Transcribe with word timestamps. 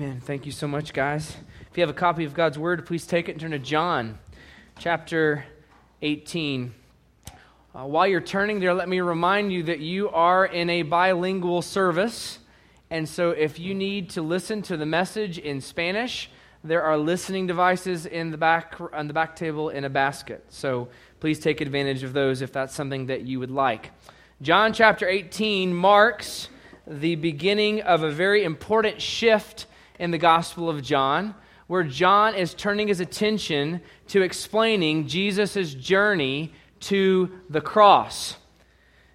Amen. 0.00 0.20
Thank 0.20 0.46
you 0.46 0.52
so 0.52 0.68
much, 0.68 0.92
guys. 0.92 1.36
If 1.68 1.76
you 1.76 1.80
have 1.80 1.90
a 1.90 1.92
copy 1.92 2.22
of 2.22 2.32
God's 2.32 2.56
Word, 2.56 2.86
please 2.86 3.04
take 3.04 3.28
it 3.28 3.32
and 3.32 3.40
turn 3.40 3.50
to 3.50 3.58
John 3.58 4.20
chapter 4.78 5.44
18. 6.02 6.72
Uh, 7.74 7.84
while 7.84 8.06
you're 8.06 8.20
turning 8.20 8.60
there, 8.60 8.74
let 8.74 8.88
me 8.88 9.00
remind 9.00 9.52
you 9.52 9.64
that 9.64 9.80
you 9.80 10.08
are 10.10 10.46
in 10.46 10.70
a 10.70 10.82
bilingual 10.82 11.62
service. 11.62 12.38
And 12.90 13.08
so 13.08 13.30
if 13.30 13.58
you 13.58 13.74
need 13.74 14.10
to 14.10 14.22
listen 14.22 14.62
to 14.62 14.76
the 14.76 14.86
message 14.86 15.36
in 15.36 15.60
Spanish, 15.60 16.30
there 16.62 16.84
are 16.84 16.96
listening 16.96 17.48
devices 17.48 18.06
in 18.06 18.30
the 18.30 18.38
back 18.38 18.76
on 18.92 19.08
the 19.08 19.14
back 19.14 19.34
table 19.34 19.68
in 19.68 19.82
a 19.82 19.90
basket. 19.90 20.44
So 20.48 20.90
please 21.18 21.40
take 21.40 21.60
advantage 21.60 22.04
of 22.04 22.12
those 22.12 22.40
if 22.40 22.52
that's 22.52 22.72
something 22.72 23.06
that 23.06 23.22
you 23.22 23.40
would 23.40 23.50
like. 23.50 23.90
John 24.42 24.72
chapter 24.72 25.08
18 25.08 25.74
marks 25.74 26.50
the 26.86 27.16
beginning 27.16 27.82
of 27.82 28.04
a 28.04 28.12
very 28.12 28.44
important 28.44 29.02
shift 29.02 29.66
in 29.98 30.10
the 30.10 30.18
Gospel 30.18 30.68
of 30.70 30.82
John, 30.82 31.34
where 31.66 31.84
John 31.84 32.34
is 32.34 32.54
turning 32.54 32.88
his 32.88 33.00
attention 33.00 33.80
to 34.08 34.22
explaining 34.22 35.06
Jesus' 35.06 35.74
journey 35.74 36.52
to 36.80 37.30
the 37.50 37.60
cross. 37.60 38.36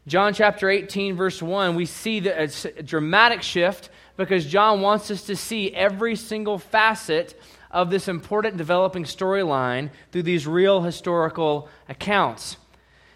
John 0.05 0.33
chapter 0.33 0.69
18, 0.69 1.15
verse 1.15 1.41
1, 1.41 1.75
we 1.75 1.85
see 1.85 2.27
a 2.27 2.47
dramatic 2.83 3.41
shift 3.41 3.89
because 4.17 4.45
John 4.45 4.81
wants 4.81 5.09
us 5.09 5.23
to 5.27 5.35
see 5.35 5.73
every 5.73 6.15
single 6.15 6.59
facet 6.59 7.39
of 7.71 7.89
this 7.89 8.07
important 8.07 8.57
developing 8.57 9.05
storyline 9.05 9.89
through 10.11 10.23
these 10.23 10.45
real 10.45 10.81
historical 10.81 11.69
accounts. 11.89 12.57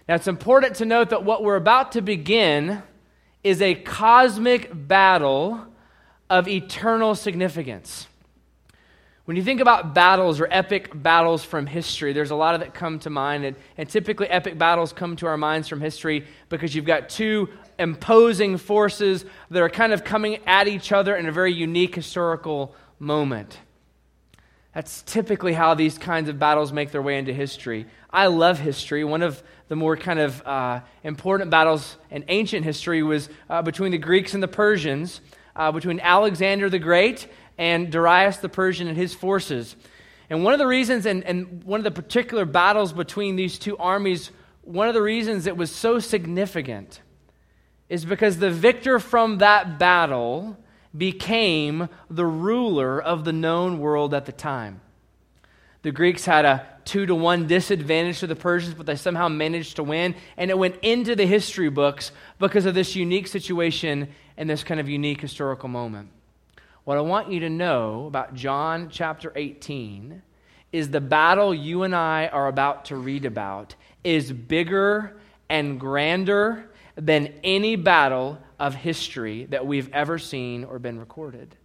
Now, 0.07 0.15
it's 0.15 0.27
important 0.27 0.77
to 0.77 0.85
note 0.85 1.09
that 1.09 1.23
what 1.23 1.43
we're 1.43 1.57
about 1.57 1.91
to 1.91 2.01
begin 2.01 2.81
is 3.43 3.61
a 3.61 3.75
cosmic 3.75 4.69
battle 4.73 5.65
of 6.29 6.47
eternal 6.47 7.15
significance. 7.15 8.07
When 9.25 9.35
you 9.35 9.43
think 9.43 9.59
about 9.59 9.93
battles 9.93 10.39
or 10.39 10.47
epic 10.49 10.91
battles 10.93 11.43
from 11.43 11.65
history, 11.65 12.13
there's 12.13 12.31
a 12.31 12.35
lot 12.35 12.55
of 12.55 12.61
that 12.61 12.73
come 12.73 12.99
to 12.99 13.09
mind. 13.09 13.43
And, 13.43 13.57
and, 13.77 13.89
typically, 13.89 14.27
epic 14.27 14.57
battles 14.57 14.93
come 14.93 15.17
to 15.17 15.27
our 15.27 15.35
minds 15.35 15.67
from 15.67 15.81
history 15.81 16.25
because 16.47 16.73
you've 16.73 16.85
got 16.85 17.09
two 17.09 17.49
imposing 17.77 18.57
forces 18.57 19.25
that 19.49 19.61
are 19.61 19.69
kind 19.69 19.91
of 19.91 20.05
coming 20.05 20.37
at 20.45 20.69
each 20.69 20.93
other 20.93 21.13
in 21.13 21.25
a 21.25 21.31
very 21.33 21.53
unique 21.53 21.93
historical 21.93 22.73
moment. 22.99 23.59
That's 24.73 25.01
typically 25.01 25.53
how 25.53 25.73
these 25.73 25.97
kinds 25.97 26.29
of 26.29 26.39
battles 26.39 26.71
make 26.71 26.91
their 26.91 27.01
way 27.01 27.17
into 27.17 27.33
history. 27.33 27.87
I 28.09 28.27
love 28.27 28.59
history. 28.59 29.03
One 29.03 29.23
of 29.23 29.43
the 29.67 29.75
more 29.75 29.97
kind 29.97 30.19
of 30.19 30.41
uh, 30.45 30.79
important 31.03 31.51
battles 31.51 31.97
in 32.11 32.23
ancient 32.29 32.63
history 32.63 33.03
was 33.03 33.27
uh, 33.49 33.61
between 33.61 33.91
the 33.91 33.97
Greeks 33.97 34.33
and 34.33 34.41
the 34.41 34.47
Persians, 34.47 35.19
uh, 35.57 35.71
between 35.71 35.99
Alexander 35.99 36.69
the 36.69 36.79
Great 36.79 37.27
and 37.57 37.91
Darius 37.91 38.37
the 38.37 38.49
Persian 38.49 38.87
and 38.87 38.95
his 38.95 39.13
forces. 39.13 39.75
And 40.29 40.43
one 40.43 40.53
of 40.53 40.59
the 40.59 40.67
reasons, 40.67 41.05
and, 41.05 41.23
and 41.23 41.63
one 41.63 41.79
of 41.79 41.83
the 41.83 41.91
particular 41.91 42.45
battles 42.45 42.93
between 42.93 43.35
these 43.35 43.57
two 43.57 43.77
armies, 43.77 44.31
one 44.61 44.87
of 44.87 44.93
the 44.93 45.01
reasons 45.01 45.47
it 45.47 45.57
was 45.57 45.73
so 45.73 45.99
significant 45.99 47.01
is 47.89 48.05
because 48.05 48.37
the 48.37 48.51
victor 48.51 48.99
from 48.99 49.37
that 49.39 49.79
battle 49.79 50.57
became 50.95 51.89
the 52.09 52.25
ruler 52.25 53.01
of 53.01 53.23
the 53.23 53.33
known 53.33 53.79
world 53.79 54.13
at 54.13 54.25
the 54.25 54.31
time. 54.31 54.81
The 55.81 55.91
Greeks 55.91 56.25
had 56.25 56.45
a 56.45 56.65
two 56.85 57.05
to 57.05 57.15
one 57.15 57.47
disadvantage 57.47 58.19
to 58.19 58.27
the 58.27 58.35
Persians, 58.35 58.73
but 58.73 58.85
they 58.85 58.95
somehow 58.95 59.27
managed 59.27 59.75
to 59.75 59.83
win. 59.83 60.15
And 60.37 60.49
it 60.49 60.57
went 60.57 60.77
into 60.81 61.15
the 61.15 61.25
history 61.25 61.69
books 61.69 62.11
because 62.39 62.65
of 62.65 62.73
this 62.73 62.95
unique 62.95 63.27
situation 63.27 64.09
and 64.37 64.49
this 64.49 64.63
kind 64.63 64.79
of 64.79 64.89
unique 64.89 65.21
historical 65.21 65.69
moment. 65.69 66.09
What 66.83 66.97
I 66.97 67.01
want 67.01 67.31
you 67.31 67.41
to 67.41 67.49
know 67.49 68.05
about 68.07 68.33
John 68.33 68.89
chapter 68.89 69.33
18 69.35 70.21
is 70.71 70.89
the 70.89 71.01
battle 71.01 71.53
you 71.53 71.83
and 71.83 71.95
I 71.95 72.27
are 72.27 72.47
about 72.47 72.85
to 72.85 72.95
read 72.95 73.25
about 73.25 73.75
is 74.03 74.31
bigger 74.31 75.17
and 75.49 75.79
grander 75.79 76.69
than 76.95 77.33
any 77.43 77.75
battle 77.75 78.39
of 78.59 78.73
history 78.73 79.45
that 79.45 79.65
we've 79.65 79.91
ever 79.93 80.17
seen 80.17 80.63
or 80.63 80.79
been 80.79 80.99
recorded. 80.99 81.55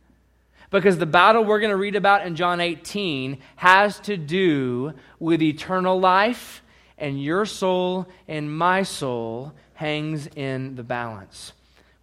Because 0.72 0.96
the 0.96 1.06
battle 1.06 1.44
we're 1.44 1.60
going 1.60 1.70
to 1.70 1.76
read 1.76 1.96
about 1.96 2.26
in 2.26 2.34
John 2.34 2.58
18 2.58 3.38
has 3.56 4.00
to 4.00 4.16
do 4.16 4.94
with 5.20 5.42
eternal 5.42 6.00
life, 6.00 6.62
and 6.96 7.22
your 7.22 7.44
soul 7.44 8.08
and 8.26 8.56
my 8.56 8.82
soul 8.82 9.52
hangs 9.74 10.26
in 10.28 10.74
the 10.74 10.82
balance. 10.82 11.52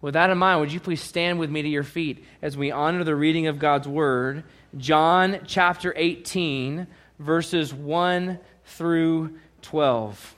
With 0.00 0.14
that 0.14 0.30
in 0.30 0.38
mind, 0.38 0.60
would 0.60 0.72
you 0.72 0.78
please 0.78 1.02
stand 1.02 1.40
with 1.40 1.50
me 1.50 1.62
to 1.62 1.68
your 1.68 1.82
feet 1.82 2.24
as 2.42 2.56
we 2.56 2.70
honor 2.70 3.02
the 3.02 3.16
reading 3.16 3.48
of 3.48 3.58
God's 3.58 3.88
Word? 3.88 4.44
John 4.76 5.40
chapter 5.46 5.92
18, 5.96 6.86
verses 7.18 7.74
1 7.74 8.38
through 8.66 9.36
12. 9.62 10.36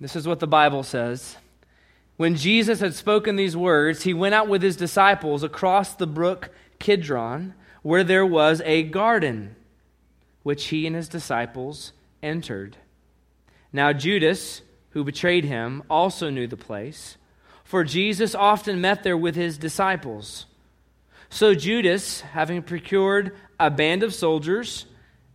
This 0.00 0.14
is 0.14 0.28
what 0.28 0.38
the 0.38 0.46
Bible 0.46 0.84
says. 0.84 1.36
When 2.20 2.36
Jesus 2.36 2.80
had 2.80 2.92
spoken 2.92 3.36
these 3.36 3.56
words, 3.56 4.02
he 4.02 4.12
went 4.12 4.34
out 4.34 4.46
with 4.46 4.60
his 4.60 4.76
disciples 4.76 5.42
across 5.42 5.94
the 5.94 6.06
brook 6.06 6.50
Kidron, 6.78 7.54
where 7.80 8.04
there 8.04 8.26
was 8.26 8.60
a 8.66 8.82
garden, 8.82 9.56
which 10.42 10.66
he 10.66 10.86
and 10.86 10.94
his 10.94 11.08
disciples 11.08 11.94
entered. 12.22 12.76
Now, 13.72 13.94
Judas, 13.94 14.60
who 14.90 15.02
betrayed 15.02 15.46
him, 15.46 15.82
also 15.88 16.28
knew 16.28 16.46
the 16.46 16.58
place, 16.58 17.16
for 17.64 17.84
Jesus 17.84 18.34
often 18.34 18.82
met 18.82 19.02
there 19.02 19.16
with 19.16 19.34
his 19.34 19.56
disciples. 19.56 20.44
So 21.30 21.54
Judas, 21.54 22.20
having 22.20 22.62
procured 22.62 23.34
a 23.58 23.70
band 23.70 24.02
of 24.02 24.12
soldiers 24.12 24.84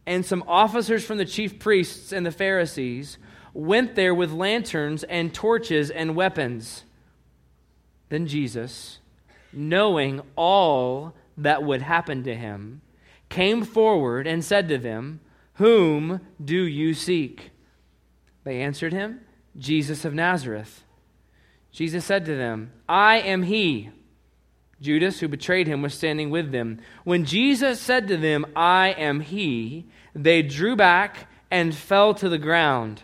and 0.06 0.24
some 0.24 0.44
officers 0.48 1.04
from 1.04 1.18
the 1.18 1.26
chief 1.26 1.58
priests 1.58 2.12
and 2.12 2.24
the 2.24 2.32
Pharisees, 2.32 3.18
went 3.56 3.96
there 3.96 4.14
with 4.14 4.32
lanterns 4.32 5.04
and 5.06 5.34
torches 5.34 5.90
and 5.90 6.16
weapons. 6.16 6.84
Then 8.10 8.28
Jesus, 8.28 9.00
knowing 9.54 10.22
all 10.36 11.14
that 11.38 11.64
would 11.64 11.82
happen 11.82 12.24
to 12.24 12.36
him, 12.36 12.82
came 13.30 13.64
forward 13.64 14.28
and 14.28 14.44
said 14.44 14.68
to 14.68 14.78
them, 14.78 15.22
Whom 15.54 16.20
do 16.44 16.64
you 16.64 16.94
seek? 16.94 17.52
They 18.44 18.62
answered 18.62 18.92
him, 18.92 19.22
Jesus 19.58 20.04
of 20.04 20.14
Nazareth. 20.14 20.84
Jesus 21.72 22.06
said 22.06 22.26
to 22.26 22.36
them, 22.36 22.72
I 22.88 23.20
am 23.20 23.44
he. 23.44 23.90
Judas, 24.82 25.22
who 25.22 25.30
betrayed 25.30 25.68
him, 25.68 25.82
was 25.82 25.94
standing 25.94 26.30
with 26.30 26.52
them. 26.52 26.80
When 27.06 27.24
Jesus 27.24 27.80
said 27.80 28.10
to 28.10 28.18
them, 28.18 28.46
I 28.56 28.90
am 28.90 29.22
he, 29.22 29.86
they 30.14 30.42
drew 30.42 30.76
back 30.76 31.30
and 31.50 31.74
fell 31.74 32.14
to 32.16 32.28
the 32.28 32.38
ground. 32.38 33.04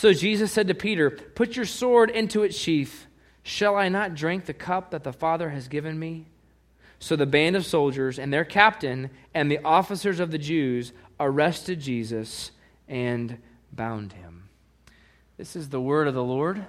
So 0.00 0.14
Jesus 0.14 0.50
said 0.50 0.66
to 0.68 0.74
Peter, 0.74 1.10
Put 1.10 1.56
your 1.56 1.66
sword 1.66 2.08
into 2.08 2.42
its 2.42 2.56
sheath. 2.56 3.04
Shall 3.42 3.76
I 3.76 3.90
not 3.90 4.14
drink 4.14 4.46
the 4.46 4.54
cup 4.54 4.92
that 4.92 5.04
the 5.04 5.12
Father 5.12 5.50
has 5.50 5.68
given 5.68 5.98
me? 5.98 6.24
So 6.98 7.16
the 7.16 7.26
band 7.26 7.54
of 7.54 7.66
soldiers 7.66 8.18
and 8.18 8.32
their 8.32 8.46
captain 8.46 9.10
and 9.34 9.50
the 9.50 9.62
officers 9.62 10.18
of 10.18 10.30
the 10.30 10.38
Jews 10.38 10.94
arrested 11.20 11.80
Jesus 11.80 12.50
and 12.88 13.36
bound 13.72 14.14
him. 14.14 14.48
This 15.36 15.54
is 15.54 15.68
the 15.68 15.82
word 15.82 16.08
of 16.08 16.14
the 16.14 16.24
Lord. 16.24 16.64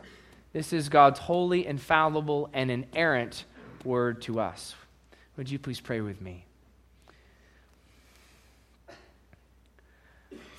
This 0.52 0.74
is 0.74 0.90
God's 0.90 1.20
holy, 1.20 1.66
infallible, 1.66 2.50
and 2.52 2.70
inerrant 2.70 3.46
word 3.86 4.22
to 4.24 4.42
us. 4.42 4.76
Would 5.38 5.50
you 5.50 5.58
please 5.58 5.80
pray 5.80 6.02
with 6.02 6.20
me? 6.20 6.48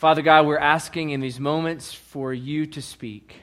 Father 0.03 0.23
God, 0.23 0.47
we're 0.47 0.59
asking 0.59 1.11
in 1.11 1.21
these 1.21 1.39
moments 1.39 1.93
for 1.93 2.35
you 2.35 2.67
to 2.67 2.83
speak. 2.83 3.37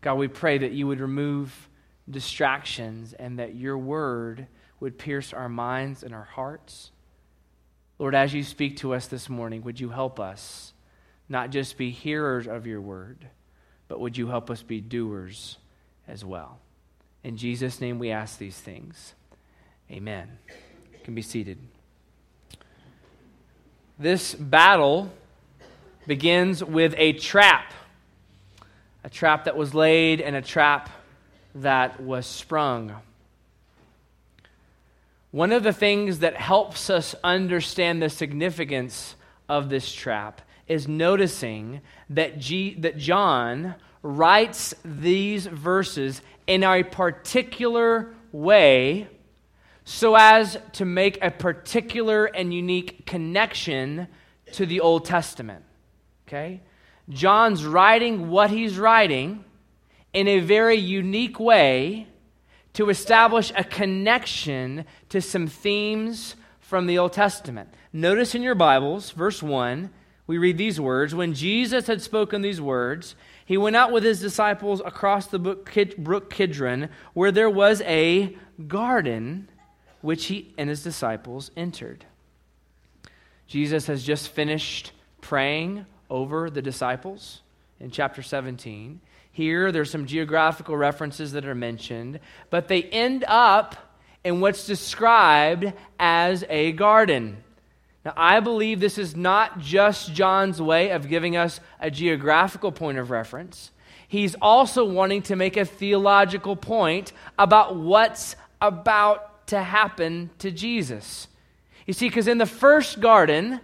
God, 0.00 0.14
we 0.14 0.26
pray 0.26 0.58
that 0.58 0.72
you 0.72 0.88
would 0.88 0.98
remove 0.98 1.68
distractions 2.10 3.12
and 3.12 3.38
that 3.38 3.54
your 3.54 3.78
word 3.78 4.48
would 4.80 4.98
pierce 4.98 5.32
our 5.32 5.48
minds 5.48 6.02
and 6.02 6.12
our 6.12 6.24
hearts. 6.24 6.90
Lord, 8.00 8.16
as 8.16 8.34
you 8.34 8.42
speak 8.42 8.78
to 8.78 8.94
us 8.94 9.06
this 9.06 9.28
morning, 9.28 9.62
would 9.62 9.78
you 9.78 9.90
help 9.90 10.18
us 10.18 10.72
not 11.28 11.50
just 11.50 11.78
be 11.78 11.92
hearers 11.92 12.48
of 12.48 12.66
your 12.66 12.80
word? 12.80 13.28
but 13.86 14.00
would 14.00 14.18
you 14.18 14.26
help 14.26 14.50
us 14.50 14.60
be 14.60 14.80
doers 14.80 15.56
as 16.08 16.24
well? 16.24 16.58
In 17.22 17.36
Jesus' 17.36 17.80
name 17.80 18.00
we 18.00 18.10
ask 18.10 18.38
these 18.38 18.58
things. 18.58 19.14
Amen. 19.88 20.38
You 20.92 20.98
can 21.04 21.14
be 21.14 21.22
seated. 21.22 21.58
This 24.00 24.34
battle 24.34 25.12
begins 26.08 26.64
with 26.64 26.94
a 26.96 27.12
trap. 27.12 27.72
A 29.04 29.10
trap 29.10 29.44
that 29.44 29.56
was 29.56 29.74
laid 29.74 30.20
and 30.22 30.34
a 30.34 30.42
trap 30.42 30.90
that 31.54 32.00
was 32.00 32.26
sprung. 32.26 32.96
One 35.30 35.52
of 35.52 35.62
the 35.62 35.72
things 35.74 36.20
that 36.20 36.34
helps 36.34 36.88
us 36.88 37.14
understand 37.22 38.00
the 38.00 38.08
significance 38.08 39.16
of 39.50 39.68
this 39.68 39.92
trap 39.92 40.40
is 40.66 40.88
noticing 40.88 41.82
that, 42.08 42.38
G, 42.38 42.74
that 42.78 42.96
John 42.96 43.74
writes 44.02 44.74
these 44.84 45.46
verses 45.46 46.22
in 46.46 46.64
a 46.64 46.82
particular 46.82 48.14
way 48.32 49.08
so 49.84 50.14
as 50.16 50.58
to 50.72 50.86
make 50.86 51.18
a 51.22 51.30
particular 51.30 52.24
and 52.24 52.52
unique 52.52 53.04
connection 53.04 54.08
to 54.52 54.64
the 54.64 54.80
Old 54.80 55.04
Testament. 55.04 55.64
Okay? 56.28 56.60
John's 57.08 57.64
writing 57.64 58.28
what 58.28 58.50
he's 58.50 58.78
writing 58.78 59.44
in 60.12 60.28
a 60.28 60.40
very 60.40 60.76
unique 60.76 61.40
way 61.40 62.06
to 62.74 62.90
establish 62.90 63.50
a 63.56 63.64
connection 63.64 64.84
to 65.08 65.22
some 65.22 65.46
themes 65.46 66.36
from 66.60 66.86
the 66.86 66.98
Old 66.98 67.14
Testament. 67.14 67.70
Notice 67.94 68.34
in 68.34 68.42
your 68.42 68.54
Bibles, 68.54 69.10
verse 69.12 69.42
1, 69.42 69.88
we 70.26 70.36
read 70.36 70.58
these 70.58 70.78
words 70.78 71.14
When 71.14 71.32
Jesus 71.32 71.86
had 71.86 72.02
spoken 72.02 72.42
these 72.42 72.60
words, 72.60 73.16
he 73.46 73.56
went 73.56 73.76
out 73.76 73.90
with 73.90 74.04
his 74.04 74.20
disciples 74.20 74.82
across 74.84 75.28
the 75.28 75.38
brook 75.38 76.30
Kidron, 76.30 76.90
where 77.14 77.32
there 77.32 77.48
was 77.48 77.80
a 77.82 78.36
garden 78.66 79.48
which 80.02 80.26
he 80.26 80.52
and 80.58 80.68
his 80.68 80.82
disciples 80.82 81.50
entered. 81.56 82.04
Jesus 83.46 83.86
has 83.86 84.04
just 84.04 84.28
finished 84.28 84.92
praying 85.22 85.86
over 86.10 86.50
the 86.50 86.62
disciples 86.62 87.42
in 87.80 87.90
chapter 87.90 88.22
17. 88.22 89.00
Here, 89.30 89.70
there's 89.70 89.90
some 89.90 90.06
geographical 90.06 90.76
references 90.76 91.32
that 91.32 91.46
are 91.46 91.54
mentioned, 91.54 92.20
but 92.50 92.68
they 92.68 92.82
end 92.82 93.24
up 93.28 93.76
in 94.24 94.40
what's 94.40 94.66
described 94.66 95.72
as 95.98 96.44
a 96.48 96.72
garden. 96.72 97.42
Now, 98.04 98.14
I 98.16 98.40
believe 98.40 98.80
this 98.80 98.98
is 98.98 99.14
not 99.14 99.60
just 99.60 100.12
John's 100.12 100.60
way 100.60 100.90
of 100.90 101.08
giving 101.08 101.36
us 101.36 101.60
a 101.80 101.90
geographical 101.90 102.72
point 102.72 102.98
of 102.98 103.10
reference. 103.10 103.70
He's 104.08 104.34
also 104.40 104.84
wanting 104.84 105.22
to 105.22 105.36
make 105.36 105.56
a 105.56 105.64
theological 105.64 106.56
point 106.56 107.12
about 107.38 107.76
what's 107.76 108.34
about 108.60 109.46
to 109.48 109.62
happen 109.62 110.30
to 110.38 110.50
Jesus. 110.50 111.28
You 111.86 111.92
see, 111.92 112.08
because 112.08 112.28
in 112.28 112.38
the 112.38 112.46
first 112.46 113.00
garden, 113.00 113.60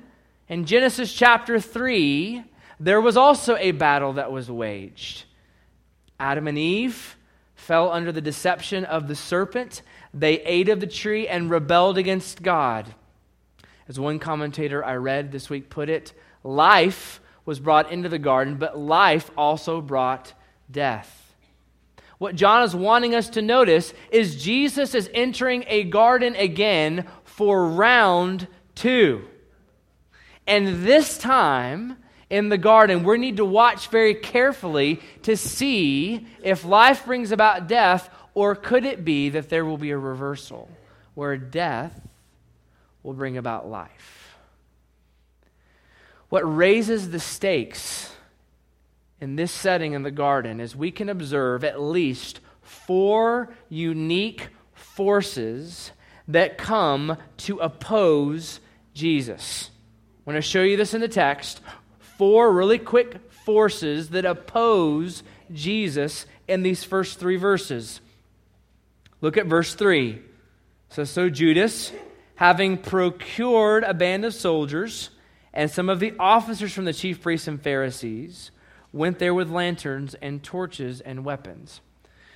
in 0.48 0.66
Genesis 0.66 1.12
chapter 1.12 1.58
3, 1.58 2.44
there 2.78 3.00
was 3.00 3.16
also 3.16 3.56
a 3.56 3.70
battle 3.72 4.14
that 4.14 4.30
was 4.30 4.50
waged. 4.50 5.24
Adam 6.20 6.46
and 6.46 6.58
Eve 6.58 7.16
fell 7.54 7.90
under 7.90 8.12
the 8.12 8.20
deception 8.20 8.84
of 8.84 9.08
the 9.08 9.14
serpent. 9.14 9.82
They 10.12 10.40
ate 10.42 10.68
of 10.68 10.80
the 10.80 10.86
tree 10.86 11.26
and 11.26 11.50
rebelled 11.50 11.98
against 11.98 12.42
God. 12.42 12.94
As 13.88 13.98
one 13.98 14.18
commentator 14.18 14.84
I 14.84 14.96
read 14.96 15.32
this 15.32 15.48
week 15.48 15.70
put 15.70 15.88
it, 15.88 16.12
life 16.42 17.20
was 17.44 17.60
brought 17.60 17.90
into 17.90 18.08
the 18.08 18.18
garden, 18.18 18.56
but 18.56 18.78
life 18.78 19.30
also 19.36 19.80
brought 19.80 20.32
death. 20.70 21.20
What 22.18 22.36
John 22.36 22.62
is 22.62 22.74
wanting 22.74 23.14
us 23.14 23.28
to 23.30 23.42
notice 23.42 23.92
is 24.10 24.42
Jesus 24.42 24.94
is 24.94 25.10
entering 25.12 25.64
a 25.66 25.84
garden 25.84 26.34
again 26.36 27.06
for 27.24 27.68
round 27.68 28.46
two. 28.74 29.26
And 30.46 30.84
this 30.84 31.18
time, 31.18 31.96
in 32.28 32.48
the 32.48 32.58
garden, 32.58 33.04
we 33.04 33.18
need 33.18 33.36
to 33.38 33.44
watch 33.44 33.88
very 33.88 34.14
carefully 34.14 35.00
to 35.22 35.36
see 35.36 36.26
if 36.42 36.64
life 36.64 37.06
brings 37.06 37.32
about 37.32 37.68
death, 37.68 38.10
or 38.34 38.54
could 38.54 38.84
it 38.84 39.04
be 39.04 39.30
that 39.30 39.48
there 39.48 39.64
will 39.64 39.78
be 39.78 39.90
a 39.90 39.98
reversal 39.98 40.68
where 41.14 41.36
death 41.36 41.98
will 43.02 43.14
bring 43.14 43.36
about 43.36 43.68
life? 43.68 44.36
What 46.28 46.40
raises 46.40 47.10
the 47.10 47.20
stakes 47.20 48.12
in 49.20 49.36
this 49.36 49.52
setting 49.52 49.92
in 49.92 50.02
the 50.02 50.10
garden 50.10 50.60
is 50.60 50.74
we 50.74 50.90
can 50.90 51.08
observe 51.08 51.62
at 51.62 51.80
least 51.80 52.40
four 52.60 53.54
unique 53.68 54.48
forces 54.72 55.92
that 56.28 56.58
come 56.58 57.16
to 57.36 57.58
oppose 57.58 58.60
Jesus. 58.94 59.70
I 60.26 60.30
want 60.30 60.42
to 60.42 60.48
show 60.48 60.62
you 60.62 60.78
this 60.78 60.94
in 60.94 61.02
the 61.02 61.08
text 61.08 61.60
four 61.98 62.50
really 62.50 62.78
quick 62.78 63.30
forces 63.44 64.08
that 64.10 64.24
oppose 64.24 65.22
Jesus 65.52 66.24
in 66.48 66.62
these 66.62 66.82
first 66.82 67.18
three 67.18 67.36
verses. 67.36 68.00
Look 69.20 69.36
at 69.36 69.46
verse 69.46 69.74
3. 69.74 70.22
So, 70.88 71.04
so 71.04 71.28
Judas, 71.28 71.92
having 72.36 72.78
procured 72.78 73.84
a 73.84 73.92
band 73.92 74.24
of 74.24 74.32
soldiers 74.32 75.10
and 75.52 75.70
some 75.70 75.90
of 75.90 76.00
the 76.00 76.14
officers 76.18 76.72
from 76.72 76.86
the 76.86 76.94
chief 76.94 77.20
priests 77.20 77.46
and 77.46 77.60
Pharisees, 77.60 78.50
went 78.92 79.18
there 79.18 79.34
with 79.34 79.50
lanterns 79.50 80.14
and 80.14 80.42
torches 80.42 81.02
and 81.02 81.24
weapons. 81.24 81.82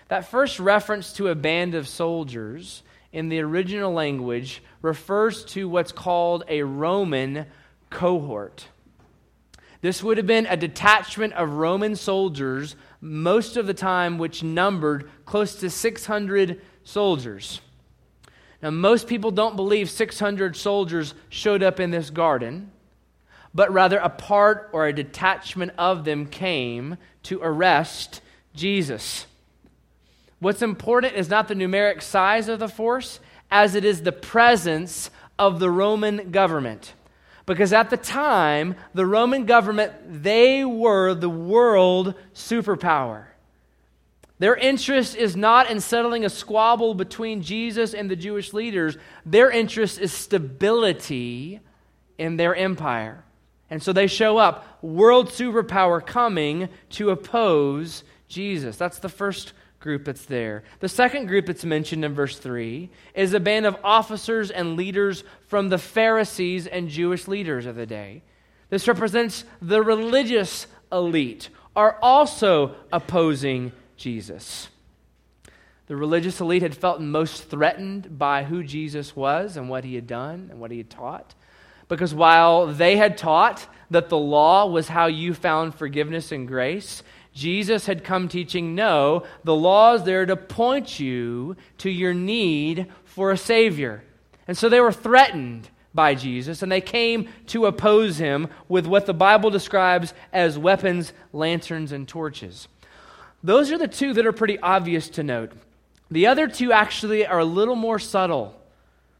That 0.08 0.28
first 0.28 0.60
reference 0.60 1.14
to 1.14 1.28
a 1.28 1.34
band 1.34 1.74
of 1.74 1.88
soldiers 1.88 2.82
in 3.12 3.30
the 3.30 3.40
original 3.40 3.92
language 3.92 4.62
refers 4.82 5.44
to 5.46 5.68
what's 5.68 5.92
called 5.92 6.44
a 6.48 6.62
Roman 6.62 7.46
cohort. 7.90 8.68
This 9.80 10.02
would 10.02 10.16
have 10.16 10.26
been 10.26 10.46
a 10.46 10.56
detachment 10.56 11.34
of 11.34 11.52
Roman 11.52 11.94
soldiers, 11.94 12.74
most 13.00 13.56
of 13.56 13.66
the 13.66 13.74
time, 13.74 14.18
which 14.18 14.42
numbered 14.42 15.08
close 15.24 15.54
to 15.56 15.70
600 15.70 16.60
soldiers. 16.82 17.60
Now, 18.60 18.70
most 18.70 19.06
people 19.06 19.30
don't 19.30 19.54
believe 19.54 19.88
600 19.88 20.56
soldiers 20.56 21.14
showed 21.28 21.62
up 21.62 21.78
in 21.78 21.92
this 21.92 22.10
garden, 22.10 22.72
but 23.54 23.72
rather 23.72 23.98
a 23.98 24.08
part 24.08 24.68
or 24.72 24.86
a 24.86 24.92
detachment 24.92 25.72
of 25.78 26.04
them 26.04 26.26
came 26.26 26.96
to 27.24 27.40
arrest 27.40 28.20
Jesus. 28.54 29.26
What's 30.40 30.62
important 30.62 31.14
is 31.14 31.28
not 31.28 31.46
the 31.46 31.54
numeric 31.54 32.02
size 32.02 32.48
of 32.48 32.58
the 32.58 32.68
force, 32.68 33.20
as 33.50 33.74
it 33.74 33.84
is 33.84 34.02
the 34.02 34.12
presence 34.12 35.10
of 35.38 35.60
the 35.60 35.70
Roman 35.70 36.30
government. 36.30 36.94
Because 37.48 37.72
at 37.72 37.88
the 37.88 37.96
time, 37.96 38.76
the 38.92 39.06
Roman 39.06 39.46
government, 39.46 39.94
they 40.22 40.66
were 40.66 41.14
the 41.14 41.30
world 41.30 42.14
superpower. 42.34 43.24
Their 44.38 44.54
interest 44.54 45.16
is 45.16 45.34
not 45.34 45.70
in 45.70 45.80
settling 45.80 46.26
a 46.26 46.28
squabble 46.28 46.94
between 46.94 47.42
Jesus 47.42 47.94
and 47.94 48.10
the 48.10 48.16
Jewish 48.16 48.52
leaders. 48.52 48.98
Their 49.24 49.50
interest 49.50 49.98
is 49.98 50.12
stability 50.12 51.60
in 52.18 52.36
their 52.36 52.54
empire. 52.54 53.24
And 53.70 53.82
so 53.82 53.94
they 53.94 54.08
show 54.08 54.36
up, 54.36 54.82
world 54.82 55.30
superpower 55.30 56.04
coming 56.04 56.68
to 56.90 57.08
oppose 57.08 58.04
Jesus. 58.28 58.76
That's 58.76 58.98
the 58.98 59.08
first 59.08 59.54
group 59.80 60.04
that's 60.04 60.24
there. 60.24 60.64
The 60.80 60.88
second 60.88 61.26
group 61.26 61.46
that's 61.46 61.64
mentioned 61.64 62.04
in 62.04 62.14
verse 62.14 62.38
3 62.38 62.90
is 63.14 63.32
a 63.32 63.40
band 63.40 63.66
of 63.66 63.76
officers 63.84 64.50
and 64.50 64.76
leaders 64.76 65.24
from 65.46 65.68
the 65.68 65.78
Pharisees 65.78 66.66
and 66.66 66.88
Jewish 66.88 67.28
leaders 67.28 67.66
of 67.66 67.76
the 67.76 67.86
day. 67.86 68.22
This 68.70 68.88
represents 68.88 69.44
the 69.62 69.82
religious 69.82 70.66
elite 70.92 71.48
are 71.76 71.96
also 72.02 72.74
opposing 72.92 73.72
Jesus. 73.96 74.68
The 75.86 75.96
religious 75.96 76.40
elite 76.40 76.62
had 76.62 76.76
felt 76.76 77.00
most 77.00 77.48
threatened 77.48 78.18
by 78.18 78.44
who 78.44 78.62
Jesus 78.62 79.14
was 79.14 79.56
and 79.56 79.70
what 79.70 79.84
he 79.84 79.94
had 79.94 80.06
done 80.06 80.48
and 80.50 80.60
what 80.60 80.70
he 80.70 80.78
had 80.78 80.90
taught. 80.90 81.34
Because 81.88 82.14
while 82.14 82.66
they 82.66 82.96
had 82.96 83.16
taught 83.16 83.66
that 83.90 84.10
the 84.10 84.18
law 84.18 84.66
was 84.66 84.88
how 84.88 85.06
you 85.06 85.32
found 85.32 85.74
forgiveness 85.74 86.32
and 86.32 86.46
grace, 86.46 87.02
Jesus 87.38 87.86
had 87.86 88.02
come 88.02 88.26
teaching 88.26 88.74
no, 88.74 89.22
the 89.44 89.54
law 89.54 89.94
is 89.94 90.02
there 90.02 90.26
to 90.26 90.34
point 90.34 90.98
you 90.98 91.54
to 91.78 91.88
your 91.88 92.12
need 92.12 92.88
for 93.04 93.30
a 93.30 93.36
Savior. 93.36 94.02
And 94.48 94.58
so 94.58 94.68
they 94.68 94.80
were 94.80 94.90
threatened 94.90 95.70
by 95.94 96.16
Jesus, 96.16 96.62
and 96.62 96.72
they 96.72 96.80
came 96.80 97.28
to 97.46 97.66
oppose 97.66 98.18
him 98.18 98.48
with 98.68 98.88
what 98.88 99.06
the 99.06 99.14
Bible 99.14 99.50
describes 99.50 100.14
as 100.32 100.58
weapons, 100.58 101.12
lanterns, 101.32 101.92
and 101.92 102.08
torches. 102.08 102.66
Those 103.40 103.70
are 103.70 103.78
the 103.78 103.86
two 103.86 104.12
that 104.14 104.26
are 104.26 104.32
pretty 104.32 104.58
obvious 104.58 105.08
to 105.10 105.22
note. 105.22 105.52
The 106.10 106.26
other 106.26 106.48
two 106.48 106.72
actually 106.72 107.24
are 107.24 107.38
a 107.38 107.44
little 107.44 107.76
more 107.76 108.00
subtle. 108.00 108.57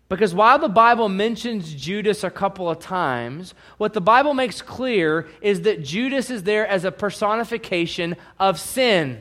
Because 0.09 0.35
while 0.35 0.59
the 0.59 0.71
Bible 0.71 1.09
mentions 1.09 1.75
Judas 1.75 2.25
a 2.25 2.31
couple 2.31 2.71
of 2.71 2.79
times, 2.79 3.53
what 3.77 3.93
the 3.93 4.01
Bible 4.01 4.33
makes 4.33 4.63
clear 4.63 5.29
is 5.43 5.63
that 5.63 5.83
Judas 5.83 6.31
is 6.31 6.45
there 6.45 6.67
as 6.67 6.85
a 6.85 6.93
personification 6.93 8.17
of 8.39 8.59
sin. 8.59 9.21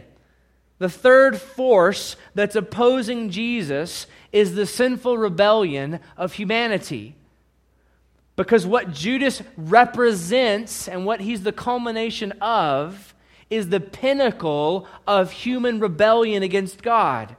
The 0.80 0.90
third 0.90 1.42
force 1.42 2.16
that's 2.36 2.56
opposing 2.56 3.32
Jesus 3.32 4.08
is 4.32 4.56
the 4.56 4.66
sinful 4.66 5.18
rebellion 5.18 6.00
of 6.16 6.34
humanity. 6.34 7.16
Because 8.38 8.66
what 8.66 8.94
Judas 8.94 9.42
represents 9.58 10.88
and 10.88 11.06
what 11.06 11.20
he's 11.20 11.44
the 11.44 11.52
culmination 11.52 12.32
of 12.34 13.14
is 13.50 13.70
the 13.70 13.80
pinnacle 13.80 14.88
of 15.08 15.32
human 15.32 15.80
rebellion 15.80 16.44
against 16.44 16.84
God. 16.84 17.36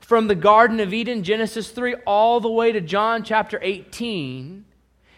From 0.00 0.28
the 0.28 0.34
Garden 0.34 0.80
of 0.80 0.94
Eden, 0.94 1.22
Genesis 1.22 1.70
3, 1.70 1.94
all 2.06 2.40
the 2.40 2.50
way 2.50 2.72
to 2.72 2.80
John 2.80 3.22
chapter 3.22 3.58
18, 3.62 4.64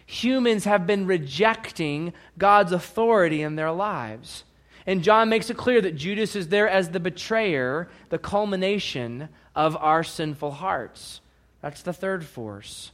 humans 0.07 0.65
have 0.65 0.87
been 0.87 1.07
rejecting 1.07 2.13
God's 2.39 2.73
authority 2.73 3.43
in 3.43 3.57
their 3.57 3.73
lives. 3.73 4.45
And 4.87 5.03
John 5.03 5.29
makes 5.29 5.51
it 5.51 5.59
clear 5.59 5.83
that 5.83 5.97
Judas 5.97 6.35
is 6.35 6.49
there 6.49 6.69
as 6.69 6.91
the 6.91 7.01
betrayer, 7.01 7.89
the 8.09 8.19
culmination 8.19 9.29
of 9.55 9.77
our 9.77 10.03
sinful 10.03 10.53
hearts. 10.53 11.21
That's 11.61 11.83
the 11.83 11.93
third 11.93 12.25
force. 12.25 12.93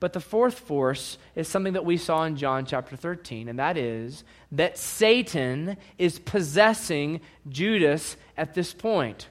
But 0.00 0.12
the 0.14 0.20
fourth 0.20 0.58
force 0.58 1.18
is 1.34 1.48
something 1.48 1.74
that 1.74 1.84
we 1.84 1.96
saw 1.96 2.24
in 2.24 2.36
John 2.36 2.64
chapter 2.66 2.96
13, 2.96 3.48
and 3.48 3.58
that 3.58 3.76
is 3.76 4.24
that 4.52 4.78
Satan 4.78 5.76
is 5.98 6.18
possessing 6.18 7.20
Judas 7.48 8.16
at 8.36 8.54
this 8.54 8.72
point. 8.72 9.28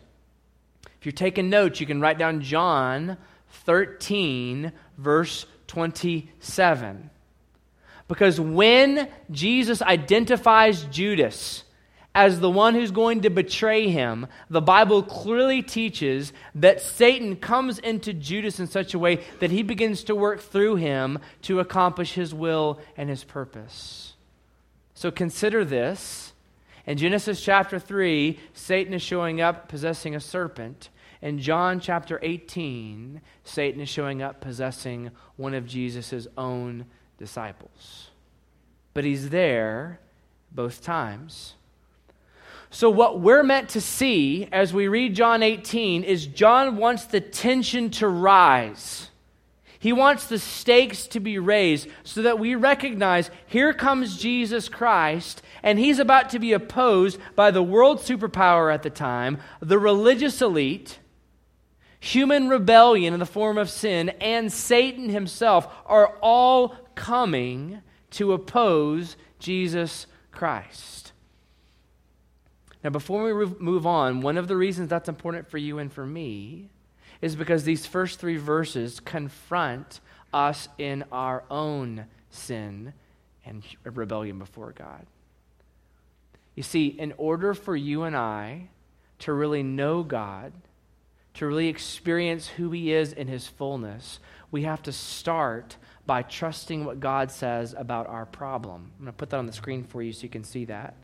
If 1.04 1.08
you're 1.08 1.12
taking 1.12 1.50
notes, 1.50 1.82
you 1.82 1.86
can 1.86 2.00
write 2.00 2.18
down 2.18 2.40
John 2.40 3.18
13, 3.66 4.72
verse 4.98 5.46
27. 5.68 7.10
Because 8.08 8.40
when 8.40 9.10
Jesus 9.30 9.82
identifies 9.82 10.86
Judas 10.86 11.66
as 12.16 12.40
the 12.40 12.50
one 12.50 12.74
who's 12.74 12.92
going 12.92 13.24
to 13.24 13.30
betray 13.30 13.90
him, 13.90 14.28
the 14.50 14.62
Bible 14.62 15.04
clearly 15.04 15.62
teaches 15.62 16.32
that 16.56 16.80
Satan 16.80 17.36
comes 17.36 17.80
into 17.80 18.14
Judas 18.14 18.62
in 18.62 18.68
such 18.68 18.94
a 18.94 19.00
way 19.00 19.20
that 19.42 19.52
he 19.52 19.62
begins 19.62 20.06
to 20.06 20.16
work 20.16 20.40
through 20.40 20.78
him 20.78 21.20
to 21.42 21.60
accomplish 21.60 22.14
his 22.14 22.34
will 22.34 22.80
and 22.96 23.10
his 23.10 23.26
purpose. 23.26 24.14
So 24.94 25.12
consider 25.12 25.66
this. 25.66 26.33
In 26.86 26.98
Genesis 26.98 27.42
chapter 27.42 27.80
3, 27.80 28.38
Satan 28.54 28.94
is 28.94 29.02
showing 29.02 29.40
up 29.40 29.70
possessing 29.70 30.16
a 30.16 30.20
serpent. 30.20 30.90
In 31.22 31.40
John 31.40 31.80
chapter 31.80 32.20
18, 32.22 33.22
Satan 33.46 33.80
is 33.80 33.88
showing 33.88 34.22
up 34.22 34.42
possessing 34.42 35.12
one 35.38 35.54
of 35.54 35.66
Jesus' 35.66 36.28
own 36.38 36.86
disciples. 37.18 38.10
But 38.94 39.06
he's 39.06 39.30
there 39.30 40.02
both 40.52 40.84
times. 40.84 41.56
So, 42.70 42.90
what 42.90 43.20
we're 43.20 43.44
meant 43.44 43.70
to 43.70 43.82
see 43.82 44.50
as 44.52 44.74
we 44.74 44.88
read 44.88 45.16
John 45.16 45.44
18 45.44 46.04
is 46.04 46.26
John 46.26 46.76
wants 46.76 47.06
the 47.06 47.22
tension 47.22 47.92
to 47.92 48.08
rise. 48.08 49.10
He 49.84 49.92
wants 49.92 50.28
the 50.28 50.40
stakes 50.40 51.08
to 51.08 51.20
be 51.20 51.38
raised 51.38 51.90
so 52.06 52.22
that 52.22 52.40
we 52.40 52.56
recognize 52.56 53.30
here 53.46 53.74
comes 53.74 54.18
Jesus 54.18 54.70
Christ, 54.70 55.42
and 55.62 55.78
he's 55.78 56.00
about 56.00 56.30
to 56.30 56.40
be 56.40 56.54
opposed 56.54 57.20
by 57.36 57.52
the 57.52 57.62
world 57.62 58.00
superpower 58.00 58.74
at 58.74 58.84
the 58.84 58.90
time, 58.90 59.40
the 59.60 59.78
religious 59.78 60.42
elite, 60.42 61.00
human 62.00 62.48
rebellion 62.48 63.14
in 63.14 63.20
the 63.20 63.26
form 63.26 63.58
of 63.58 63.70
sin, 63.70 64.08
and 64.22 64.54
Satan 64.54 65.10
himself 65.10 65.68
are 65.86 66.18
all 66.22 66.78
coming 66.96 67.82
to 68.12 68.32
oppose 68.32 69.18
Jesus 69.38 70.08
Christ. 70.32 71.12
Now, 72.86 72.92
before 72.92 73.26
we 73.26 73.48
move 73.60 73.86
on, 73.86 74.22
one 74.22 74.38
of 74.38 74.48
the 74.48 74.56
reasons 74.56 74.88
that's 74.88 75.10
important 75.10 75.50
for 75.50 75.58
you 75.58 75.78
and 75.78 75.92
for 75.92 76.06
me 76.06 76.70
is 77.24 77.38
because 77.38 77.64
these 77.64 77.86
first 77.86 78.20
three 78.20 78.36
verses 78.36 79.00
confront 79.00 80.02
us 80.34 80.68
in 80.78 81.06
our 81.10 81.46
own 81.50 82.06
sin 82.30 82.92
and 83.46 83.64
rebellion 83.86 84.38
before 84.38 84.74
God. 84.78 85.06
You 86.54 86.64
see, 86.64 86.88
in 86.88 87.14
order 87.18 87.54
for 87.54 87.78
you 87.78 88.04
and 88.04 88.14
I 88.14 88.68
to 89.20 89.32
really 89.32 89.64
know 89.64 90.04
God, 90.04 90.52
to 91.36 91.48
really 91.48 91.70
experience 91.70 92.50
who 92.50 92.72
He 92.72 92.92
is 92.92 93.14
in 93.14 93.30
His 93.30 93.48
fullness, 93.48 94.20
we 94.52 94.64
have 94.64 94.84
to 94.84 94.92
start 94.92 95.78
by 96.06 96.24
trusting 96.24 96.84
what 96.84 97.00
God 97.00 97.32
says 97.32 97.74
about 97.78 98.08
our 98.08 98.26
problem. 98.26 98.92
I'm 99.00 99.06
going 99.06 99.14
to 99.14 99.18
put 99.18 99.30
that 99.30 99.38
on 99.38 99.46
the 99.46 99.54
screen 99.54 99.86
for 99.86 100.02
you 100.02 100.12
so 100.12 100.24
you 100.24 100.30
can 100.30 100.44
see 100.44 100.66
that 100.66 100.98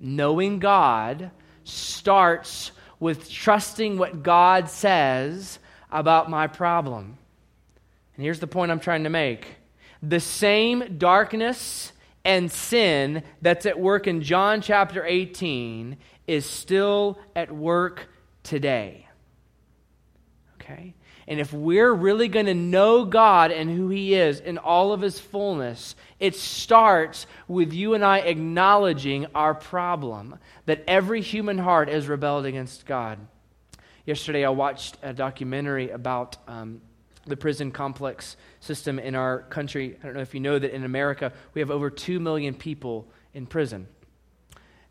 knowing 0.00 0.58
God 0.58 1.30
starts 1.62 2.72
with 3.00 3.30
trusting 3.30 3.98
what 3.98 4.22
God 4.22 4.68
says 4.70 5.58
about 5.90 6.30
my 6.30 6.46
problem. 6.46 7.18
And 8.14 8.24
here's 8.24 8.38
the 8.38 8.46
point 8.46 8.70
I'm 8.70 8.80
trying 8.80 9.04
to 9.04 9.10
make 9.10 9.46
the 10.02 10.20
same 10.20 10.98
darkness 10.98 11.92
and 12.24 12.50
sin 12.50 13.22
that's 13.42 13.66
at 13.66 13.78
work 13.78 14.06
in 14.06 14.22
John 14.22 14.60
chapter 14.60 15.04
18 15.04 15.96
is 16.26 16.46
still 16.46 17.18
at 17.34 17.50
work 17.50 18.08
today. 18.42 19.08
Okay? 20.60 20.94
And 21.30 21.38
if 21.38 21.52
we're 21.52 21.92
really 21.92 22.26
going 22.26 22.46
to 22.46 22.54
know 22.54 23.04
God 23.04 23.52
and 23.52 23.70
who 23.70 23.88
He 23.88 24.14
is 24.14 24.40
in 24.40 24.58
all 24.58 24.92
of 24.92 25.00
His 25.00 25.20
fullness, 25.20 25.94
it 26.18 26.34
starts 26.34 27.24
with 27.46 27.72
you 27.72 27.94
and 27.94 28.04
I 28.04 28.18
acknowledging 28.18 29.26
our 29.32 29.54
problem 29.54 30.40
that 30.66 30.82
every 30.88 31.20
human 31.20 31.56
heart 31.56 31.88
is 31.88 32.08
rebelled 32.08 32.46
against 32.46 32.84
God. 32.84 33.20
Yesterday, 34.04 34.44
I 34.44 34.48
watched 34.48 34.96
a 35.02 35.12
documentary 35.12 35.90
about 35.90 36.36
um, 36.48 36.80
the 37.26 37.36
prison 37.36 37.70
complex 37.70 38.36
system 38.58 38.98
in 38.98 39.14
our 39.14 39.42
country. 39.42 39.96
I 40.02 40.06
don't 40.06 40.16
know 40.16 40.22
if 40.22 40.34
you 40.34 40.40
know 40.40 40.58
that 40.58 40.74
in 40.74 40.82
America, 40.82 41.32
we 41.54 41.60
have 41.60 41.70
over 41.70 41.90
2 41.90 42.18
million 42.18 42.54
people 42.54 43.06
in 43.34 43.46
prison. 43.46 43.86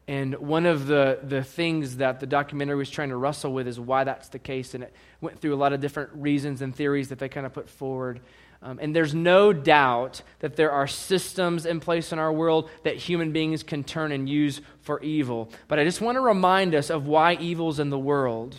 And 0.09 0.33
one 0.39 0.65
of 0.65 0.87
the, 0.87 1.19
the 1.21 1.43
things 1.43 1.97
that 1.97 2.19
the 2.19 2.25
documentary 2.25 2.77
was 2.77 2.89
trying 2.89 3.09
to 3.09 3.15
wrestle 3.15 3.53
with 3.53 3.67
is 3.67 3.79
why 3.79 4.05
that's 4.05 4.29
the 4.29 4.39
case. 4.39 4.73
And 4.73 4.83
it 4.83 4.91
went 5.21 5.39
through 5.39 5.53
a 5.53 5.55
lot 5.55 5.71
of 5.71 5.81
different 5.81 6.09
reasons 6.15 6.63
and 6.63 6.75
theories 6.75 7.09
that 7.09 7.19
they 7.19 7.29
kind 7.29 7.45
of 7.45 7.53
put 7.53 7.69
forward. 7.69 8.19
Um, 8.63 8.79
and 8.81 8.95
there's 8.95 9.13
no 9.13 9.53
doubt 9.53 10.23
that 10.39 10.55
there 10.55 10.71
are 10.71 10.87
systems 10.87 11.67
in 11.67 11.79
place 11.79 12.11
in 12.11 12.17
our 12.17 12.33
world 12.33 12.71
that 12.81 12.95
human 12.95 13.31
beings 13.31 13.61
can 13.61 13.83
turn 13.83 14.11
and 14.11 14.27
use 14.27 14.61
for 14.81 14.99
evil. 15.03 15.51
But 15.67 15.77
I 15.77 15.83
just 15.83 16.01
want 16.01 16.15
to 16.15 16.21
remind 16.21 16.73
us 16.73 16.89
of 16.89 17.05
why 17.05 17.35
evil's 17.35 17.79
in 17.79 17.91
the 17.91 17.99
world. 17.99 18.55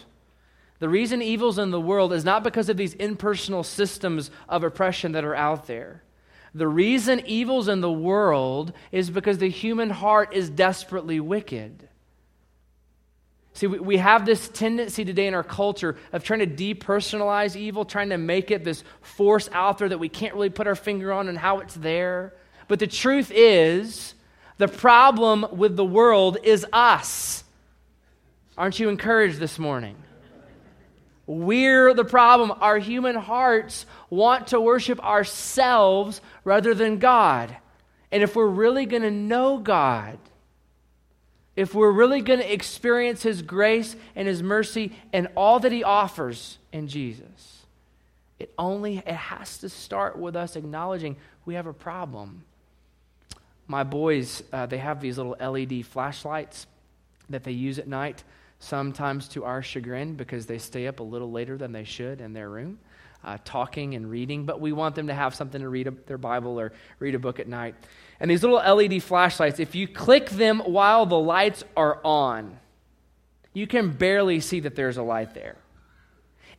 The 0.79 0.89
reason 0.89 1.21
evil's 1.21 1.59
in 1.59 1.73
the 1.73 1.81
world 1.81 2.13
is 2.13 2.25
not 2.25 2.45
because 2.45 2.69
of 2.69 2.77
these 2.77 2.95
impersonal 2.95 3.65
systems 3.65 4.31
of 4.49 4.63
oppression 4.63 5.11
that 5.13 5.25
are 5.25 5.35
out 5.35 5.67
there. 5.67 6.05
The 6.55 6.67
reason 6.67 7.23
evil's 7.27 7.69
in 7.69 7.81
the 7.81 7.93
world 7.93 8.73
is 8.91 9.11
because 9.11 9.39
the 9.39 9.49
human 9.49 9.91
heart 9.91 10.35
is 10.35 10.51
desperately 10.51 11.21
wicked. 11.21 11.89
See, 13.53 13.67
we, 13.67 13.99
have 13.99 14.25
this 14.25 14.49
tendency 14.49 15.05
today 15.05 15.27
in 15.27 15.35
our 15.35 15.43
culture 15.43 15.97
of 16.13 16.25
trying 16.25 16.41
to 16.41 16.47
depersonalize 16.47 17.57
evil, 17.57 17.85
trying 17.85 18.11
to 18.11 18.19
make 18.19 18.51
it 18.51 18.65
this 18.65 18.85
force 19.03 19.49
out 19.53 19.79
there 19.79 19.89
that 19.89 19.99
we 19.99 20.09
can't 20.09 20.35
really 20.35 20.51
put 20.51 20.67
our 20.67 20.75
finger 20.75 21.13
on 21.13 21.29
and 21.29 21.37
how 21.37 21.59
it's 21.59 21.75
there. 21.75 22.33
But 22.69 22.79
the 22.79 22.87
truth 22.87 23.31
is, 23.35 24.15
the 24.59 24.69
problem 24.69 25.47
with 25.53 25.77
the 25.77 25.85
world 25.85 26.39
is 26.43 26.65
us. 26.73 27.45
Aren't 28.57 28.79
you 28.79 28.89
encouraged 28.89 29.39
this 29.39 29.59
morning? 29.59 29.97
We're 31.31 31.95
the 31.95 32.05
problem. 32.05 32.53
Our 32.61 32.79
human 32.79 33.15
hearts 33.15 33.87
want 34.11 34.49
to 34.49 34.61
worship 34.61 34.99
ourselves 34.99 36.21
rather 36.43 36.75
than 36.75 36.99
God. 36.99 37.57
And 38.11 38.25
if 38.25 38.35
we're 38.35 38.49
really 38.49 38.85
going 38.85 39.05
to 39.05 39.13
know 39.13 39.59
God, 39.59 40.19
if 41.55 41.73
we're 41.73 41.93
really 41.93 42.21
going 42.21 42.41
to 42.41 42.53
experience 42.53 43.23
His 43.23 43.43
grace 43.43 43.95
and 44.17 44.27
His 44.27 44.43
mercy 44.43 44.93
and 45.13 45.29
all 45.37 45.61
that 45.61 45.71
He 45.71 45.85
offers 45.85 46.59
in 46.73 46.89
Jesus, 46.89 47.63
it 48.41 48.53
only 48.59 48.99
it 48.99 49.07
has 49.07 49.59
to 49.59 49.69
start 49.69 50.19
with 50.19 50.35
us 50.35 50.57
acknowledging 50.57 51.15
we 51.45 51.55
have 51.55 51.69
a 51.69 51.73
problem. 51.73 52.43
My 53.69 53.85
boys, 53.85 54.43
uh, 54.53 54.67
they 54.67 54.79
have 54.79 55.01
these 55.01 55.17
little 55.17 55.37
LED 55.41 55.87
flashlights 55.87 56.67
that 57.29 57.45
they 57.45 57.53
use 57.53 57.79
at 57.79 57.87
night 57.87 58.25
sometimes 58.61 59.27
to 59.29 59.45
our 59.45 59.63
chagrin 59.63 60.15
because 60.15 60.47
they 60.47 60.59
stay 60.59 60.87
up 60.87 61.01
a 61.01 61.03
little 61.03 61.33
later 61.33 61.57
than 61.57 61.73
they 61.73 61.85
should 61.85 62.21
in 62.21 62.33
their 62.33 62.49
room, 62.49 62.79
uh, 63.25 63.39
talking 63.45 63.95
and 63.95 64.09
reading, 64.09 64.45
but 64.45 64.61
we 64.61 64.71
want 64.71 64.95
them 64.95 65.09
to 65.09 65.15
have 65.15 65.35
something 65.35 65.61
to 65.61 65.69
read 65.69 65.89
a, 65.89 65.91
their 66.07 66.19
Bible 66.19 66.61
or 66.61 66.73
read 66.99 67.15
a 67.15 67.19
book 67.19 67.41
at 67.41 67.49
night. 67.49 67.75
And 68.21 68.31
these 68.31 68.43
little 68.43 68.59
LED 68.59 69.03
flashlights, 69.03 69.59
if 69.59 69.75
you 69.75 69.89
click 69.89 70.31
them 70.31 70.61
while 70.61 71.07
the 71.07 71.19
lights 71.19 71.65
are 71.77 72.01
on, 72.05 72.59
you 73.53 73.67
can 73.67 73.91
barely 73.91 74.41
see 74.41 74.61
that 74.61 74.77
there's 74.77 74.99
a 74.99 75.03
light 75.03 75.35
there. 75.35 75.57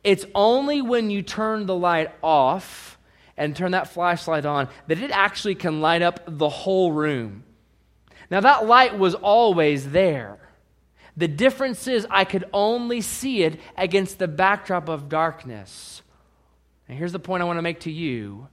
It's 0.04 0.26
only 0.34 0.82
when 0.82 1.08
you 1.08 1.22
turn 1.22 1.66
the 1.66 1.76
light 1.76 2.10
off 2.22 2.98
and 3.36 3.54
turn 3.54 3.70
that 3.70 3.88
flashlight 3.88 4.44
on 4.44 4.68
that 4.88 4.98
it 4.98 5.12
actually 5.12 5.54
can 5.54 5.80
light 5.80 6.02
up 6.02 6.20
the 6.26 6.48
whole 6.48 6.92
room. 6.92 7.44
Now, 8.28 8.40
that 8.40 8.66
light 8.66 8.98
was 8.98 9.14
always 9.14 9.90
there. 9.90 10.38
The 11.16 11.28
difference 11.28 11.86
is 11.86 12.06
I 12.10 12.24
could 12.24 12.44
only 12.52 13.00
see 13.00 13.42
it 13.42 13.60
against 13.76 14.18
the 14.18 14.28
backdrop 14.28 14.88
of 14.88 15.08
darkness. 15.08 16.02
And 16.88 16.96
here's 16.96 17.12
the 17.12 17.18
point 17.18 17.42
I 17.42 17.46
want 17.46 17.58
to 17.58 17.62
make 17.62 17.80
to 17.80 17.92
you. 17.92 18.48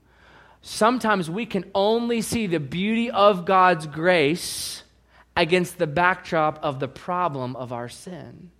Sometimes 0.62 1.30
we 1.30 1.46
can 1.46 1.64
only 1.74 2.20
see 2.20 2.46
the 2.46 2.60
beauty 2.60 3.10
of 3.10 3.46
God's 3.46 3.86
grace 3.86 4.82
against 5.34 5.78
the 5.78 5.86
backdrop 5.86 6.58
of 6.62 6.80
the 6.80 6.88
problem 6.88 7.56
of 7.56 7.72
our 7.72 7.88
sin. 7.88 8.50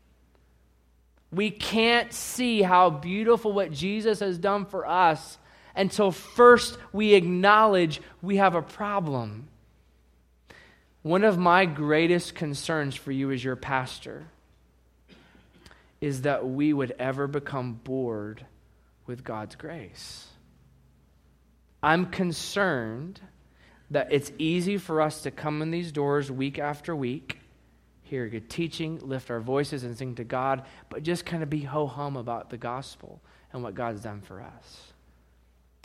We 1.30 1.50
can't 1.50 2.12
see 2.12 2.62
how 2.62 2.88
beautiful 2.88 3.52
what 3.52 3.71
Jesus 3.71 4.21
has 4.21 4.38
done 4.38 4.64
for 4.64 4.87
us 4.87 5.37
until 5.76 6.11
first 6.11 6.78
we 6.92 7.14
acknowledge 7.14 8.00
we 8.23 8.38
have 8.38 8.54
a 8.54 8.62
problem. 8.62 9.50
One 11.02 11.25
of 11.25 11.38
my 11.38 11.64
greatest 11.64 12.35
concerns 12.35 12.95
for 12.95 13.11
you 13.11 13.30
as 13.30 13.42
your 13.42 13.57
pastor 13.57 14.26
is 16.00 16.23
that 16.23 16.47
we 16.47 16.73
would 16.73 16.95
ever 16.99 17.26
become 17.26 17.73
bored 17.73 18.45
with 19.07 19.25
God's 19.25 19.57
grace. 19.57 20.26
I'm 21.83 22.07
concerned 22.07 23.21
that 23.90 24.12
it's 24.12 24.30
easy 24.38 24.76
for 24.76 25.00
us 25.00 25.23
to 25.23 25.30
come 25.30 25.62
in 25.62 25.71
these 25.71 25.90
doors 25.90 26.30
week 26.30 26.59
after 26.59 26.95
week, 26.95 27.38
hear 28.02 28.28
good 28.28 28.50
teaching, 28.50 28.99
lift 29.02 29.30
our 29.30 29.40
voices, 29.40 29.85
and 29.85 29.97
sing 29.97 30.14
to 30.16 30.25
God, 30.25 30.64
but 30.90 31.02
just 31.02 31.25
kind 31.25 31.42
of 31.42 31.49
be 31.49 31.61
ho 31.61 31.87
hum 31.87 32.16
about 32.16 32.50
the 32.50 32.59
gospel 32.59 33.21
and 33.52 33.62
what 33.62 33.75
God's 33.75 34.02
done 34.02 34.21
for 34.21 34.40
us. 34.42 34.92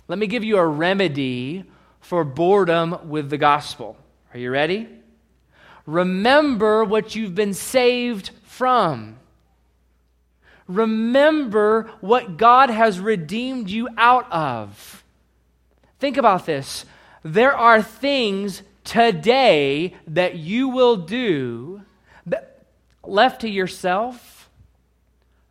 Let 0.08 0.20
me 0.20 0.28
give 0.28 0.44
you 0.44 0.58
a 0.58 0.68
remedy 0.68 1.64
for 2.02 2.24
boredom 2.24 3.10
with 3.10 3.30
the 3.30 3.38
gospel. 3.38 3.98
Are 4.34 4.40
you 4.40 4.52
ready? 4.52 4.88
Remember 5.86 6.84
what 6.84 7.16
you've 7.16 7.36
been 7.36 7.54
saved 7.54 8.32
from. 8.44 9.18
Remember 10.68 11.92
what 12.02 12.38
God 12.38 12.70
has 12.70 13.00
redeemed 13.00 13.70
you 13.70 13.88
out 13.98 14.32
of. 14.32 15.04
Think 16.00 16.18
about 16.18 16.46
this. 16.46 16.86
There 17.24 17.56
are 17.56 17.82
things 17.82 18.64
today 18.84 19.96
that 20.08 20.36
you 20.36 20.70
will 20.70 20.98
do 20.98 21.82
that, 22.26 22.66
left 23.04 23.42
to 23.42 23.50
yourself, 23.50 24.50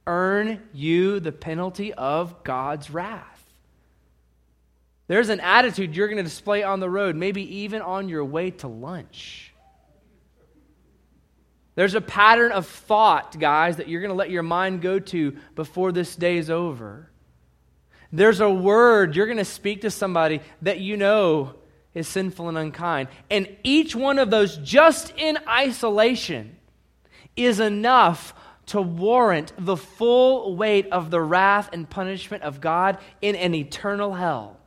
earn 0.07 0.63
you 0.73 1.21
the 1.21 1.33
penalty 1.33 1.95
of 1.95 2.43
God's 2.43 2.91
wrath. 2.91 3.31
There's 5.07 5.29
an 5.29 5.41
attitude 5.41 5.95
you're 5.95 6.09
going 6.09 6.17
to 6.17 6.23
display 6.23 6.63
on 6.63 6.81
the 6.81 6.91
road, 6.91 7.15
maybe 7.15 7.59
even 7.59 7.83
on 7.83 8.09
your 8.09 8.25
way 8.25 8.51
to 8.51 8.69
lunch. 8.69 9.54
There's 11.75 11.95
a 11.95 12.01
pattern 12.01 12.53
of 12.53 12.67
thought, 12.67 13.39
guys, 13.39 13.79
that 13.79 13.89
you're 13.89 14.01
going 14.01 14.11
to 14.11 14.17
let 14.17 14.31
your 14.31 14.43
mind 14.43 14.81
go 14.81 14.99
to 14.99 15.37
before 15.55 15.91
this 15.91 16.15
day 16.15 16.37
is 16.37 16.51
over. 16.51 17.11
There's 18.13 18.41
a 18.41 18.51
word 18.51 19.17
you're 19.17 19.27
going 19.27 19.39
to 19.39 19.45
speak 19.45 19.81
to 19.81 19.91
somebody 19.91 20.41
that 20.63 20.79
you 20.79 20.97
know 20.97 21.55
is 21.95 22.07
sinful 22.07 22.49
and 22.49 22.57
unkind. 22.57 23.09
And 23.29 23.49
each 23.65 23.97
one 23.97 24.21
of 24.21 24.31
those, 24.31 24.57
just 24.59 25.13
in 25.17 25.37
isolation, 25.49 26.57
is 27.35 27.59
enough 27.59 28.35
to 28.67 28.81
warrant 28.81 29.53
the 29.59 29.77
full 29.77 30.57
weight 30.57 30.87
of 30.93 31.11
the 31.11 31.21
wrath 31.21 31.71
and 31.73 31.91
punishment 31.91 32.45
of 32.45 32.61
God 32.61 32.99
in 33.21 33.35
an 33.35 33.55
eternal 33.55 34.15
hell. 34.15 34.59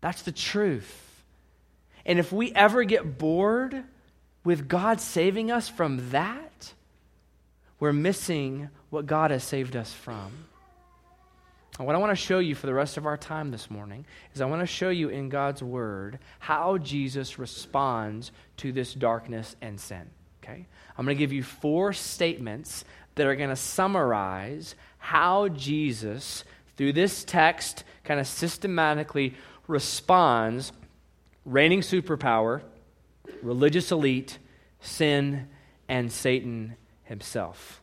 That's 0.00 0.22
the 0.22 0.32
truth. 0.32 0.98
And 2.06 2.18
if 2.18 2.32
we 2.32 2.52
ever 2.52 2.84
get 2.84 3.18
bored 3.18 3.84
with 4.44 4.68
God 4.68 5.00
saving 5.00 5.50
us 5.50 5.68
from 5.68 6.10
that, 6.10 6.72
we're 7.78 7.92
missing 7.92 8.68
what 8.90 9.06
God 9.06 9.30
has 9.30 9.44
saved 9.44 9.76
us 9.76 9.92
from. 9.92 10.32
And 11.78 11.86
what 11.86 11.96
I 11.96 11.98
want 11.98 12.10
to 12.10 12.16
show 12.16 12.38
you 12.38 12.54
for 12.54 12.66
the 12.66 12.74
rest 12.74 12.96
of 12.96 13.06
our 13.06 13.16
time 13.16 13.50
this 13.50 13.70
morning 13.70 14.04
is 14.34 14.40
I 14.40 14.46
want 14.46 14.60
to 14.60 14.66
show 14.66 14.90
you 14.90 15.08
in 15.08 15.30
God's 15.30 15.62
Word 15.62 16.18
how 16.38 16.78
Jesus 16.78 17.38
responds 17.38 18.30
to 18.58 18.72
this 18.72 18.92
darkness 18.92 19.56
and 19.62 19.80
sin. 19.80 20.10
Okay? 20.42 20.66
I'm 20.96 21.04
going 21.04 21.16
to 21.16 21.18
give 21.18 21.32
you 21.32 21.42
four 21.42 21.92
statements 21.92 22.84
that 23.14 23.26
are 23.26 23.36
going 23.36 23.48
to 23.48 23.56
summarize 23.56 24.74
how 24.98 25.48
Jesus, 25.48 26.44
through 26.76 26.92
this 26.92 27.24
text, 27.24 27.84
kind 28.04 28.20
of 28.20 28.26
systematically 28.26 29.34
responds 29.66 30.72
reigning 31.44 31.80
superpower, 31.80 32.62
religious 33.42 33.92
elite, 33.92 34.38
sin, 34.80 35.48
and 35.88 36.10
Satan 36.10 36.76
himself. 37.04 37.82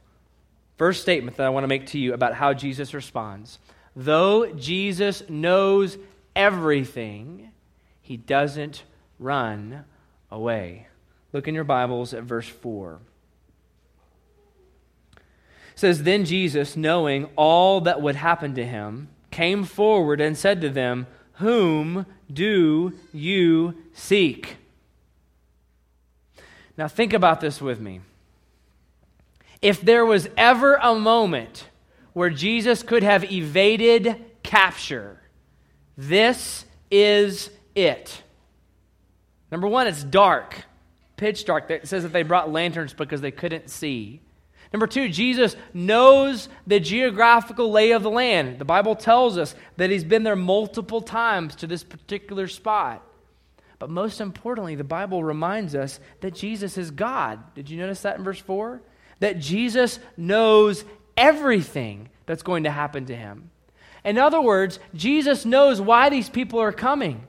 First 0.78 1.02
statement 1.02 1.38
that 1.38 1.46
I 1.46 1.50
want 1.50 1.64
to 1.64 1.68
make 1.68 1.88
to 1.88 2.00
you 2.00 2.14
about 2.14 2.34
how 2.34 2.54
Jesus 2.54 2.94
responds 2.94 3.60
though 3.96 4.52
Jesus 4.54 5.24
knows 5.28 5.98
everything, 6.36 7.52
he 8.02 8.16
doesn't 8.18 8.84
run 9.20 9.84
away. 10.32 10.88
Look 11.34 11.48
in 11.48 11.56
your 11.56 11.64
Bibles 11.64 12.14
at 12.14 12.24
verse 12.24 12.48
4. 12.48 13.00
It 15.16 15.22
says, 15.76 16.04
Then 16.04 16.26
Jesus, 16.26 16.76
knowing 16.76 17.28
all 17.36 17.82
that 17.82 18.02
would 18.02 18.16
happen 18.16 18.56
to 18.56 18.66
him, 18.66 19.10
came 19.32 19.64
forward 19.64 20.22
and 20.22 20.38
said 20.38 20.62
to 20.62 20.70
them, 20.70 21.08
Whom 21.34 22.06
do 22.32 22.94
you 23.12 23.76
seek? 23.94 24.59
Now, 26.80 26.88
think 26.88 27.12
about 27.12 27.42
this 27.42 27.60
with 27.62 27.82
me. 27.82 28.00
If 29.62 29.82
there 29.82 30.06
was 30.06 30.30
ever 30.38 30.76
a 30.76 30.96
moment 30.96 31.68
where 32.14 32.30
Jesus 32.30 32.84
could 32.84 33.04
have 33.04 33.30
evaded 33.30 34.16
capture. 34.44 35.20
This 35.98 36.64
is 36.90 37.50
it. 37.76 38.24
Number 39.52 39.68
one, 39.68 39.88
it's 39.88 40.06
dark, 40.06 40.56
pitch 41.18 41.44
dark. 41.44 41.70
It 41.70 41.86
says 41.86 42.04
that 42.04 42.14
they 42.14 42.24
brought 42.24 42.50
lanterns 42.50 42.94
because 42.94 43.20
they 43.20 43.32
couldn't 43.32 43.70
see. 43.70 44.22
Number 44.72 44.88
two, 44.88 45.10
Jesus 45.10 45.58
knows 45.74 46.48
the 46.66 46.80
geographical 46.80 47.70
lay 47.72 47.92
of 47.92 48.04
the 48.04 48.10
land. 48.10 48.58
The 48.58 48.64
Bible 48.64 48.96
tells 48.96 49.38
us 49.38 49.54
that 49.76 49.90
he's 49.90 50.06
been 50.06 50.24
there 50.24 50.38
multiple 50.38 51.02
times 51.02 51.56
to 51.58 51.68
this 51.68 51.84
particular 51.84 52.48
spot. 52.48 53.04
But 53.80 53.90
most 53.90 54.20
importantly, 54.20 54.76
the 54.76 54.84
Bible 54.84 55.24
reminds 55.24 55.74
us 55.74 56.00
that 56.20 56.36
Jesus 56.36 56.78
is 56.78 56.92
God. 56.92 57.40
Did 57.56 57.70
you 57.70 57.78
notice 57.78 58.02
that 58.02 58.18
in 58.18 58.24
verse 58.24 58.40
4? 58.40 58.82
That 59.22 59.40
Jesus 59.40 60.00
knows 60.18 60.84
everything 61.16 62.10
that's 62.26 62.44
going 62.44 62.66
to 62.66 62.72
happen 62.72 63.06
to 63.06 63.16
him. 63.16 63.50
In 64.04 64.18
other 64.18 64.42
words, 64.42 64.80
Jesus 64.94 65.46
knows 65.46 65.82
why 65.82 66.10
these 66.10 66.30
people 66.30 66.60
are 66.60 66.72
coming. 66.72 67.24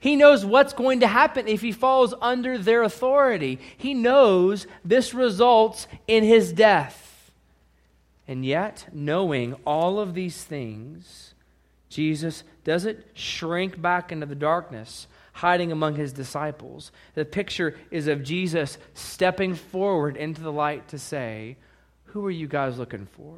He 0.00 0.16
knows 0.16 0.44
what's 0.44 0.72
going 0.72 1.00
to 1.00 1.06
happen 1.06 1.48
if 1.48 1.60
he 1.60 1.72
falls 1.72 2.14
under 2.20 2.58
their 2.58 2.82
authority. 2.82 3.58
He 3.76 3.94
knows 3.94 4.66
this 4.84 5.14
results 5.14 5.86
in 6.06 6.24
his 6.24 6.52
death. 6.52 7.30
And 8.26 8.44
yet, 8.44 8.86
knowing 8.92 9.54
all 9.66 9.98
of 9.98 10.14
these 10.14 10.42
things, 10.42 11.34
Jesus 11.88 12.42
doesn't 12.64 13.04
shrink 13.14 13.80
back 13.80 14.10
into 14.10 14.26
the 14.26 14.34
darkness, 14.34 15.06
hiding 15.34 15.72
among 15.72 15.96
his 15.96 16.12
disciples. 16.12 16.90
The 17.14 17.24
picture 17.24 17.76
is 17.90 18.06
of 18.06 18.22
Jesus 18.22 18.78
stepping 18.94 19.54
forward 19.54 20.16
into 20.16 20.40
the 20.40 20.52
light 20.52 20.88
to 20.88 20.98
say, 20.98 21.56
who 22.04 22.24
are 22.24 22.30
you 22.30 22.46
guys 22.46 22.78
looking 22.78 23.06
for? 23.06 23.36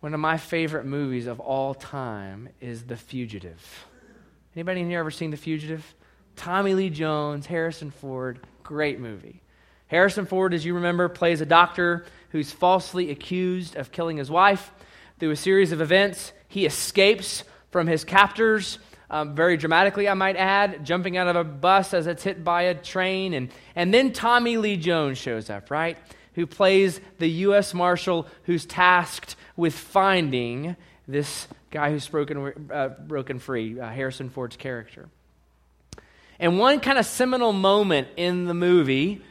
One 0.00 0.12
of 0.12 0.20
my 0.20 0.36
favorite 0.36 0.84
movies 0.84 1.26
of 1.26 1.40
all 1.40 1.72
time 1.72 2.48
is 2.60 2.84
The 2.84 2.96
Fugitive. 2.96 3.86
Anybody 4.54 4.80
in 4.80 4.90
here 4.90 4.98
ever 4.98 5.12
seen 5.12 5.30
The 5.30 5.36
Fugitive? 5.36 5.94
Tommy 6.34 6.74
Lee 6.74 6.90
Jones, 6.90 7.46
Harrison 7.46 7.90
Ford, 7.90 8.40
great 8.62 8.98
movie. 8.98 9.40
Harrison 9.86 10.26
Ford, 10.26 10.52
as 10.52 10.64
you 10.64 10.74
remember, 10.74 11.08
plays 11.08 11.40
a 11.40 11.46
doctor 11.46 12.04
who's 12.30 12.50
falsely 12.50 13.12
accused 13.12 13.76
of 13.76 13.92
killing 13.92 14.16
his 14.16 14.30
wife. 14.30 14.72
Through 15.20 15.30
a 15.30 15.36
series 15.36 15.70
of 15.70 15.80
events, 15.80 16.32
he 16.48 16.66
escapes 16.66 17.44
from 17.70 17.86
his 17.86 18.02
captors, 18.04 18.78
um, 19.10 19.34
very 19.34 19.56
dramatically, 19.56 20.08
I 20.08 20.14
might 20.14 20.36
add, 20.36 20.84
jumping 20.84 21.16
out 21.16 21.28
of 21.28 21.36
a 21.36 21.44
bus 21.44 21.94
as 21.94 22.06
it's 22.06 22.22
hit 22.22 22.42
by 22.42 22.62
a 22.62 22.74
train. 22.74 23.34
And, 23.34 23.50
and 23.74 23.92
then 23.92 24.12
Tommy 24.12 24.56
Lee 24.56 24.76
Jones 24.76 25.18
shows 25.18 25.50
up, 25.50 25.70
right? 25.70 25.96
who 26.36 26.46
plays 26.46 27.00
the 27.18 27.28
U.S. 27.28 27.74
Marshal 27.74 28.26
who's 28.44 28.66
tasked 28.66 29.36
with 29.56 29.74
finding 29.74 30.76
this 31.08 31.48
guy 31.70 31.90
who's 31.90 32.06
broken, 32.06 32.70
uh, 32.70 32.88
broken 32.88 33.38
free, 33.38 33.80
uh, 33.80 33.90
Harrison 33.90 34.28
Ford's 34.28 34.56
character. 34.56 35.08
And 36.38 36.58
one 36.58 36.80
kind 36.80 36.98
of 36.98 37.06
seminal 37.06 37.54
moment 37.54 38.08
in 38.16 38.44
the 38.44 38.52
movie 38.52 39.22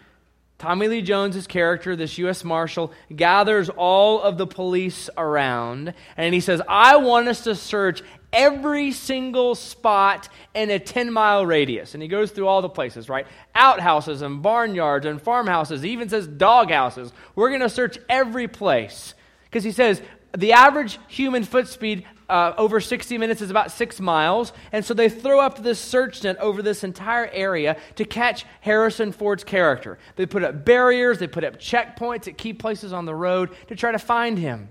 Tommy 0.58 0.88
Lee 0.88 1.02
Jones's 1.02 1.48
character, 1.48 1.96
this 1.96 2.18
U.S. 2.20 2.44
Marshal, 2.44 2.94
gathers 3.14 3.70
all 3.70 4.22
of 4.22 4.38
the 4.38 4.48
police 4.48 5.10
around 5.18 5.94
and 6.16 6.34
he 6.34 6.40
says, 6.40 6.62
I 6.68 6.96
want 6.96 7.28
us 7.28 7.44
to 7.44 7.56
search 7.56 8.02
every 8.32 8.92
single 8.92 9.56
spot 9.56 10.30
in 10.54 10.70
a 10.70 10.80
10 10.80 11.12
mile 11.12 11.46
radius. 11.46 11.94
And 11.94 12.02
he 12.02 12.10
goes 12.10 12.32
through 12.32 12.48
all 12.48 12.62
the 12.62 12.70
places, 12.70 13.10
right? 13.10 13.28
Outhouses 13.54 14.22
and 14.22 14.42
barnyards 14.42 15.06
and 15.06 15.22
farmhouses. 15.22 15.82
He 15.82 15.90
even 15.92 16.10
says 16.10 16.28
doghouses. 16.28 17.12
We're 17.36 17.50
going 17.50 17.62
to 17.62 17.70
search 17.70 17.98
every 18.08 18.48
place. 18.48 19.14
Because 19.46 19.64
he 19.64 19.72
says 19.72 20.02
the 20.38 20.54
average 20.54 21.00
human 21.08 21.44
foot 21.44 21.68
speed 21.68 22.06
uh, 22.30 22.54
over 22.58 22.80
60 22.80 23.18
minutes 23.18 23.42
is 23.42 23.50
about 23.50 23.72
six 23.72 24.00
miles. 24.00 24.54
And 24.72 24.84
so 24.84 24.94
they 24.94 25.10
throw 25.10 25.40
up 25.40 25.62
this 25.62 25.80
search 25.80 26.24
net 26.24 26.38
over 26.40 26.62
this 26.62 26.84
entire 26.84 27.28
area 27.28 27.78
to 27.96 28.06
catch 28.06 28.46
Harrison 28.62 29.12
Ford's 29.12 29.44
character. 29.44 29.98
They 30.16 30.26
put 30.26 30.44
up 30.44 30.66
barriers, 30.66 31.20
they 31.20 31.28
put 31.28 31.44
up 31.44 31.60
checkpoints 31.60 32.28
at 32.28 32.38
key 32.38 32.54
places 32.54 32.94
on 32.94 33.06
the 33.06 33.16
road 33.16 33.52
to 33.68 33.76
try 33.76 33.92
to 33.92 34.00
find 34.00 34.38
him. 34.38 34.70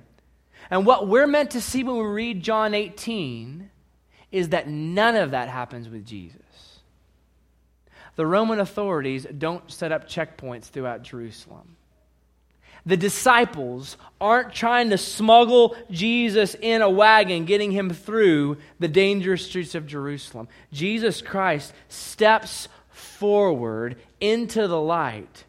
And 0.70 0.86
what 0.86 1.08
we're 1.08 1.26
meant 1.26 1.50
to 1.52 1.60
see 1.60 1.84
when 1.84 1.96
we 1.96 2.04
read 2.04 2.42
John 2.42 2.74
18 2.74 3.70
is 4.32 4.48
that 4.48 4.68
none 4.68 5.14
of 5.14 5.30
that 5.30 5.48
happens 5.48 5.88
with 5.88 6.04
Jesus. 6.04 6.40
The 8.16 8.26
Roman 8.26 8.60
authorities 8.60 9.26
don't 9.38 9.70
set 9.70 9.92
up 9.92 10.08
checkpoints 10.08 10.64
throughout 10.64 11.02
Jerusalem. 11.02 11.73
The 12.86 12.96
disciples 12.96 13.96
aren't 14.20 14.52
trying 14.52 14.90
to 14.90 14.98
smuggle 14.98 15.76
Jesus 15.90 16.54
in 16.60 16.82
a 16.82 16.90
wagon, 16.90 17.46
getting 17.46 17.72
him 17.72 17.90
through 17.90 18.58
the 18.78 18.88
dangerous 18.88 19.46
streets 19.46 19.74
of 19.74 19.86
Jerusalem. 19.86 20.48
Jesus 20.72 21.22
Christ 21.22 21.72
steps 21.88 22.68
forward 22.90 23.96
into 24.20 24.68
the 24.68 24.80
light 24.80 25.44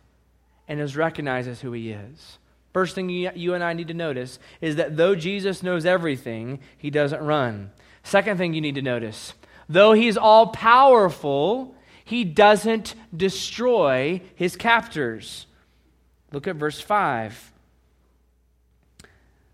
and 0.67 0.79
is 0.79 0.95
recognized 0.95 1.49
as 1.49 1.61
who 1.61 1.73
he 1.73 1.91
is. 1.91 2.37
First 2.73 2.95
thing 2.95 3.09
you, 3.09 3.53
and 3.53 3.63
I 3.63 3.73
need 3.73 3.87
to 3.89 3.93
notice 3.93 4.39
is 4.59 4.77
that 4.77 4.97
though 4.97 5.15
Jesus 5.15 5.63
knows 5.63 5.85
everything, 5.85 6.59
he 6.77 6.89
doesn't 6.89 7.21
run. 7.21 7.71
Second 8.03 8.37
thing 8.37 8.53
you 8.53 8.61
need 8.61 8.75
to 8.75 8.81
notice 8.81 9.33
though 9.67 9.93
he's 9.93 10.17
all 10.17 10.47
powerful, 10.47 11.75
he 12.03 12.23
doesn't 12.23 12.93
destroy 13.15 14.21
his 14.35 14.55
captors. 14.55 15.47
Look 16.35 16.47
at 16.47 16.57
verse 16.57 16.81
5. 16.81 17.53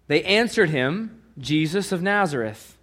They 0.08 0.24
answered 0.24 0.72
him, 0.72 1.22
Jesus 1.38 1.92
of 1.92 2.02
Nazareth. 2.02 2.76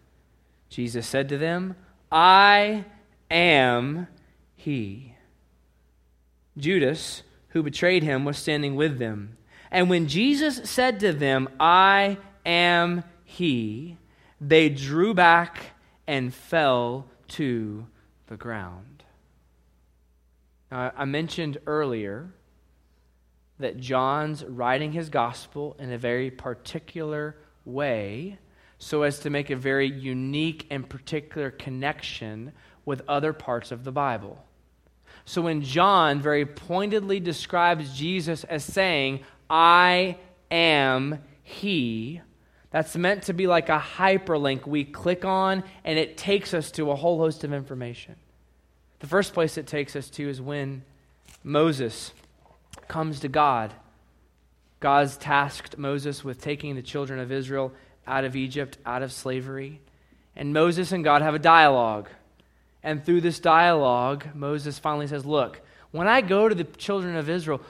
Jesus 0.68 1.04
said 1.04 1.28
to 1.30 1.37
them, 1.37 1.74
I 2.12 2.84
am 3.28 4.06
he. 4.54 5.16
Judas, 6.56 7.24
who 7.48 7.64
betrayed 7.64 8.04
him, 8.04 8.24
was 8.24 8.38
standing 8.38 8.76
with 8.76 9.00
them. 9.00 9.37
And 9.68 9.90
when 9.90 10.06
Jesus 10.06 10.70
said 10.70 11.00
to 11.00 11.12
them, 11.12 11.48
I 11.58 12.18
am 12.46 13.02
he, 13.24 13.96
they 14.40 14.68
drew 14.68 15.12
back 15.12 15.72
and 16.06 16.32
fell 16.32 17.06
to 17.30 17.88
the 18.28 18.37
ground. 18.37 19.02
Now, 20.70 20.92
I 20.96 21.04
mentioned 21.04 21.58
earlier 21.66 22.30
that 23.59 23.79
John's 23.79 24.44
writing 24.44 24.92
his 24.92 25.09
gospel 25.09 25.77
in 25.79 25.92
a 25.92 25.99
very 25.99 26.31
particular 26.31 27.37
way 27.64 28.38
so 28.79 29.03
as 29.03 29.18
to 29.21 29.31
make 29.31 29.51
a 29.51 29.57
very 29.57 29.90
unique 29.90 30.66
and 30.71 30.88
particular 30.88 31.51
connection 31.51 32.53
with 32.85 33.03
other 33.09 33.33
parts 33.33 33.73
of 33.73 33.85
the 33.85 33.92
Bible. 33.92 34.42
So 35.25 35.42
when 35.42 35.62
John 35.62 36.21
very 36.21 36.47
pointedly 36.47 37.21
describes 37.21 37.97
Jesus 37.97 38.44
as 38.44 38.64
saying, 38.64 39.21
I 39.51 40.16
am 40.51 41.18
He, 41.42 42.23
that's 42.71 42.97
meant 42.97 43.25
to 43.25 43.33
be 43.33 43.47
like 43.47 43.68
a 43.68 43.79
hyperlink 43.79 44.66
we 44.66 44.85
click 44.85 45.25
on 45.25 45.64
and 45.85 45.99
it 45.99 46.16
takes 46.16 46.55
us 46.55 46.71
to 46.73 46.90
a 46.90 46.97
whole 46.97 47.18
host 47.18 47.44
of 47.44 47.53
information. 47.53 48.16
The 49.01 49.07
first 49.07 49.35
place 49.35 49.59
it 49.59 49.66
takes 49.66 49.97
us 49.97 50.11
to 50.11 50.29
is 50.29 50.40
when 50.40 50.83
Moses 51.42 52.12
comes 52.88 53.20
to 53.20 53.28
God. 53.28 53.74
God's 54.81 55.16
tasked 55.16 55.76
Moses 55.76 56.22
with 56.22 56.40
taking 56.40 56.74
the 56.74 56.83
children 56.83 57.18
of 57.18 57.33
Israel 57.33 57.72
out 58.07 58.24
of 58.24 58.37
Egypt, 58.37 58.78
out 58.87 59.02
of 59.02 59.12
slavery. 59.12 59.81
And 60.37 60.52
Moses 60.52 60.92
and 60.92 61.02
God 61.04 61.22
have 61.22 61.35
a 61.35 61.40
dialogue. 61.40 62.09
And 62.83 63.04
through 63.04 63.22
this 63.22 63.40
dialogue, 63.40 64.26
Moses 64.35 64.78
finally 64.78 65.09
says, 65.09 65.26
Look, 65.26 65.61
when 65.90 66.07
I 66.07 66.20
go 66.20 66.48
to 66.48 66.54
the 66.54 66.64
children 66.64 67.16
of 67.16 67.28
Israel, 67.28 67.61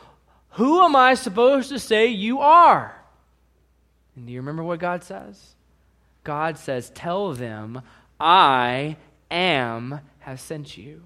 who 0.51 0.83
am 0.83 0.95
I 0.95 1.15
supposed 1.15 1.71
to 1.71 1.79
say 1.79 2.09
you 2.09 2.41
are? 2.41 2.95
And 4.17 4.27
do 4.27 4.33
you 4.33 4.41
remember 4.41 4.63
what 4.63 4.81
God 4.81 5.03
says? 5.03 5.55
God 6.25 6.59
says, 6.59 6.91
Tell 6.91 7.33
them, 7.33 7.81
I 8.21 8.97
am 9.31 10.01
have 10.21 10.41
sent 10.41 10.77
you. 10.77 11.03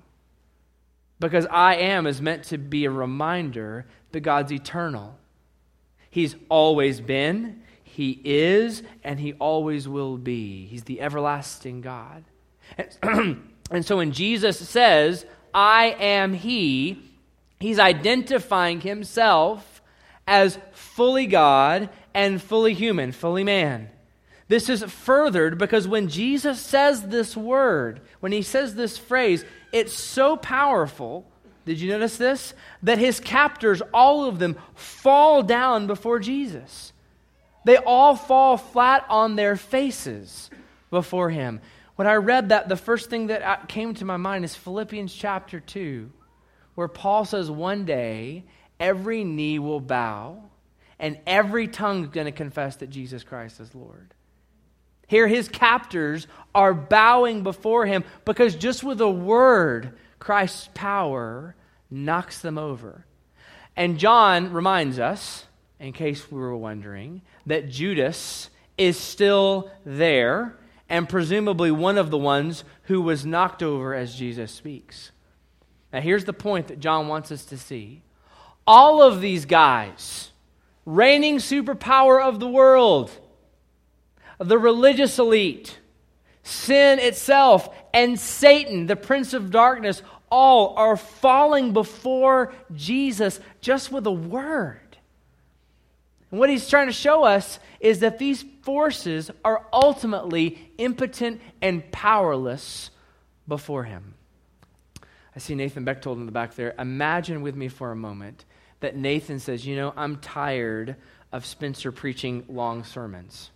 Because 1.28 1.46
I 1.50 1.76
am 1.76 2.06
is 2.06 2.20
meant 2.20 2.44
to 2.44 2.58
be 2.58 2.84
a 2.84 2.90
reminder 2.90 3.86
that 4.10 4.20
God's 4.20 4.52
eternal. 4.52 5.18
He's 6.10 6.36
always 6.48 7.00
been, 7.00 7.62
He 7.82 8.20
is, 8.24 8.82
and 9.04 9.20
He 9.20 9.32
always 9.34 9.88
will 9.88 10.18
be. 10.18 10.66
He's 10.66 10.84
the 10.84 11.00
everlasting 11.00 11.80
God. 11.80 12.24
And, 12.76 13.44
so 13.84 13.98
when 13.98 14.12
Jesus 14.12 14.58
says, 14.68 15.24
I 15.54 15.96
am 15.98 16.34
He, 16.34 17.00
He's 17.60 17.78
identifying 17.78 18.80
Himself 18.80 19.80
as 20.26 20.58
fully 20.72 21.26
God 21.26 21.88
and 22.14 22.42
fully 22.42 22.74
human, 22.74 23.12
fully 23.12 23.44
man. 23.44 23.88
This 24.48 24.68
is 24.68 24.82
furthered 24.82 25.58
because 25.58 25.88
when 25.88 26.08
Jesus 26.08 26.60
says 26.60 27.02
this 27.02 27.36
word, 27.36 28.00
when 28.20 28.32
he 28.32 28.42
says 28.42 28.74
this 28.74 28.98
phrase, 28.98 29.44
it's 29.72 29.94
so 29.94 30.36
powerful. 30.36 31.26
Did 31.64 31.80
you 31.80 31.90
notice 31.90 32.16
this? 32.16 32.54
That 32.82 32.98
his 32.98 33.20
captors, 33.20 33.82
all 33.94 34.24
of 34.24 34.38
them, 34.38 34.56
fall 34.74 35.42
down 35.42 35.86
before 35.86 36.18
Jesus. 36.18 36.92
They 37.64 37.76
all 37.76 38.16
fall 38.16 38.56
flat 38.56 39.06
on 39.08 39.36
their 39.36 39.56
faces 39.56 40.50
before 40.90 41.30
him. 41.30 41.60
When 41.96 42.08
I 42.08 42.14
read 42.14 42.48
that, 42.48 42.68
the 42.68 42.76
first 42.76 43.10
thing 43.10 43.28
that 43.28 43.42
uh, 43.42 43.56
came 43.66 43.94
to 43.94 44.04
my 44.04 44.16
mind 44.16 44.44
is 44.44 44.56
Philippians 44.56 45.14
chapter 45.14 45.60
2, 45.60 46.10
where 46.74 46.88
Paul 46.88 47.24
says, 47.24 47.50
One 47.50 47.84
day 47.84 48.44
every 48.80 49.22
knee 49.22 49.58
will 49.58 49.80
bow 49.80 50.42
and 50.98 51.18
every 51.26 51.68
tongue 51.68 52.04
is 52.04 52.10
going 52.10 52.26
to 52.26 52.32
confess 52.32 52.76
that 52.76 52.90
Jesus 52.90 53.24
Christ 53.24 53.60
is 53.60 53.74
Lord. 53.74 54.14
Here, 55.12 55.28
his 55.28 55.46
captors 55.46 56.26
are 56.54 56.72
bowing 56.72 57.42
before 57.42 57.84
him 57.84 58.02
because 58.24 58.56
just 58.56 58.82
with 58.82 58.98
a 59.02 59.10
word, 59.10 59.92
Christ's 60.18 60.70
power 60.72 61.54
knocks 61.90 62.38
them 62.38 62.56
over. 62.56 63.04
And 63.76 63.98
John 63.98 64.54
reminds 64.54 64.98
us, 64.98 65.44
in 65.78 65.92
case 65.92 66.32
we 66.32 66.40
were 66.40 66.56
wondering, 66.56 67.20
that 67.44 67.68
Judas 67.68 68.48
is 68.78 68.96
still 68.96 69.70
there 69.84 70.56
and 70.88 71.06
presumably 71.06 71.70
one 71.70 71.98
of 71.98 72.10
the 72.10 72.16
ones 72.16 72.64
who 72.84 73.02
was 73.02 73.26
knocked 73.26 73.62
over 73.62 73.94
as 73.94 74.14
Jesus 74.14 74.50
speaks. 74.50 75.10
Now, 75.92 76.00
here's 76.00 76.24
the 76.24 76.32
point 76.32 76.68
that 76.68 76.80
John 76.80 77.06
wants 77.06 77.30
us 77.30 77.44
to 77.44 77.58
see. 77.58 78.00
All 78.66 79.02
of 79.02 79.20
these 79.20 79.44
guys, 79.44 80.30
reigning 80.86 81.36
superpower 81.36 82.26
of 82.26 82.40
the 82.40 82.48
world, 82.48 83.10
the 84.38 84.58
religious 84.58 85.18
elite, 85.18 85.78
sin 86.42 86.98
itself, 86.98 87.68
and 87.94 88.18
Satan, 88.18 88.86
the 88.86 88.96
prince 88.96 89.34
of 89.34 89.50
darkness, 89.50 90.02
all 90.30 90.74
are 90.76 90.96
falling 90.96 91.72
before 91.72 92.52
Jesus 92.74 93.38
just 93.60 93.92
with 93.92 94.06
a 94.06 94.12
word. 94.12 94.78
And 96.30 96.40
what 96.40 96.48
he's 96.48 96.68
trying 96.68 96.86
to 96.86 96.92
show 96.92 97.24
us 97.24 97.60
is 97.78 98.00
that 98.00 98.18
these 98.18 98.44
forces 98.62 99.30
are 99.44 99.66
ultimately 99.72 100.72
impotent 100.78 101.40
and 101.60 101.90
powerless 101.92 102.90
before 103.46 103.84
him. 103.84 104.14
I 105.36 105.38
see 105.38 105.54
Nathan 105.54 105.84
Bechtold 105.84 106.18
in 106.18 106.26
the 106.26 106.32
back 106.32 106.54
there. 106.54 106.74
Imagine 106.78 107.42
with 107.42 107.54
me 107.54 107.68
for 107.68 107.90
a 107.90 107.96
moment 107.96 108.44
that 108.80 108.96
Nathan 108.96 109.38
says, 109.38 109.66
You 109.66 109.76
know, 109.76 109.92
I'm 109.96 110.16
tired 110.16 110.96
of 111.32 111.46
Spencer 111.46 111.92
preaching 111.92 112.44
long 112.48 112.84
sermons. 112.84 113.50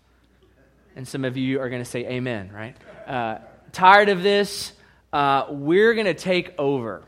And 0.97 1.07
some 1.07 1.25
of 1.25 1.37
you 1.37 1.61
are 1.61 1.69
going 1.69 1.83
to 1.83 1.89
say 1.89 2.07
amen, 2.07 2.51
right? 2.53 2.77
Uh, 3.07 3.39
tired 3.71 4.09
of 4.09 4.23
this? 4.23 4.73
Uh, 5.13 5.47
we're 5.51 5.95
going 5.95 6.07
to 6.07 6.15
take 6.15 6.55
over. 6.59 7.05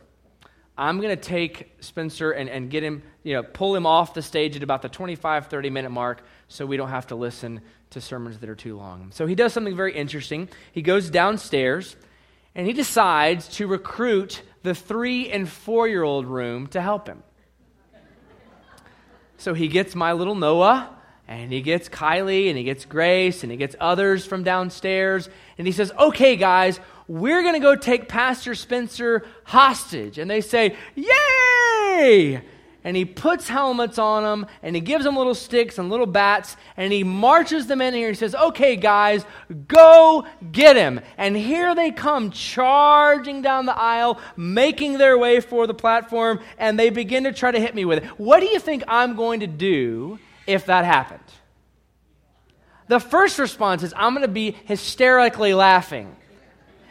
I'm 0.76 1.00
going 1.00 1.16
to 1.16 1.22
take 1.22 1.72
Spencer 1.80 2.30
and, 2.30 2.48
and 2.48 2.70
get 2.70 2.84
him, 2.84 3.02
you 3.24 3.34
know, 3.34 3.42
pull 3.42 3.74
him 3.74 3.86
off 3.86 4.14
the 4.14 4.22
stage 4.22 4.54
at 4.54 4.62
about 4.62 4.82
the 4.82 4.88
25, 4.88 5.48
30 5.48 5.70
minute 5.70 5.90
mark 5.90 6.22
so 6.46 6.66
we 6.66 6.76
don't 6.76 6.90
have 6.90 7.08
to 7.08 7.16
listen 7.16 7.62
to 7.90 8.00
sermons 8.00 8.38
that 8.38 8.48
are 8.48 8.54
too 8.54 8.76
long. 8.76 9.10
So 9.12 9.26
he 9.26 9.34
does 9.34 9.52
something 9.52 9.74
very 9.74 9.94
interesting. 9.94 10.48
He 10.70 10.82
goes 10.82 11.10
downstairs 11.10 11.96
and 12.54 12.66
he 12.66 12.72
decides 12.72 13.48
to 13.56 13.66
recruit 13.66 14.42
the 14.62 14.74
three 14.74 15.30
and 15.30 15.48
four 15.48 15.88
year 15.88 16.02
old 16.02 16.26
room 16.26 16.66
to 16.68 16.80
help 16.80 17.08
him. 17.08 17.22
So 19.38 19.54
he 19.54 19.68
gets 19.68 19.94
my 19.94 20.12
little 20.12 20.34
Noah, 20.34 20.90
and 21.28 21.52
he 21.52 21.60
gets 21.60 21.88
Kylie, 21.88 22.48
and 22.48 22.56
he 22.56 22.64
gets 22.64 22.86
Grace, 22.86 23.42
and 23.42 23.52
he 23.52 23.58
gets 23.58 23.76
others 23.78 24.24
from 24.24 24.42
downstairs. 24.42 25.28
And 25.58 25.66
he 25.66 25.72
says, 25.72 25.92
Okay, 25.98 26.36
guys, 26.36 26.80
we're 27.06 27.42
going 27.42 27.54
to 27.54 27.60
go 27.60 27.76
take 27.76 28.08
Pastor 28.08 28.54
Spencer 28.54 29.26
hostage. 29.44 30.18
And 30.18 30.30
they 30.30 30.40
say, 30.40 30.74
Yay! 30.94 32.42
and 32.84 32.96
he 32.96 33.04
puts 33.04 33.48
helmets 33.48 33.98
on 33.98 34.22
them 34.22 34.50
and 34.62 34.74
he 34.74 34.80
gives 34.80 35.04
them 35.04 35.16
little 35.16 35.34
sticks 35.34 35.78
and 35.78 35.90
little 35.90 36.06
bats 36.06 36.56
and 36.76 36.92
he 36.92 37.04
marches 37.04 37.66
them 37.66 37.82
in 37.82 37.92
here. 37.92 38.08
He 38.08 38.14
says, 38.14 38.34
Okay, 38.34 38.76
guys, 38.76 39.26
go 39.66 40.26
get 40.52 40.76
him. 40.76 41.00
And 41.18 41.36
here 41.36 41.74
they 41.74 41.90
come 41.90 42.30
charging 42.30 43.42
down 43.42 43.66
the 43.66 43.76
aisle, 43.76 44.18
making 44.36 44.96
their 44.96 45.18
way 45.18 45.40
for 45.40 45.66
the 45.66 45.74
platform, 45.74 46.40
and 46.56 46.78
they 46.78 46.88
begin 46.88 47.24
to 47.24 47.32
try 47.32 47.50
to 47.50 47.60
hit 47.60 47.74
me 47.74 47.84
with 47.84 47.98
it. 47.98 48.06
What 48.18 48.40
do 48.40 48.46
you 48.46 48.58
think 48.58 48.84
I'm 48.88 49.16
going 49.16 49.40
to 49.40 49.46
do 49.46 50.18
if 50.48 50.66
that 50.66 50.84
happened? 50.84 51.20
The 52.88 52.98
first 52.98 53.38
response 53.38 53.82
is 53.82 53.94
I'm 53.96 54.14
going 54.14 54.26
to 54.26 54.32
be 54.32 54.52
hysterically 54.64 55.54
laughing. 55.54 56.16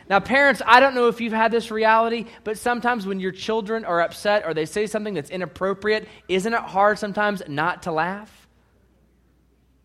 Now, 0.09 0.21
parents, 0.21 0.61
I 0.65 0.79
don't 0.79 0.95
know 0.95 1.09
if 1.09 1.19
you've 1.19 1.33
had 1.33 1.51
this 1.51 1.69
reality, 1.69 2.27
but 2.45 2.57
sometimes 2.57 3.05
when 3.05 3.19
your 3.19 3.33
children 3.33 3.83
are 3.83 3.99
upset 3.99 4.45
or 4.45 4.53
they 4.53 4.65
say 4.65 4.87
something 4.87 5.13
that's 5.13 5.29
inappropriate, 5.29 6.07
isn't 6.29 6.53
it 6.53 6.61
hard 6.61 6.97
sometimes 6.97 7.41
not 7.49 7.83
to 7.83 7.91
laugh? 7.91 8.47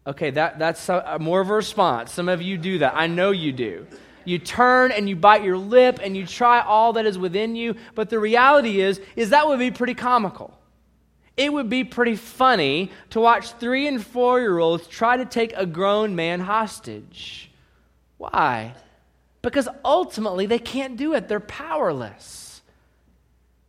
Okay, 0.06 0.30
that, 0.30 0.58
that's 0.60 0.88
a, 0.88 1.18
more 1.20 1.40
of 1.40 1.50
a 1.50 1.54
response. 1.54 2.12
Some 2.12 2.28
of 2.28 2.40
you 2.40 2.56
do 2.56 2.78
that. 2.78 2.94
I 2.94 3.08
know 3.08 3.32
you 3.32 3.52
do. 3.52 3.86
You 4.24 4.38
turn 4.38 4.92
and 4.92 5.08
you 5.08 5.16
bite 5.16 5.42
your 5.42 5.58
lip 5.58 5.98
and 6.00 6.16
you 6.16 6.26
try 6.26 6.60
all 6.60 6.92
that 6.92 7.06
is 7.06 7.18
within 7.18 7.56
you, 7.56 7.74
but 7.96 8.08
the 8.08 8.20
reality 8.20 8.80
is, 8.80 9.00
is 9.16 9.30
that 9.30 9.48
would 9.48 9.58
be 9.58 9.72
pretty 9.72 9.94
comical. 9.94 10.56
It 11.42 11.52
would 11.52 11.68
be 11.68 11.84
pretty 11.84 12.16
funny 12.16 12.90
to 13.10 13.20
watch 13.20 13.52
three 13.52 13.86
and 13.88 14.04
four 14.04 14.40
year 14.40 14.58
olds 14.58 14.86
try 14.86 15.16
to 15.16 15.24
take 15.24 15.52
a 15.56 15.66
grown 15.66 16.14
man 16.14 16.40
hostage. 16.40 17.50
Why? 18.18 18.74
because 19.42 19.68
ultimately 19.84 20.46
they 20.46 20.60
can't 20.60 20.96
do 20.96 21.14
it. 21.14 21.28
They're 21.28 21.40
powerless. 21.40 22.62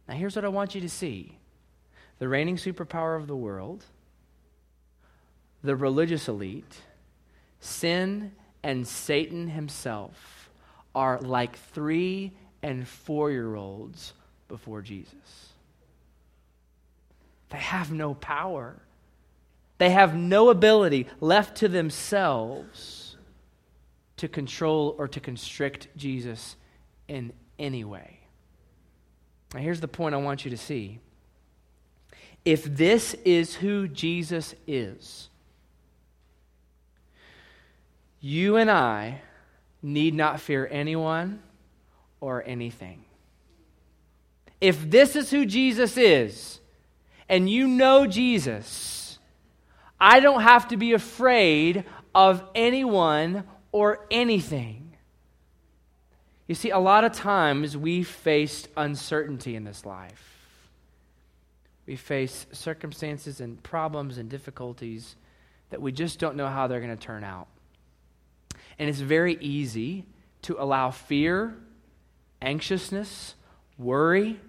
Now, 0.08 0.14
here's 0.14 0.36
what 0.36 0.46
I 0.46 0.50
want 0.50 0.76
you 0.76 0.82
to 0.82 0.90
see 0.90 1.38
the 2.20 2.28
reigning 2.30 2.56
superpower 2.56 3.18
of 3.18 3.28
the 3.28 3.36
world, 3.36 3.84
the 5.64 5.76
religious 5.76 6.28
elite, 6.28 6.82
sin, 7.60 8.32
and 8.62 8.88
Satan 8.88 9.50
himself 9.50 10.50
are 10.96 11.20
like 11.20 11.58
three 11.58 12.32
and 12.62 12.88
four 12.88 13.32
year 13.32 13.56
olds 13.56 14.14
before 14.48 14.82
Jesus. 14.82 15.53
They 17.54 17.60
have 17.60 17.92
no 17.92 18.16
power. 18.16 18.76
They 19.78 19.92
have 19.92 20.16
no 20.16 20.50
ability 20.50 21.06
left 21.22 21.58
to 21.58 21.68
themselves 21.68 23.16
to 24.18 24.28
control 24.28 24.96
or 24.98 25.08
to 25.08 25.20
constrict 25.20 25.88
Jesus 25.96 26.56
in 27.08 27.32
any 27.60 27.84
way. 27.84 28.22
Now, 29.54 29.60
here's 29.60 29.82
the 29.82 29.88
point 29.88 30.16
I 30.16 30.18
want 30.18 30.44
you 30.44 30.52
to 30.52 30.58
see. 30.58 31.00
If 32.44 32.64
this 32.64 33.14
is 33.24 33.54
who 33.56 33.88
Jesus 33.88 34.56
is, 34.66 35.30
you 38.20 38.56
and 38.56 38.72
I 38.72 39.22
need 39.84 40.16
not 40.16 40.40
fear 40.40 40.68
anyone 40.72 41.44
or 42.20 42.44
anything. 42.48 43.06
If 44.60 44.90
this 44.90 45.16
is 45.16 45.30
who 45.30 45.46
Jesus 45.46 45.98
is, 45.98 46.60
and 47.30 47.50
you 47.50 47.68
know 47.68 48.06
Jesus, 48.06 49.20
I 50.00 50.20
don't 50.20 50.42
have 50.42 50.68
to 50.70 50.78
be 50.78 50.94
afraid 50.94 51.86
of 52.14 52.44
anyone 52.54 53.44
or 53.72 54.06
anything. 54.12 54.96
You 56.48 56.56
see, 56.56 56.72
a 56.72 56.80
lot 56.80 57.04
of 57.04 57.14
times 57.14 57.78
we 57.78 58.04
face 58.04 58.68
uncertainty 58.76 59.56
in 59.56 59.64
this 59.64 59.86
life. 59.86 60.30
We 61.86 61.96
face 61.96 62.46
circumstances 62.52 63.42
and 63.42 63.62
problems 63.64 64.18
and 64.18 64.30
difficulties 64.30 65.16
that 65.70 65.82
we 65.82 65.92
just 65.92 66.20
don't 66.20 66.36
know 66.36 66.48
how 66.48 66.68
they're 66.68 66.82
going 66.82 66.96
to 66.96 67.04
turn 67.04 67.24
out. 67.24 67.48
And 68.78 68.90
it's 68.90 69.00
very 69.00 69.38
easy 69.40 70.06
to 70.44 70.62
allow 70.62 70.92
fear, 70.92 71.56
anxiousness, 72.42 73.36
worry, 73.78 74.40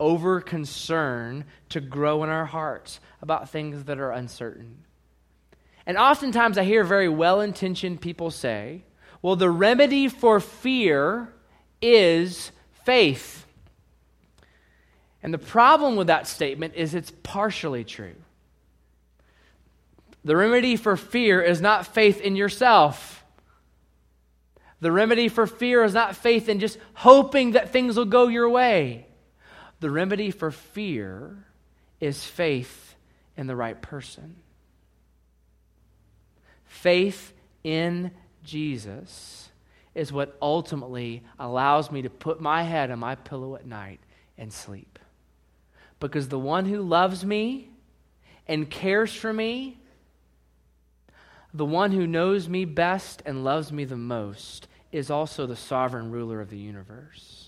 over 0.00 0.40
concern 0.40 1.44
to 1.68 1.80
grow 1.80 2.24
in 2.24 2.30
our 2.30 2.46
hearts 2.46 2.98
about 3.22 3.50
things 3.50 3.84
that 3.84 4.00
are 4.00 4.10
uncertain. 4.10 4.84
And 5.86 5.96
oftentimes 5.96 6.58
I 6.58 6.64
hear 6.64 6.82
very 6.82 7.08
well 7.08 7.40
intentioned 7.40 8.00
people 8.00 8.30
say, 8.30 8.82
well, 9.22 9.36
the 9.36 9.50
remedy 9.50 10.08
for 10.08 10.40
fear 10.40 11.32
is 11.82 12.50
faith. 12.84 13.46
And 15.22 15.34
the 15.34 15.38
problem 15.38 15.96
with 15.96 16.06
that 16.06 16.26
statement 16.26 16.74
is 16.74 16.94
it's 16.94 17.12
partially 17.22 17.84
true. 17.84 18.14
The 20.24 20.36
remedy 20.36 20.76
for 20.76 20.96
fear 20.96 21.42
is 21.42 21.60
not 21.60 21.86
faith 21.86 22.20
in 22.20 22.36
yourself. 22.36 23.24
The 24.80 24.92
remedy 24.92 25.28
for 25.28 25.46
fear 25.46 25.84
is 25.84 25.92
not 25.92 26.16
faith 26.16 26.48
in 26.48 26.58
just 26.58 26.78
hoping 26.94 27.52
that 27.52 27.70
things 27.70 27.96
will 27.96 28.06
go 28.06 28.28
your 28.28 28.48
way. 28.48 29.06
The 29.80 29.90
remedy 29.90 30.30
for 30.30 30.50
fear 30.50 31.44
is 32.00 32.24
faith 32.24 32.94
in 33.36 33.46
the 33.46 33.56
right 33.56 33.80
person. 33.80 34.36
Faith 36.64 37.32
in 37.64 38.10
Jesus 38.44 39.50
is 39.94 40.12
what 40.12 40.36
ultimately 40.40 41.24
allows 41.38 41.90
me 41.90 42.02
to 42.02 42.10
put 42.10 42.40
my 42.40 42.62
head 42.62 42.90
on 42.90 42.98
my 42.98 43.14
pillow 43.14 43.56
at 43.56 43.66
night 43.66 44.00
and 44.38 44.52
sleep. 44.52 44.98
Because 45.98 46.28
the 46.28 46.38
one 46.38 46.66
who 46.66 46.82
loves 46.82 47.24
me 47.24 47.70
and 48.46 48.70
cares 48.70 49.14
for 49.14 49.32
me, 49.32 49.78
the 51.52 51.64
one 51.64 51.92
who 51.92 52.06
knows 52.06 52.48
me 52.48 52.64
best 52.64 53.22
and 53.26 53.44
loves 53.44 53.72
me 53.72 53.84
the 53.84 53.96
most, 53.96 54.68
is 54.92 55.10
also 55.10 55.46
the 55.46 55.56
sovereign 55.56 56.10
ruler 56.10 56.40
of 56.40 56.50
the 56.50 56.58
universe. 56.58 57.39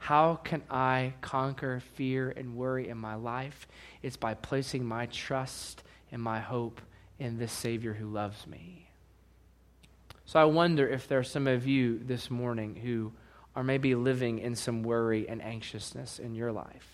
How 0.00 0.36
can 0.36 0.62
I 0.70 1.12
conquer 1.20 1.80
fear 1.94 2.30
and 2.30 2.56
worry 2.56 2.88
in 2.88 2.96
my 2.96 3.14
life? 3.14 3.68
It's 4.02 4.16
by 4.16 4.34
placing 4.34 4.84
my 4.84 5.06
trust 5.06 5.82
and 6.10 6.20
my 6.20 6.40
hope 6.40 6.80
in 7.18 7.38
this 7.38 7.52
Savior 7.52 7.92
who 7.92 8.06
loves 8.06 8.46
me. 8.46 8.88
So 10.24 10.40
I 10.40 10.44
wonder 10.44 10.88
if 10.88 11.06
there 11.06 11.18
are 11.18 11.22
some 11.22 11.46
of 11.46 11.66
you 11.66 11.98
this 11.98 12.30
morning 12.30 12.76
who 12.76 13.12
are 13.54 13.62
maybe 13.62 13.94
living 13.94 14.38
in 14.38 14.56
some 14.56 14.82
worry 14.82 15.28
and 15.28 15.42
anxiousness 15.42 16.18
in 16.18 16.34
your 16.34 16.50
life. 16.50 16.88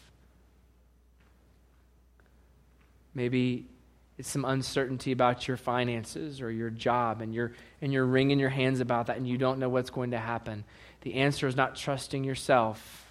Maybe 3.14 3.66
it's 4.18 4.28
some 4.28 4.44
uncertainty 4.44 5.12
about 5.12 5.46
your 5.46 5.58
finances 5.58 6.40
or 6.40 6.50
your 6.50 6.70
job, 6.70 7.20
and 7.20 7.34
you're, 7.34 7.52
and 7.80 7.92
you're 7.92 8.06
wringing 8.06 8.38
your 8.38 8.48
hands 8.48 8.80
about 8.80 9.06
that, 9.06 9.16
and 9.16 9.28
you 9.28 9.38
don't 9.38 9.58
know 9.58 9.68
what's 9.68 9.90
going 9.90 10.10
to 10.10 10.18
happen. 10.18 10.64
The 11.06 11.14
answer 11.14 11.46
is 11.46 11.54
not 11.54 11.76
trusting 11.76 12.24
yourself. 12.24 13.06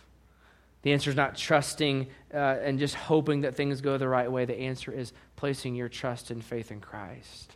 The 0.82 0.92
answer 0.92 1.10
is 1.10 1.16
not 1.16 1.38
trusting 1.38 2.08
uh, 2.34 2.38
and 2.38 2.78
just 2.78 2.94
hoping 2.94 3.42
that 3.42 3.56
things 3.56 3.80
go 3.80 3.98
the 3.98 4.10
right 4.10 4.30
way. 4.30 4.44
The 4.44 4.60
answer 4.60 4.92
is 4.92 5.14
placing 5.38 5.76
your 5.76 5.88
trust 5.88 6.30
and 6.30 6.44
faith 6.44 6.72
in 6.72 6.82
Christ. 6.82 7.56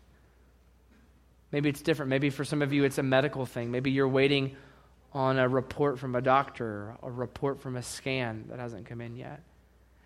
Maybe 1.51 1.67
it's 1.67 1.81
different. 1.81 2.07
Maybe 2.07 2.29
for 2.29 2.45
some 2.45 2.61
of 2.61 2.71
you, 2.71 2.85
it's 2.85 2.97
a 2.97 3.03
medical 3.03 3.45
thing. 3.45 3.69
Maybe 3.69 3.91
you're 3.91 4.07
waiting 4.07 4.55
on 5.11 5.37
a 5.37 5.49
report 5.49 5.99
from 5.99 6.15
a 6.15 6.21
doctor, 6.21 6.95
a 7.03 7.11
report 7.11 7.59
from 7.59 7.75
a 7.75 7.83
scan 7.83 8.45
that 8.47 8.59
hasn't 8.59 8.85
come 8.85 9.01
in 9.01 9.17
yet. 9.17 9.43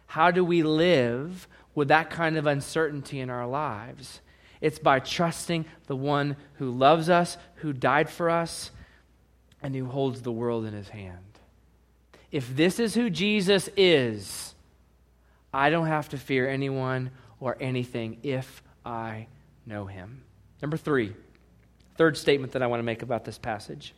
How 0.08 0.32
do 0.32 0.44
we 0.44 0.64
live 0.64 1.48
with 1.76 1.90
that 1.90 2.10
kind 2.10 2.38
of 2.38 2.48
uncertainty 2.48 3.20
in 3.20 3.30
our 3.30 3.46
lives? 3.46 4.20
It's 4.62 4.80
by 4.80 4.98
trusting 4.98 5.66
the 5.86 5.96
one 5.96 6.38
who 6.54 6.72
loves 6.72 7.08
us, 7.08 7.38
who 7.58 7.72
died 7.72 8.10
for 8.10 8.32
us, 8.32 8.72
and 9.64 9.74
who 9.74 9.86
holds 9.86 10.22
the 10.22 10.32
world 10.32 10.66
in 10.66 10.74
his 10.74 10.90
hand. 10.90 11.18
If 12.32 12.56
this 12.56 12.80
is 12.80 12.94
who 12.94 13.10
Jesus 13.10 13.70
is, 13.78 14.54
I 15.54 15.70
don't 15.70 15.88
have 15.88 16.10
to 16.10 16.18
fear 16.18 16.50
anyone 16.50 17.12
or 17.40 17.56
anything 17.60 18.18
if 18.24 18.62
I 18.86 19.28
know 19.66 19.86
him. 19.86 20.24
Number 20.62 20.78
three, 20.78 21.14
third 21.96 22.18
statement 22.18 22.54
that 22.54 22.62
I 22.62 22.68
want 22.68 22.80
to 22.80 22.84
make 22.84 23.02
about 23.02 23.24
this 23.24 23.38
passage. 23.38 23.94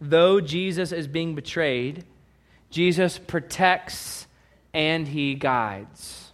Though 0.00 0.40
Jesus 0.40 0.92
is 0.92 1.06
being 1.06 1.34
betrayed, 1.34 2.04
Jesus 2.70 3.18
protects 3.18 4.26
and 4.72 5.06
he 5.08 5.34
guides. 5.34 6.32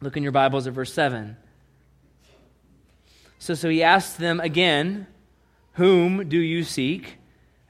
Look 0.00 0.16
in 0.16 0.22
your 0.22 0.32
Bibles 0.32 0.66
at 0.66 0.72
verse 0.72 0.92
7. 0.92 1.36
So, 3.38 3.54
so 3.54 3.68
he 3.68 3.82
asked 3.82 4.18
them 4.18 4.38
again, 4.38 5.06
Whom 5.74 6.28
do 6.28 6.38
you 6.38 6.62
seek? 6.64 7.16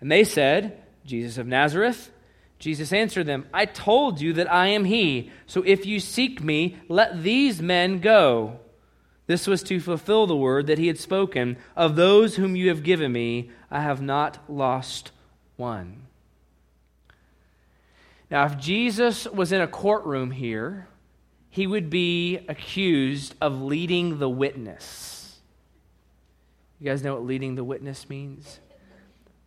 And 0.02 0.10
they 0.10 0.24
said, 0.24 0.82
Jesus 1.06 1.38
of 1.38 1.46
Nazareth. 1.46 2.10
Jesus 2.58 2.92
answered 2.92 3.26
them, 3.26 3.46
I 3.54 3.66
told 3.66 4.20
you 4.20 4.32
that 4.34 4.52
I 4.52 4.66
am 4.66 4.84
he. 4.84 5.30
So 5.46 5.62
if 5.62 5.86
you 5.86 6.00
seek 6.00 6.42
me, 6.42 6.76
let 6.88 7.22
these 7.22 7.62
men 7.62 8.00
go. 8.00 8.58
This 9.28 9.46
was 9.46 9.62
to 9.62 9.78
fulfill 9.78 10.26
the 10.26 10.36
word 10.36 10.66
that 10.66 10.78
he 10.78 10.88
had 10.88 10.98
spoken 10.98 11.56
Of 11.76 11.94
those 11.94 12.34
whom 12.34 12.56
you 12.56 12.68
have 12.68 12.82
given 12.82 13.12
me, 13.12 13.52
I 13.70 13.80
have 13.80 14.02
not 14.02 14.38
lost 14.50 15.12
one. 15.56 16.02
Now, 18.28 18.44
if 18.46 18.58
Jesus 18.58 19.28
was 19.28 19.52
in 19.52 19.60
a 19.60 19.68
courtroom 19.68 20.32
here, 20.32 20.88
he 21.48 21.68
would 21.68 21.90
be 21.90 22.38
accused 22.48 23.36
of 23.40 23.62
leading 23.62 24.18
the 24.18 24.28
witness. 24.28 25.38
You 26.80 26.90
guys 26.90 27.04
know 27.04 27.14
what 27.14 27.24
leading 27.24 27.54
the 27.54 27.62
witness 27.62 28.08
means? 28.08 28.58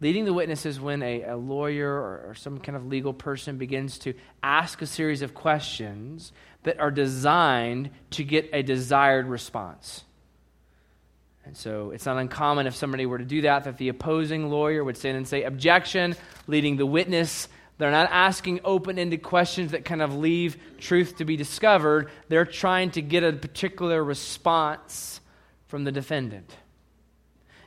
Leading 0.01 0.25
the 0.25 0.33
witness 0.33 0.65
is 0.65 0.79
when 0.79 1.01
a, 1.01 1.23
a 1.23 1.37
lawyer 1.37 1.89
or, 1.89 2.29
or 2.29 2.35
some 2.35 2.59
kind 2.59 2.75
of 2.75 2.85
legal 2.87 3.13
person 3.13 3.57
begins 3.57 3.97
to 3.99 4.13
ask 4.43 4.81
a 4.81 4.85
series 4.85 5.21
of 5.21 5.33
questions 5.33 6.33
that 6.63 6.79
are 6.79 6.91
designed 6.91 7.89
to 8.11 8.23
get 8.23 8.49
a 8.51 8.61
desired 8.61 9.27
response. 9.27 10.03
And 11.45 11.55
so 11.55 11.91
it's 11.91 12.05
not 12.05 12.17
uncommon 12.17 12.67
if 12.67 12.75
somebody 12.75 13.05
were 13.05 13.19
to 13.19 13.25
do 13.25 13.43
that, 13.43 13.65
that 13.65 13.77
the 13.77 13.89
opposing 13.89 14.49
lawyer 14.49 14.83
would 14.83 14.97
stand 14.97 15.15
and 15.15 15.27
say, 15.27 15.43
Objection, 15.43 16.15
leading 16.47 16.75
the 16.75 16.85
witness. 16.85 17.47
They're 17.77 17.91
not 17.91 18.09
asking 18.11 18.61
open 18.63 18.97
ended 18.97 19.21
questions 19.21 19.71
that 19.71 19.85
kind 19.85 20.01
of 20.01 20.15
leave 20.15 20.57
truth 20.79 21.17
to 21.17 21.25
be 21.25 21.37
discovered. 21.37 22.09
They're 22.29 22.45
trying 22.45 22.91
to 22.91 23.01
get 23.01 23.23
a 23.23 23.33
particular 23.33 24.03
response 24.03 25.19
from 25.67 25.83
the 25.83 25.91
defendant. 25.91 26.49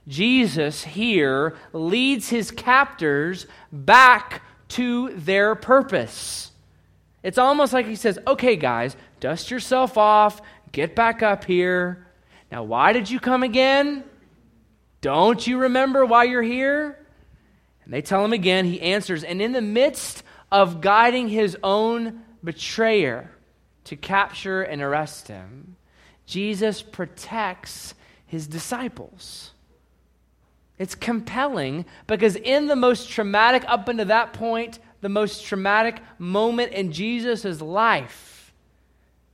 Jesus 0.09 0.83
here 0.83 1.57
leads 1.73 2.29
his 2.31 2.51
captors 2.51 3.47
back 3.71 4.43
to 4.69 5.11
their 5.15 5.55
purpose. 5.55 6.51
It's 7.23 7.39
almost 7.39 7.73
like 7.73 7.87
he 7.87 7.95
says, 7.95 8.19
okay, 8.27 8.57
guys, 8.57 8.97
dust 9.21 9.51
yourself 9.51 9.99
off, 9.99 10.41
get 10.73 10.97
back 10.97 11.23
up 11.23 11.45
here. 11.45 12.07
Now, 12.51 12.63
why 12.63 12.93
did 12.95 13.11
you 13.11 13.21
come 13.21 13.43
again? 13.43 14.03
Don't 15.03 15.47
you 15.47 15.59
remember 15.59 16.07
why 16.07 16.25
you're 16.25 16.43
here? 16.43 16.99
And 17.85 17.93
they 17.93 18.03
tell 18.03 18.25
him 18.25 18.33
again. 18.33 18.65
He 18.65 18.81
answers. 18.81 19.25
And 19.25 19.43
in 19.43 19.53
the 19.53 19.61
midst 19.61 20.23
of 20.51 20.81
guiding 20.81 21.29
his 21.29 21.57
own 21.63 22.23
betrayer 22.43 23.31
to 23.85 23.97
capture 23.97 24.63
and 24.63 24.81
arrest 24.81 25.29
him, 25.29 25.77
Jesus 26.25 26.83
protects 26.83 27.95
his 28.27 28.47
disciples. 28.47 29.53
It's 30.79 30.95
compelling 30.95 31.85
because 32.07 32.37
in 32.37 32.67
the 32.67 32.77
most 32.77 33.11
traumatic, 33.11 33.65
up 33.67 33.89
until 33.89 34.07
that 34.07 34.33
point, 34.33 34.79
the 35.01 35.09
most 35.09 35.45
traumatic 35.45 36.01
moment 36.19 36.73
in 36.73 36.93
Jesus' 36.93 37.61
life, 37.61 38.53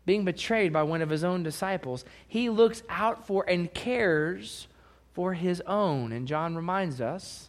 being 0.07 0.25
betrayed 0.25 0.73
by 0.73 0.83
one 0.83 1.03
of 1.03 1.11
his 1.11 1.25
own 1.25 1.43
disciples, 1.43 2.05
he 2.27 2.51
looks 2.51 2.83
out 2.89 3.27
for 3.27 3.49
and 3.49 3.73
cares 3.73 4.67
for 5.13 5.35
his 5.35 5.63
own. 5.67 6.13
And 6.13 6.29
John 6.29 6.57
reminds 6.57 7.01
us 7.01 7.49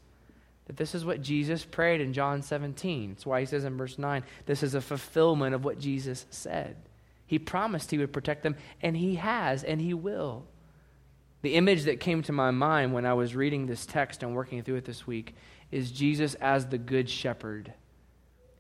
that 0.68 0.78
this 0.78 0.96
is 0.96 1.06
what 1.06 1.22
Jesus 1.22 1.64
prayed 1.64 2.02
in 2.02 2.14
John 2.14 2.42
17. 2.42 3.12
That's 3.12 3.26
why 3.26 3.42
he 3.42 3.46
says 3.46 3.66
in 3.66 3.78
verse 3.78 3.98
9, 3.98 4.24
this 4.46 4.64
is 4.64 4.74
a 4.76 4.82
fulfillment 4.82 5.54
of 5.54 5.64
what 5.64 5.80
Jesus 5.80 6.26
said. 6.30 6.76
He 7.28 7.40
promised 7.40 7.92
he 7.92 7.98
would 7.98 8.14
protect 8.14 8.44
them, 8.44 8.56
and 8.82 8.96
he 8.96 9.16
has, 9.16 9.64
and 9.64 9.82
he 9.82 9.94
will. 9.94 10.46
The 11.42 11.56
image 11.56 11.84
that 11.84 12.00
came 12.00 12.24
to 12.24 12.32
my 12.32 12.52
mind 12.52 12.94
when 12.94 13.06
I 13.06 13.14
was 13.14 13.36
reading 13.36 13.68
this 13.68 13.86
text 13.86 14.24
and 14.24 14.36
working 14.36 14.64
through 14.64 14.78
it 14.78 14.86
this 14.86 15.06
week 15.06 15.36
is 15.72 15.92
Jesus 15.92 16.36
as 16.36 16.68
the 16.68 16.78
good 16.78 17.10
shepherd 17.10 17.74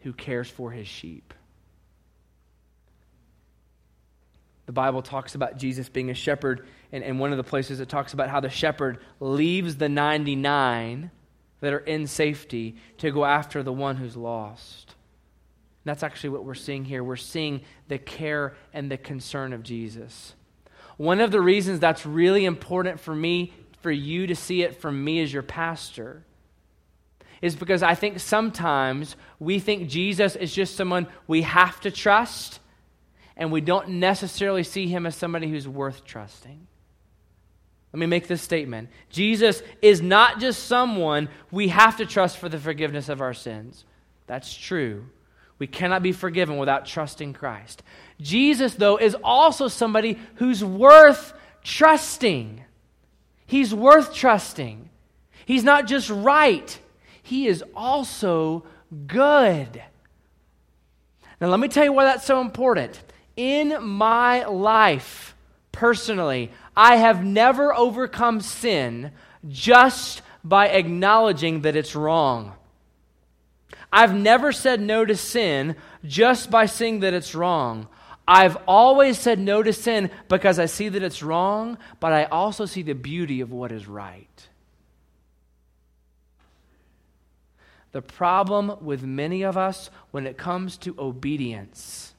who 0.01 0.13
cares 0.13 0.49
for 0.49 0.71
his 0.71 0.87
sheep. 0.87 1.33
The 4.65 4.71
Bible 4.71 5.01
talks 5.01 5.35
about 5.35 5.57
Jesus 5.57 5.89
being 5.89 6.09
a 6.09 6.15
shepherd, 6.15 6.67
and, 6.91 7.03
and 7.03 7.19
one 7.19 7.31
of 7.31 7.37
the 7.37 7.43
places 7.43 7.79
it 7.79 7.89
talks 7.89 8.13
about 8.13 8.29
how 8.29 8.39
the 8.39 8.49
shepherd 8.49 8.99
leaves 9.19 9.77
the 9.77 9.89
99 9.89 11.11
that 11.61 11.73
are 11.73 11.79
in 11.79 12.07
safety 12.07 12.75
to 12.97 13.11
go 13.11 13.25
after 13.25 13.63
the 13.63 13.73
one 13.73 13.95
who's 13.95 14.15
lost. 14.15 14.95
And 15.83 15.91
that's 15.91 16.03
actually 16.03 16.31
what 16.31 16.45
we're 16.45 16.55
seeing 16.55 16.83
here. 16.83 17.03
We're 17.03 17.15
seeing 17.15 17.61
the 17.87 17.99
care 17.99 18.55
and 18.73 18.91
the 18.91 18.97
concern 18.97 19.53
of 19.53 19.61
Jesus. 19.61 20.33
One 20.97 21.19
of 21.19 21.31
the 21.31 21.41
reasons 21.41 21.79
that's 21.79 22.05
really 22.05 22.45
important 22.45 22.99
for 22.99 23.13
me, 23.13 23.53
for 23.81 23.91
you 23.91 24.27
to 24.27 24.35
see 24.35 24.63
it 24.63 24.81
from 24.81 25.03
me 25.03 25.21
as 25.21 25.33
your 25.33 25.43
pastor, 25.43 26.23
is 27.41 27.55
because 27.55 27.83
I 27.83 27.95
think 27.95 28.19
sometimes 28.19 29.15
we 29.39 29.59
think 29.59 29.89
Jesus 29.89 30.35
is 30.35 30.53
just 30.53 30.75
someone 30.75 31.07
we 31.27 31.41
have 31.43 31.79
to 31.81 31.91
trust, 31.91 32.59
and 33.35 33.51
we 33.51 33.61
don't 33.61 33.89
necessarily 33.89 34.63
see 34.63 34.87
him 34.87 35.05
as 35.05 35.15
somebody 35.15 35.49
who's 35.49 35.67
worth 35.67 36.05
trusting. 36.05 36.67
Let 37.91 37.99
me 37.99 38.07
make 38.07 38.27
this 38.27 38.41
statement 38.41 38.89
Jesus 39.09 39.63
is 39.81 40.01
not 40.01 40.41
just 40.41 40.65
someone 40.65 41.29
we 41.49 41.69
have 41.69 41.97
to 41.97 42.05
trust 42.05 42.37
for 42.37 42.49
the 42.49 42.59
forgiveness 42.59 43.07
of 43.07 43.21
our 43.21 43.33
sins. 43.33 43.85
That's 44.27 44.53
true. 44.53 45.05
We 45.57 45.67
cannot 45.67 46.03
be 46.03 46.11
forgiven 46.11 46.57
without 46.57 46.85
trusting 46.85 47.33
Christ. 47.33 47.81
Jesus, 48.19 48.75
though, 48.75 48.97
is 48.97 49.15
also 49.23 49.67
somebody 49.67 50.19
who's 50.35 50.63
worth 50.63 51.33
trusting. 51.63 52.63
He's 53.45 53.73
worth 53.73 54.13
trusting. 54.13 54.89
He's 55.45 55.63
not 55.63 55.87
just 55.87 56.09
right, 56.09 56.77
he 57.21 57.47
is 57.47 57.63
also 57.75 58.65
good. 59.07 59.81
Now, 61.39 61.47
let 61.47 61.59
me 61.59 61.67
tell 61.67 61.83
you 61.83 61.91
why 61.91 62.05
that's 62.05 62.25
so 62.25 62.41
important. 62.41 63.01
In 63.35 63.83
my 63.83 64.45
life, 64.45 65.35
personally, 65.71 66.51
I 66.75 66.95
have 66.95 67.23
never 67.23 67.73
overcome 67.73 68.41
sin 68.41 69.11
just 69.47 70.21
by 70.43 70.69
acknowledging 70.69 71.61
that 71.61 71.75
it's 71.75 71.95
wrong. 71.95 72.53
I've 73.95 74.13
never 74.13 74.51
said 74.51 74.81
no 74.81 75.05
to 75.05 75.15
sin 75.15 75.77
just 76.03 76.51
by 76.51 76.65
seeing 76.65 76.99
that 76.99 77.13
it's 77.13 77.33
wrong. 77.33 77.87
I've 78.27 78.57
always 78.67 79.17
said 79.17 79.39
no 79.39 79.63
to 79.63 79.71
sin 79.71 80.11
because 80.27 80.59
I 80.59 80.65
see 80.65 80.89
that 80.89 81.01
it's 81.01 81.23
wrong, 81.23 81.77
but 82.01 82.11
I 82.11 82.25
also 82.25 82.65
see 82.65 82.81
the 82.81 82.93
beauty 82.93 83.39
of 83.39 83.53
what 83.53 83.71
is 83.71 83.87
right. 83.87 84.49
The 87.93 88.01
problem 88.01 88.79
with 88.81 89.03
many 89.03 89.43
of 89.43 89.55
us 89.55 89.89
when 90.11 90.27
it 90.27 90.37
comes 90.37 90.75
to 90.79 90.93
obedience 90.99 92.13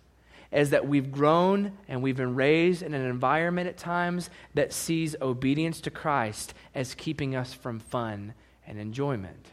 is 0.50 0.70
that 0.70 0.88
we've 0.88 1.12
grown 1.12 1.76
and 1.88 2.02
we've 2.02 2.16
been 2.16 2.34
raised 2.34 2.82
in 2.82 2.94
an 2.94 3.04
environment 3.04 3.68
at 3.68 3.76
times 3.76 4.30
that 4.54 4.72
sees 4.72 5.14
obedience 5.20 5.82
to 5.82 5.90
Christ 5.90 6.54
as 6.74 6.94
keeping 6.94 7.36
us 7.36 7.52
from 7.52 7.80
fun 7.80 8.32
and 8.66 8.78
enjoyment. 8.78 9.52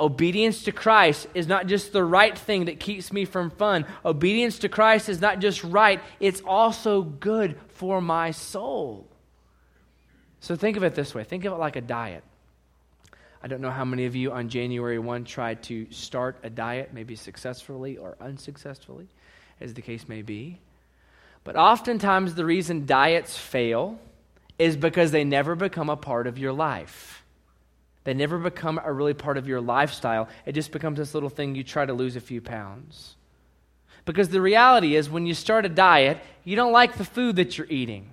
Obedience 0.00 0.64
to 0.64 0.72
Christ 0.72 1.26
is 1.34 1.48
not 1.48 1.66
just 1.66 1.92
the 1.92 2.04
right 2.04 2.36
thing 2.36 2.66
that 2.66 2.78
keeps 2.78 3.12
me 3.12 3.24
from 3.24 3.50
fun. 3.50 3.84
Obedience 4.04 4.60
to 4.60 4.68
Christ 4.68 5.08
is 5.08 5.20
not 5.20 5.40
just 5.40 5.64
right, 5.64 6.00
it's 6.20 6.40
also 6.44 7.02
good 7.02 7.58
for 7.68 8.00
my 8.00 8.30
soul. 8.30 9.08
So 10.40 10.54
think 10.54 10.76
of 10.76 10.84
it 10.84 10.94
this 10.94 11.14
way 11.14 11.24
think 11.24 11.44
of 11.44 11.52
it 11.52 11.56
like 11.56 11.76
a 11.76 11.80
diet. 11.80 12.22
I 13.42 13.46
don't 13.46 13.60
know 13.60 13.70
how 13.70 13.84
many 13.84 14.06
of 14.06 14.16
you 14.16 14.32
on 14.32 14.48
January 14.48 14.98
1 14.98 15.24
tried 15.24 15.62
to 15.64 15.86
start 15.90 16.38
a 16.42 16.50
diet, 16.50 16.90
maybe 16.92 17.14
successfully 17.14 17.96
or 17.96 18.16
unsuccessfully, 18.20 19.06
as 19.60 19.74
the 19.74 19.82
case 19.82 20.08
may 20.08 20.22
be. 20.22 20.58
But 21.44 21.56
oftentimes, 21.56 22.34
the 22.34 22.44
reason 22.44 22.84
diets 22.84 23.36
fail 23.36 23.98
is 24.58 24.76
because 24.76 25.12
they 25.12 25.22
never 25.22 25.54
become 25.54 25.88
a 25.88 25.96
part 25.96 26.26
of 26.26 26.36
your 26.36 26.52
life. 26.52 27.22
They 28.08 28.14
never 28.14 28.38
become 28.38 28.80
a 28.82 28.90
really 28.90 29.12
part 29.12 29.36
of 29.36 29.46
your 29.46 29.60
lifestyle. 29.60 30.30
It 30.46 30.52
just 30.52 30.72
becomes 30.72 30.96
this 30.96 31.12
little 31.12 31.28
thing 31.28 31.54
you 31.54 31.62
try 31.62 31.84
to 31.84 31.92
lose 31.92 32.16
a 32.16 32.22
few 32.22 32.40
pounds. 32.40 33.16
Because 34.06 34.30
the 34.30 34.40
reality 34.40 34.96
is, 34.96 35.10
when 35.10 35.26
you 35.26 35.34
start 35.34 35.66
a 35.66 35.68
diet, 35.68 36.18
you 36.42 36.56
don't 36.56 36.72
like 36.72 36.96
the 36.96 37.04
food 37.04 37.36
that 37.36 37.58
you're 37.58 37.66
eating. 37.68 38.08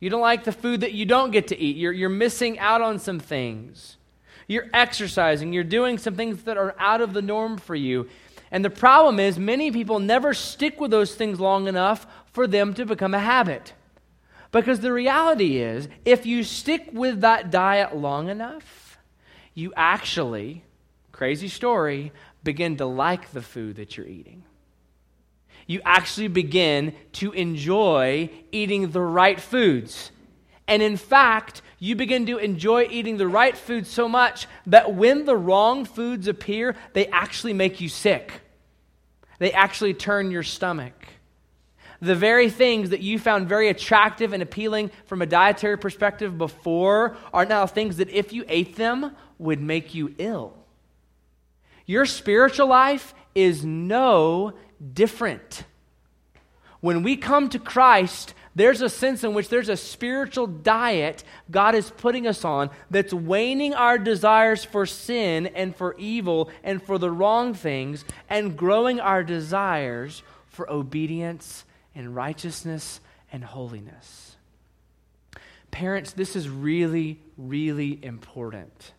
You 0.00 0.10
don't 0.10 0.20
like 0.20 0.42
the 0.42 0.50
food 0.50 0.80
that 0.80 0.92
you 0.92 1.06
don't 1.06 1.30
get 1.30 1.46
to 1.46 1.56
eat. 1.56 1.76
You're, 1.76 1.92
you're 1.92 2.08
missing 2.08 2.58
out 2.58 2.82
on 2.82 2.98
some 2.98 3.20
things. 3.20 3.96
You're 4.48 4.66
exercising. 4.74 5.52
You're 5.52 5.62
doing 5.62 5.96
some 5.96 6.16
things 6.16 6.42
that 6.42 6.56
are 6.58 6.74
out 6.76 7.00
of 7.00 7.12
the 7.12 7.22
norm 7.22 7.58
for 7.58 7.76
you. 7.76 8.08
And 8.50 8.64
the 8.64 8.70
problem 8.70 9.20
is, 9.20 9.38
many 9.38 9.70
people 9.70 10.00
never 10.00 10.34
stick 10.34 10.80
with 10.80 10.90
those 10.90 11.14
things 11.14 11.38
long 11.38 11.68
enough 11.68 12.08
for 12.32 12.48
them 12.48 12.74
to 12.74 12.84
become 12.84 13.14
a 13.14 13.20
habit. 13.20 13.72
Because 14.52 14.80
the 14.80 14.92
reality 14.92 15.58
is, 15.58 15.88
if 16.04 16.26
you 16.26 16.42
stick 16.42 16.90
with 16.92 17.20
that 17.20 17.50
diet 17.50 17.96
long 17.96 18.28
enough, 18.28 18.98
you 19.54 19.72
actually, 19.76 20.64
crazy 21.12 21.48
story, 21.48 22.12
begin 22.42 22.76
to 22.78 22.86
like 22.86 23.30
the 23.30 23.42
food 23.42 23.76
that 23.76 23.96
you're 23.96 24.06
eating. 24.06 24.44
You 25.66 25.80
actually 25.84 26.28
begin 26.28 26.94
to 27.12 27.30
enjoy 27.32 28.30
eating 28.50 28.90
the 28.90 29.02
right 29.02 29.40
foods. 29.40 30.10
And 30.66 30.82
in 30.82 30.96
fact, 30.96 31.62
you 31.78 31.94
begin 31.94 32.26
to 32.26 32.38
enjoy 32.38 32.88
eating 32.90 33.18
the 33.18 33.28
right 33.28 33.56
food 33.56 33.86
so 33.86 34.08
much 34.08 34.48
that 34.66 34.94
when 34.94 35.26
the 35.26 35.36
wrong 35.36 35.84
foods 35.84 36.26
appear, 36.26 36.76
they 36.92 37.06
actually 37.06 37.52
make 37.52 37.80
you 37.80 37.88
sick. 37.88 38.32
They 39.38 39.52
actually 39.52 39.94
turn 39.94 40.30
your 40.30 40.42
stomach. 40.42 40.94
The 42.02 42.14
very 42.14 42.48
things 42.48 42.90
that 42.90 43.00
you 43.00 43.18
found 43.18 43.48
very 43.48 43.68
attractive 43.68 44.32
and 44.32 44.42
appealing 44.42 44.90
from 45.04 45.20
a 45.20 45.26
dietary 45.26 45.76
perspective 45.76 46.38
before 46.38 47.16
are 47.32 47.44
now 47.44 47.66
things 47.66 47.98
that 47.98 48.08
if 48.08 48.32
you 48.32 48.44
ate 48.48 48.76
them 48.76 49.14
would 49.38 49.60
make 49.60 49.94
you 49.94 50.14
ill. 50.18 50.54
Your 51.84 52.06
spiritual 52.06 52.68
life 52.68 53.14
is 53.34 53.64
no 53.64 54.54
different. 54.94 55.64
When 56.80 57.02
we 57.02 57.16
come 57.16 57.50
to 57.50 57.58
Christ, 57.58 58.32
there's 58.54 58.80
a 58.80 58.88
sense 58.88 59.22
in 59.22 59.34
which 59.34 59.48
there's 59.48 59.68
a 59.68 59.76
spiritual 59.76 60.46
diet 60.46 61.22
God 61.50 61.74
is 61.74 61.90
putting 61.90 62.26
us 62.26 62.44
on 62.44 62.70
that's 62.90 63.12
waning 63.12 63.74
our 63.74 63.98
desires 63.98 64.64
for 64.64 64.86
sin 64.86 65.48
and 65.48 65.76
for 65.76 65.94
evil 65.98 66.50
and 66.64 66.82
for 66.82 66.98
the 66.98 67.10
wrong 67.10 67.54
things 67.54 68.04
and 68.28 68.56
growing 68.56 68.98
our 68.98 69.22
desires 69.22 70.22
for 70.48 70.70
obedience 70.70 71.64
and 71.94 72.14
righteousness 72.14 73.00
and 73.32 73.44
holiness. 73.44 74.36
Parents, 75.70 76.12
this 76.12 76.34
is 76.34 76.48
really, 76.48 77.20
really 77.36 78.04
important 78.04 78.92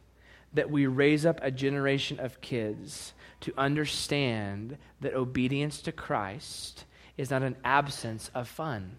that 0.53 0.69
we 0.69 0.85
raise 0.85 1.25
up 1.25 1.39
a 1.41 1.51
generation 1.51 2.19
of 2.19 2.41
kids 2.41 3.13
to 3.41 3.53
understand 3.57 4.77
that 5.01 5.13
obedience 5.13 5.81
to 5.81 5.91
Christ 5.91 6.85
is 7.17 7.29
not 7.29 7.43
an 7.43 7.55
absence 7.63 8.29
of 8.33 8.47
fun. 8.47 8.97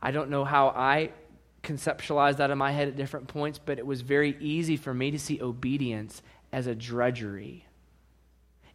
I 0.00 0.10
don't 0.10 0.30
know 0.30 0.44
how 0.44 0.68
I 0.68 1.10
conceptualized 1.62 2.36
that 2.36 2.50
in 2.50 2.58
my 2.58 2.72
head 2.72 2.88
at 2.88 2.96
different 2.96 3.28
points, 3.28 3.58
but 3.58 3.78
it 3.78 3.86
was 3.86 4.00
very 4.00 4.36
easy 4.40 4.76
for 4.76 4.94
me 4.94 5.10
to 5.10 5.18
see 5.18 5.42
obedience 5.42 6.22
as 6.52 6.66
a 6.66 6.74
drudgery. 6.74 7.66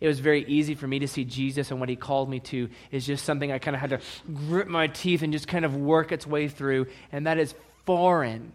It 0.03 0.07
was 0.07 0.19
very 0.19 0.43
easy 0.49 0.75
for 0.75 0.85
me 0.85 0.99
to 0.99 1.07
see 1.07 1.23
Jesus 1.23 1.71
and 1.71 1.79
what 1.79 1.87
he 1.87 1.95
called 1.95 2.29
me 2.29 2.41
to 2.41 2.67
is 2.91 3.05
just 3.05 3.23
something 3.23 3.53
I 3.53 3.57
kind 3.57 3.73
of 3.73 3.79
had 3.79 3.91
to 3.91 4.01
grip 4.33 4.67
my 4.67 4.87
teeth 4.87 5.21
and 5.21 5.31
just 5.31 5.47
kind 5.47 5.63
of 5.63 5.77
work 5.77 6.11
its 6.11 6.27
way 6.27 6.49
through. 6.49 6.87
And 7.13 7.25
that 7.25 7.37
is 7.37 7.55
foreign, 7.85 8.51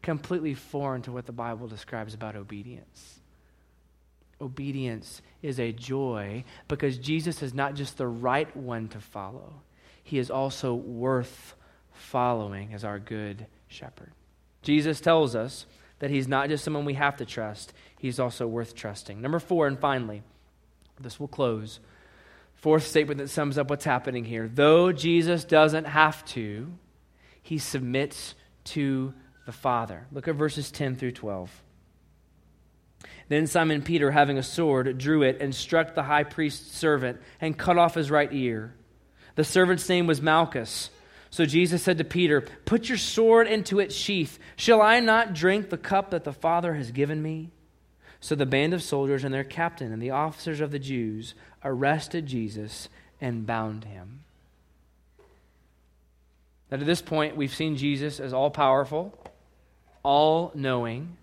completely 0.00 0.54
foreign 0.54 1.02
to 1.02 1.12
what 1.12 1.26
the 1.26 1.32
Bible 1.32 1.66
describes 1.66 2.14
about 2.14 2.34
obedience. 2.34 3.20
Obedience 4.40 5.20
is 5.42 5.60
a 5.60 5.70
joy 5.70 6.44
because 6.66 6.96
Jesus 6.96 7.42
is 7.42 7.52
not 7.52 7.74
just 7.74 7.98
the 7.98 8.06
right 8.06 8.56
one 8.56 8.88
to 8.88 9.00
follow, 9.00 9.52
he 10.02 10.16
is 10.16 10.30
also 10.30 10.72
worth 10.72 11.56
following 11.92 12.72
as 12.72 12.86
our 12.86 12.98
good 12.98 13.48
shepherd. 13.68 14.12
Jesus 14.62 15.02
tells 15.02 15.36
us 15.36 15.66
that 15.98 16.10
he's 16.10 16.26
not 16.26 16.48
just 16.48 16.64
someone 16.64 16.86
we 16.86 16.94
have 16.94 17.18
to 17.18 17.26
trust, 17.26 17.74
he's 17.98 18.18
also 18.18 18.46
worth 18.46 18.74
trusting. 18.74 19.20
Number 19.20 19.38
four, 19.38 19.66
and 19.66 19.78
finally, 19.78 20.22
this 21.00 21.18
will 21.18 21.28
close. 21.28 21.80
Fourth 22.54 22.86
statement 22.86 23.18
that 23.18 23.28
sums 23.28 23.58
up 23.58 23.68
what's 23.68 23.84
happening 23.84 24.24
here. 24.24 24.48
Though 24.48 24.92
Jesus 24.92 25.44
doesn't 25.44 25.84
have 25.84 26.24
to, 26.26 26.72
he 27.42 27.58
submits 27.58 28.34
to 28.64 29.12
the 29.46 29.52
Father. 29.52 30.06
Look 30.12 30.28
at 30.28 30.34
verses 30.34 30.70
10 30.70 30.96
through 30.96 31.12
12. 31.12 31.62
Then 33.28 33.46
Simon 33.46 33.82
Peter, 33.82 34.10
having 34.10 34.38
a 34.38 34.42
sword, 34.42 34.98
drew 34.98 35.22
it 35.22 35.40
and 35.40 35.54
struck 35.54 35.94
the 35.94 36.02
high 36.02 36.24
priest's 36.24 36.76
servant 36.76 37.20
and 37.40 37.56
cut 37.56 37.78
off 37.78 37.94
his 37.94 38.10
right 38.10 38.32
ear. 38.32 38.74
The 39.34 39.44
servant's 39.44 39.88
name 39.88 40.06
was 40.06 40.22
Malchus. 40.22 40.90
So 41.30 41.44
Jesus 41.44 41.82
said 41.82 41.98
to 41.98 42.04
Peter, 42.04 42.42
Put 42.64 42.88
your 42.88 42.98
sword 42.98 43.48
into 43.48 43.80
its 43.80 43.94
sheath. 43.94 44.38
Shall 44.56 44.80
I 44.80 45.00
not 45.00 45.34
drink 45.34 45.68
the 45.68 45.78
cup 45.78 46.10
that 46.10 46.24
the 46.24 46.32
Father 46.32 46.74
has 46.74 46.92
given 46.92 47.20
me? 47.20 47.50
So 48.24 48.34
the 48.34 48.46
band 48.46 48.72
of 48.72 48.82
soldiers 48.82 49.22
and 49.22 49.34
their 49.34 49.44
captain 49.44 49.92
and 49.92 50.00
the 50.00 50.12
officers 50.12 50.62
of 50.62 50.70
the 50.70 50.78
Jews 50.78 51.34
arrested 51.62 52.24
Jesus 52.24 52.88
and 53.20 53.46
bound 53.46 53.84
him. 53.84 54.20
Now, 56.70 56.78
to 56.78 56.86
this 56.86 57.02
point, 57.02 57.36
we've 57.36 57.54
seen 57.54 57.76
Jesus 57.76 58.20
as 58.20 58.32
all 58.32 58.50
powerful, 58.50 59.12
all 60.02 60.52
knowing 60.54 61.18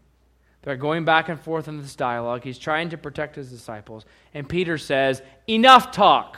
they're 0.62 0.78
going 0.78 1.04
back 1.04 1.28
and 1.28 1.40
forth 1.40 1.68
in 1.68 1.82
this 1.82 1.96
dialogue. 1.96 2.44
He's 2.44 2.60
trying 2.60 2.90
to 2.90 3.00
protect 3.00 3.36
his 3.36 3.50
disciples. 3.50 4.06
And 4.36 4.48
Peter 4.48 4.78
says, 4.78 5.24
Enough 5.48 5.92
talk. 5.92 6.38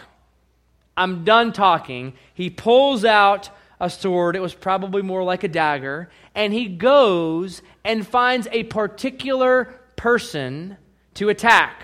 I'm 0.95 1.25
done 1.25 1.51
talking. 1.51 2.13
He 2.33 2.49
pulls 2.49 3.03
out 3.03 3.49
a 3.81 3.89
sword. 3.89 4.37
It 4.37 4.41
was 4.41 4.53
probably 4.53 5.01
more 5.01 5.25
like 5.25 5.43
a 5.43 5.49
dagger. 5.49 6.09
And 6.33 6.53
he 6.53 6.67
goes 6.67 7.61
and 7.83 8.07
finds 8.07 8.47
a 8.53 8.63
particular 8.63 9.81
person 10.03 10.75
to 11.13 11.29
attack. 11.29 11.81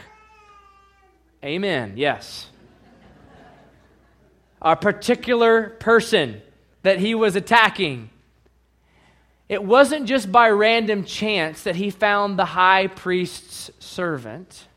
Amen. 1.42 1.94
Yes. 1.96 2.50
A 4.62 4.76
particular 4.76 5.70
person 5.80 6.42
that 6.82 7.00
he 7.00 7.16
was 7.16 7.38
attacking. 7.38 8.10
It 9.48 9.64
wasn't 9.64 10.06
just 10.06 10.30
by 10.34 10.50
random 10.50 11.06
chance 11.06 11.64
that 11.64 11.78
he 11.78 11.90
found 11.92 12.38
the 12.38 12.44
high 12.44 12.88
priest's 12.88 13.72
servant. 13.80 14.68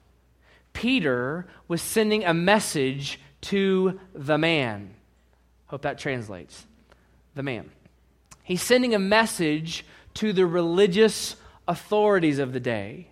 Peter 0.72 1.48
was 1.66 1.82
sending 1.82 2.24
a 2.24 2.32
message 2.32 3.18
to 3.40 3.98
the 4.14 4.38
man. 4.38 4.94
Hope 5.66 5.82
that 5.82 5.98
translates. 5.98 6.64
The 7.34 7.42
man. 7.42 7.72
He's 8.44 8.62
sending 8.62 8.94
a 8.94 9.00
message 9.00 9.84
to 10.14 10.32
the 10.32 10.46
religious 10.46 11.34
authorities 11.66 12.38
of 12.38 12.52
the 12.52 12.60
day. 12.60 13.08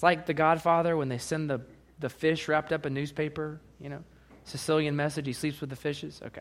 It's 0.00 0.02
like 0.02 0.24
the 0.24 0.32
Godfather 0.32 0.96
when 0.96 1.10
they 1.10 1.18
send 1.18 1.50
the, 1.50 1.60
the 1.98 2.08
fish 2.08 2.48
wrapped 2.48 2.72
up 2.72 2.86
in 2.86 2.94
newspaper, 2.94 3.60
you 3.78 3.90
know, 3.90 4.02
Sicilian 4.44 4.96
message, 4.96 5.26
he 5.26 5.34
sleeps 5.34 5.60
with 5.60 5.68
the 5.68 5.76
fishes. 5.76 6.22
Okay. 6.24 6.40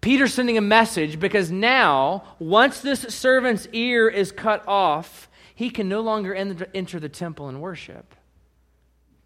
Peter's 0.00 0.34
sending 0.34 0.58
a 0.58 0.60
message 0.60 1.20
because 1.20 1.52
now, 1.52 2.24
once 2.40 2.80
this 2.80 3.02
servant's 3.02 3.68
ear 3.70 4.08
is 4.08 4.32
cut 4.32 4.66
off, 4.66 5.30
he 5.54 5.70
can 5.70 5.88
no 5.88 6.00
longer 6.00 6.34
enter 6.34 6.98
the 6.98 7.08
temple 7.08 7.48
and 7.48 7.60
worship. 7.62 8.16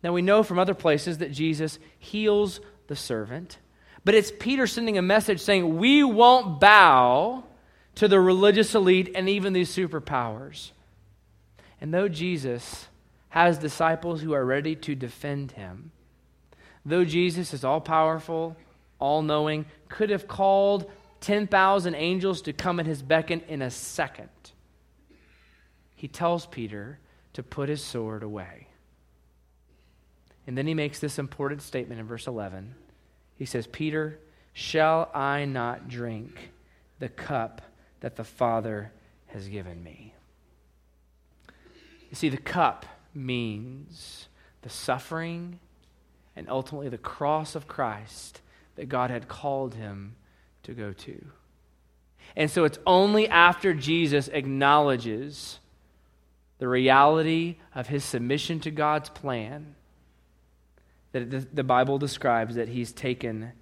Now, 0.03 0.12
we 0.12 0.20
know 0.20 0.43
from 0.43 0.59
other 0.59 0.75
places 0.75 1.16
that 1.16 1.33
Jesus 1.33 1.79
heals 1.99 2.61
the 2.89 2.97
servant, 2.97 3.57
but 4.05 4.14
it's 4.14 4.33
Peter 4.39 4.66
sending 4.66 4.99
a 4.99 5.03
message 5.03 5.41
saying, 5.41 5.79
We 5.79 6.05
won't 6.05 6.61
bow 6.61 7.45
to 7.95 8.07
the 8.07 8.20
religious 8.20 8.75
elite 8.75 9.12
and 9.14 9.31
even 9.31 9.55
these 9.55 9.75
superpowers. 9.75 10.72
And 11.81 11.95
though 11.95 12.09
Jesus 12.09 12.89
has 13.35 13.59
disciples 13.59 14.20
who 14.20 14.32
are 14.32 14.45
ready 14.45 14.76
to 14.76 14.95
defend 14.95 15.51
him, 15.51 15.91
though 16.87 17.05
Jesus 17.05 17.53
is 17.53 17.64
all 17.64 17.80
powerful, 17.80 18.57
all 19.01 19.22
knowing, 19.22 19.66
could 19.89 20.09
have 20.11 20.28
called 20.28 20.89
10,000 21.20 21.97
angels 21.97 22.43
to 22.43 22.53
come 22.53 22.78
at 22.78 22.87
his 22.87 23.03
beckon 23.03 23.41
in 23.49 23.61
a 23.61 23.72
second. 23.72 24.28
He 25.97 26.07
tells 26.07 26.47
Peter 26.47 27.01
to 27.32 27.43
put 27.43 27.68
his 27.68 27.82
sword 27.82 28.22
away. 28.22 28.68
And 30.47 30.57
then 30.57 30.68
he 30.68 30.74
makes 30.74 31.01
this 31.01 31.18
important 31.18 31.61
statement 31.61 32.01
in 32.01 32.07
verse 32.07 32.28
11. 32.28 32.76
He 33.35 33.47
says, 33.47 33.66
Peter, 33.66 34.20
shall 34.53 35.11
I 35.12 35.45
not 35.45 35.89
drink 35.89 36.53
the 37.01 37.09
cup 37.09 37.62
that 37.99 38.14
the 38.14 38.22
Father 38.22 38.93
has 39.26 39.49
given 39.49 39.82
me? 39.82 40.14
You 42.11 42.14
see, 42.14 42.28
the 42.28 42.37
cup 42.37 42.87
means 43.15 44.29
the 44.62 44.71
suffering 44.71 45.59
and 46.37 46.49
ultimately 46.49 46.89
the 46.89 46.99
cross 46.99 47.55
of 47.55 47.69
Christ 47.69 48.41
that 48.77 48.89
God 48.89 49.11
had 49.11 49.29
called 49.29 49.75
him 49.75 50.17
to 50.65 50.73
go 50.73 50.93
to. 50.93 51.25
And 52.37 52.51
so 52.51 52.65
it's 52.65 52.79
only 52.87 53.29
after 53.29 53.75
Jesus 53.75 54.29
acknowledges 54.29 55.61
the 56.59 56.69
reality 56.69 57.57
of 57.75 57.87
his 57.87 58.05
submission 58.05 58.61
to 58.61 58.71
God's 58.71 59.11
plan 59.11 59.75
that 61.12 61.55
the 61.55 61.65
Bible 61.65 61.99
describes 61.99 62.57
that 62.57 62.69
he's 62.69 62.93
taken 62.93 63.53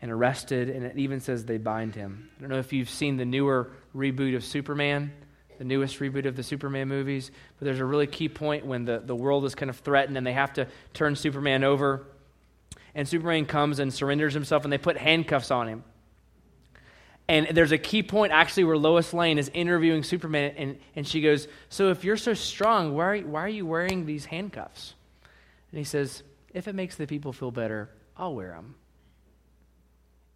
and 0.00 0.10
arrested, 0.10 0.70
and 0.70 0.84
it 0.84 0.96
even 0.96 1.20
says 1.20 1.44
they 1.44 1.58
bind 1.58 1.94
him. 1.94 2.30
I 2.36 2.40
don't 2.40 2.50
know 2.50 2.58
if 2.58 2.72
you've 2.72 2.88
seen 2.88 3.16
the 3.16 3.24
newer 3.24 3.72
reboot 3.94 4.36
of 4.36 4.44
Superman, 4.44 5.12
the 5.58 5.64
newest 5.64 5.98
reboot 5.98 6.26
of 6.26 6.36
the 6.36 6.42
Superman 6.42 6.88
movies, 6.88 7.30
but 7.58 7.66
there's 7.66 7.80
a 7.80 7.84
really 7.84 8.06
key 8.06 8.28
point 8.28 8.66
when 8.66 8.84
the, 8.84 8.98
the 8.98 9.14
world 9.14 9.44
is 9.44 9.54
kind 9.54 9.70
of 9.70 9.76
threatened 9.78 10.16
and 10.16 10.26
they 10.26 10.32
have 10.32 10.52
to 10.54 10.66
turn 10.92 11.16
Superman 11.16 11.64
over 11.64 12.06
and 12.96 13.06
Superman 13.06 13.44
comes 13.44 13.78
and 13.78 13.92
surrenders 13.92 14.32
himself, 14.32 14.64
and 14.64 14.72
they 14.72 14.78
put 14.78 14.96
handcuffs 14.96 15.50
on 15.50 15.68
him. 15.68 15.84
And 17.28 17.48
there's 17.48 17.72
a 17.72 17.78
key 17.78 18.02
point 18.02 18.32
actually 18.32 18.64
where 18.64 18.78
Lois 18.78 19.12
Lane 19.12 19.38
is 19.38 19.50
interviewing 19.52 20.02
Superman, 20.02 20.54
and, 20.56 20.78
and 20.96 21.06
she 21.06 21.20
goes, 21.20 21.46
So 21.68 21.90
if 21.90 22.04
you're 22.04 22.16
so 22.16 22.32
strong, 22.32 22.94
why 22.94 23.04
are, 23.04 23.18
why 23.20 23.42
are 23.42 23.48
you 23.48 23.66
wearing 23.66 24.06
these 24.06 24.24
handcuffs? 24.24 24.94
And 25.70 25.78
he 25.78 25.84
says, 25.84 26.22
If 26.54 26.68
it 26.68 26.74
makes 26.74 26.96
the 26.96 27.06
people 27.06 27.34
feel 27.34 27.50
better, 27.50 27.90
I'll 28.16 28.34
wear 28.34 28.52
them. 28.52 28.76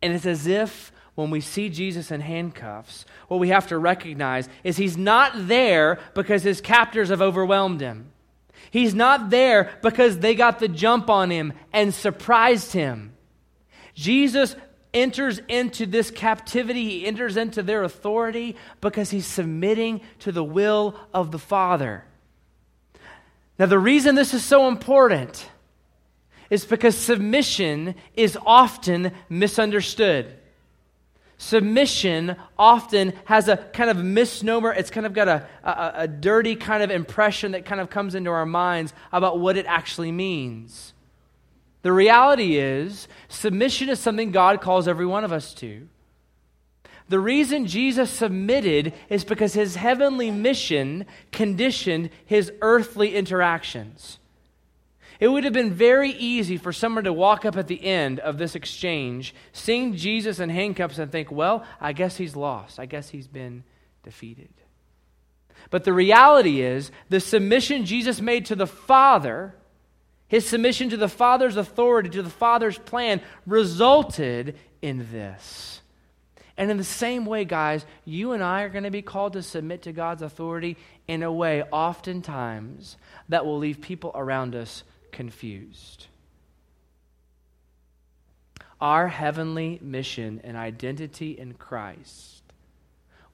And 0.02 0.12
it's 0.14 0.26
as 0.26 0.46
if 0.46 0.92
when 1.14 1.30
we 1.30 1.40
see 1.40 1.68
Jesus 1.68 2.10
in 2.10 2.20
handcuffs, 2.20 3.04
what 3.28 3.40
we 3.40 3.48
have 3.48 3.68
to 3.68 3.78
recognize 3.78 4.48
is 4.64 4.76
he's 4.76 4.96
not 4.96 5.32
there 5.48 5.98
because 6.14 6.42
his 6.42 6.60
captors 6.60 7.10
have 7.10 7.20
overwhelmed 7.22 7.80
him. 7.80 8.12
He's 8.70 8.94
not 8.94 9.30
there 9.30 9.70
because 9.82 10.18
they 10.18 10.34
got 10.34 10.58
the 10.58 10.68
jump 10.68 11.10
on 11.10 11.30
him 11.30 11.52
and 11.72 11.92
surprised 11.92 12.72
him. 12.72 13.12
Jesus 13.94 14.54
enters 14.94 15.40
into 15.48 15.86
this 15.86 16.10
captivity, 16.10 16.84
he 16.84 17.06
enters 17.06 17.36
into 17.36 17.62
their 17.62 17.82
authority 17.84 18.56
because 18.80 19.10
he's 19.10 19.26
submitting 19.26 20.00
to 20.20 20.32
the 20.32 20.44
will 20.44 20.96
of 21.12 21.30
the 21.30 21.38
Father. 21.38 22.04
Now, 23.58 23.66
the 23.66 23.78
reason 23.78 24.14
this 24.14 24.32
is 24.32 24.44
so 24.44 24.68
important 24.68 25.48
is 26.50 26.64
because 26.64 26.96
submission 26.96 27.94
is 28.14 28.36
often 28.44 29.12
misunderstood. 29.28 30.36
Submission 31.38 32.36
often 32.58 33.14
has 33.24 33.48
a 33.48 33.56
kind 33.56 33.88
of 33.88 33.96
misnomer. 33.96 34.74
It's 34.74 34.90
kind 34.90 35.06
of 35.06 35.14
got 35.14 35.26
a, 35.26 35.48
a, 35.64 35.92
a, 35.94 36.08
dirty 36.08 36.54
kind 36.54 36.82
of 36.82 36.90
impression 36.90 37.52
that 37.52 37.64
kind 37.64 37.80
of 37.80 37.88
comes 37.88 38.14
into 38.14 38.28
our 38.28 38.44
minds 38.44 38.92
about 39.10 39.38
what 39.38 39.56
it 39.56 39.64
actually 39.64 40.12
means. 40.12 40.92
The 41.80 41.92
reality 41.92 42.58
is, 42.58 43.08
submission 43.28 43.88
is 43.88 43.98
something 43.98 44.32
God 44.32 44.60
calls 44.60 44.86
every 44.86 45.06
one 45.06 45.24
of 45.24 45.32
us 45.32 45.54
to. 45.54 45.88
The 47.08 47.18
reason 47.18 47.66
Jesus 47.66 48.08
submitted 48.08 48.92
is 49.08 49.24
because 49.24 49.54
his 49.54 49.74
heavenly 49.74 50.30
mission 50.30 51.06
conditioned 51.32 52.10
his 52.24 52.52
earthly 52.62 53.16
interactions. 53.16 54.19
It 55.20 55.28
would 55.28 55.44
have 55.44 55.52
been 55.52 55.72
very 55.72 56.10
easy 56.10 56.56
for 56.56 56.72
someone 56.72 57.04
to 57.04 57.12
walk 57.12 57.44
up 57.44 57.56
at 57.56 57.68
the 57.68 57.84
end 57.84 58.18
of 58.18 58.38
this 58.38 58.54
exchange, 58.54 59.34
seeing 59.52 59.94
Jesus 59.94 60.40
in 60.40 60.48
handcuffs, 60.50 60.98
and 60.98 61.12
think, 61.12 61.30
well, 61.30 61.64
I 61.80 61.92
guess 61.92 62.16
he's 62.16 62.34
lost. 62.34 62.80
I 62.80 62.86
guess 62.86 63.10
he's 63.10 63.28
been 63.28 63.62
defeated. 64.02 64.48
But 65.68 65.84
the 65.84 65.92
reality 65.92 66.62
is, 66.62 66.90
the 67.10 67.20
submission 67.20 67.84
Jesus 67.84 68.20
made 68.20 68.46
to 68.46 68.56
the 68.56 68.66
Father 68.66 69.54
his 70.30 70.46
submission 70.46 70.90
to 70.90 70.96
the 70.96 71.08
Father's 71.08 71.56
authority, 71.56 72.08
to 72.10 72.22
the 72.22 72.30
Father's 72.30 72.78
plan, 72.78 73.20
resulted 73.46 74.56
in 74.80 75.10
this. 75.10 75.80
And 76.56 76.70
in 76.70 76.76
the 76.76 76.84
same 76.84 77.26
way, 77.26 77.44
guys, 77.44 77.84
you 78.04 78.30
and 78.30 78.40
I 78.40 78.62
are 78.62 78.68
going 78.68 78.84
to 78.84 78.92
be 78.92 79.02
called 79.02 79.32
to 79.32 79.42
submit 79.42 79.82
to 79.82 79.92
God's 79.92 80.22
authority 80.22 80.76
in 81.08 81.24
a 81.24 81.32
way, 81.32 81.64
oftentimes, 81.64 82.96
that 83.28 83.44
will 83.44 83.58
leave 83.58 83.80
people 83.80 84.12
around 84.14 84.54
us 84.54 84.84
confused. 85.12 86.06
Our 88.80 89.08
heavenly 89.08 89.78
mission 89.82 90.40
and 90.42 90.56
identity 90.56 91.38
in 91.38 91.54
Christ 91.54 92.42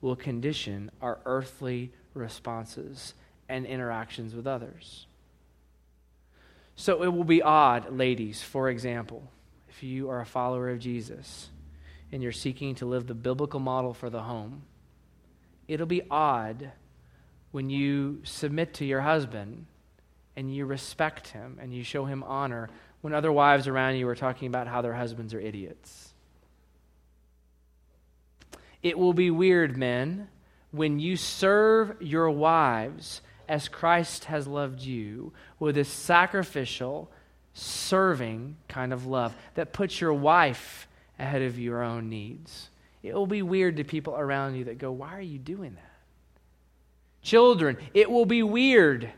will 0.01 0.17
condition 0.17 0.91
our 1.01 1.19
earthly 1.25 1.93
responses 2.15 3.15
and 3.49 3.65
interactions 3.65 4.35
with 4.35 4.47
others. 4.47 5.07
So 6.75 7.03
it 7.03 7.13
will 7.13 7.25
be 7.25 7.43
odd, 7.43 7.93
ladies, 7.93 8.43
for 8.43 8.69
example, 8.69 9.31
if 9.69 9.83
you 9.83 10.11
are 10.11 10.21
a 10.21 10.27
follower 10.27 10.69
of 10.69 10.79
Jesus 10.79 11.49
and 12.13 12.23
you're 12.23 12.33
seeking 12.33 12.75
to 12.77 12.87
live 12.87 13.07
the 13.07 13.15
biblical 13.15 13.61
model 13.61 13.95
for 13.95 14.11
the 14.11 14.23
home. 14.23 14.63
It'll 15.69 15.87
be 15.87 16.03
odd 16.11 16.73
when 17.51 17.71
you 17.71 18.21
submit 18.25 18.75
to 18.75 18.85
your 18.85 19.01
husband 19.01 19.67
and 20.37 20.55
you 20.55 20.67
respect 20.67 21.29
him 21.29 21.59
and 21.61 21.73
you 21.73 21.83
show 21.83 22.05
him 22.05 22.23
honor 22.23 22.69
when 23.01 23.15
other 23.15 23.33
wives 23.33 23.67
around 23.67 23.97
you 23.97 24.07
are 24.09 24.15
talking 24.15 24.49
about 24.49 24.69
how 24.69 24.83
their 24.83 24.95
husbands 24.95 25.33
are 25.33 25.41
idiots. 25.41 26.13
It 28.83 28.99
will 28.99 29.15
be 29.15 29.31
weird, 29.31 29.77
men, 29.77 30.29
when 30.71 30.99
you 30.99 31.17
serve 31.17 31.97
your 32.01 32.31
wives 32.31 33.23
as 33.49 33.69
Christ 33.69 34.27
has 34.27 34.47
loved 34.47 34.83
you 34.83 35.33
with 35.59 35.77
this 35.77 35.89
sacrificial, 35.89 37.11
serving 37.55 38.57
kind 38.69 38.93
of 38.93 39.07
love 39.07 39.35
that 39.55 39.73
puts 39.73 40.01
your 40.01 40.13
wife 40.13 40.87
ahead 41.19 41.43
of 41.43 41.59
your 41.59 41.83
own 41.83 42.09
needs. 42.09 42.69
It 43.03 43.15
will 43.15 43.27
be 43.27 43.43
weird 43.43 43.77
to 43.79 43.85
people 43.85 44.15
around 44.17 44.57
you 44.57 44.65
that 44.65 44.79
go, 44.79 44.93
Why 44.93 45.17
are 45.17 45.21
you 45.23 45.39
doing 45.39 45.75
that? 45.75 45.93
Children, 47.23 47.79
it 47.95 48.11
will 48.11 48.27
be 48.27 48.43
weird 48.43 49.11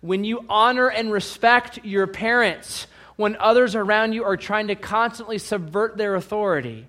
when 0.00 0.24
you 0.24 0.44
honor 0.48 0.88
and 0.88 1.12
respect 1.12 1.84
your 1.84 2.06
parents 2.06 2.86
when 3.16 3.36
others 3.36 3.74
around 3.74 4.14
you 4.14 4.24
are 4.24 4.36
trying 4.36 4.68
to 4.68 4.74
constantly 4.74 5.36
subvert 5.36 5.96
their 5.96 6.14
authority. 6.14 6.86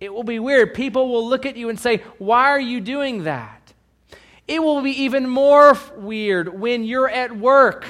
It 0.00 0.12
will 0.12 0.24
be 0.24 0.38
weird. 0.38 0.74
People 0.74 1.08
will 1.08 1.28
look 1.28 1.46
at 1.46 1.56
you 1.56 1.68
and 1.68 1.78
say, 1.78 1.98
Why 2.18 2.48
are 2.48 2.60
you 2.60 2.80
doing 2.80 3.24
that? 3.24 3.72
It 4.48 4.62
will 4.62 4.82
be 4.82 5.02
even 5.02 5.28
more 5.28 5.78
weird 5.96 6.60
when 6.60 6.82
you're 6.82 7.08
at 7.08 7.36
work 7.36 7.86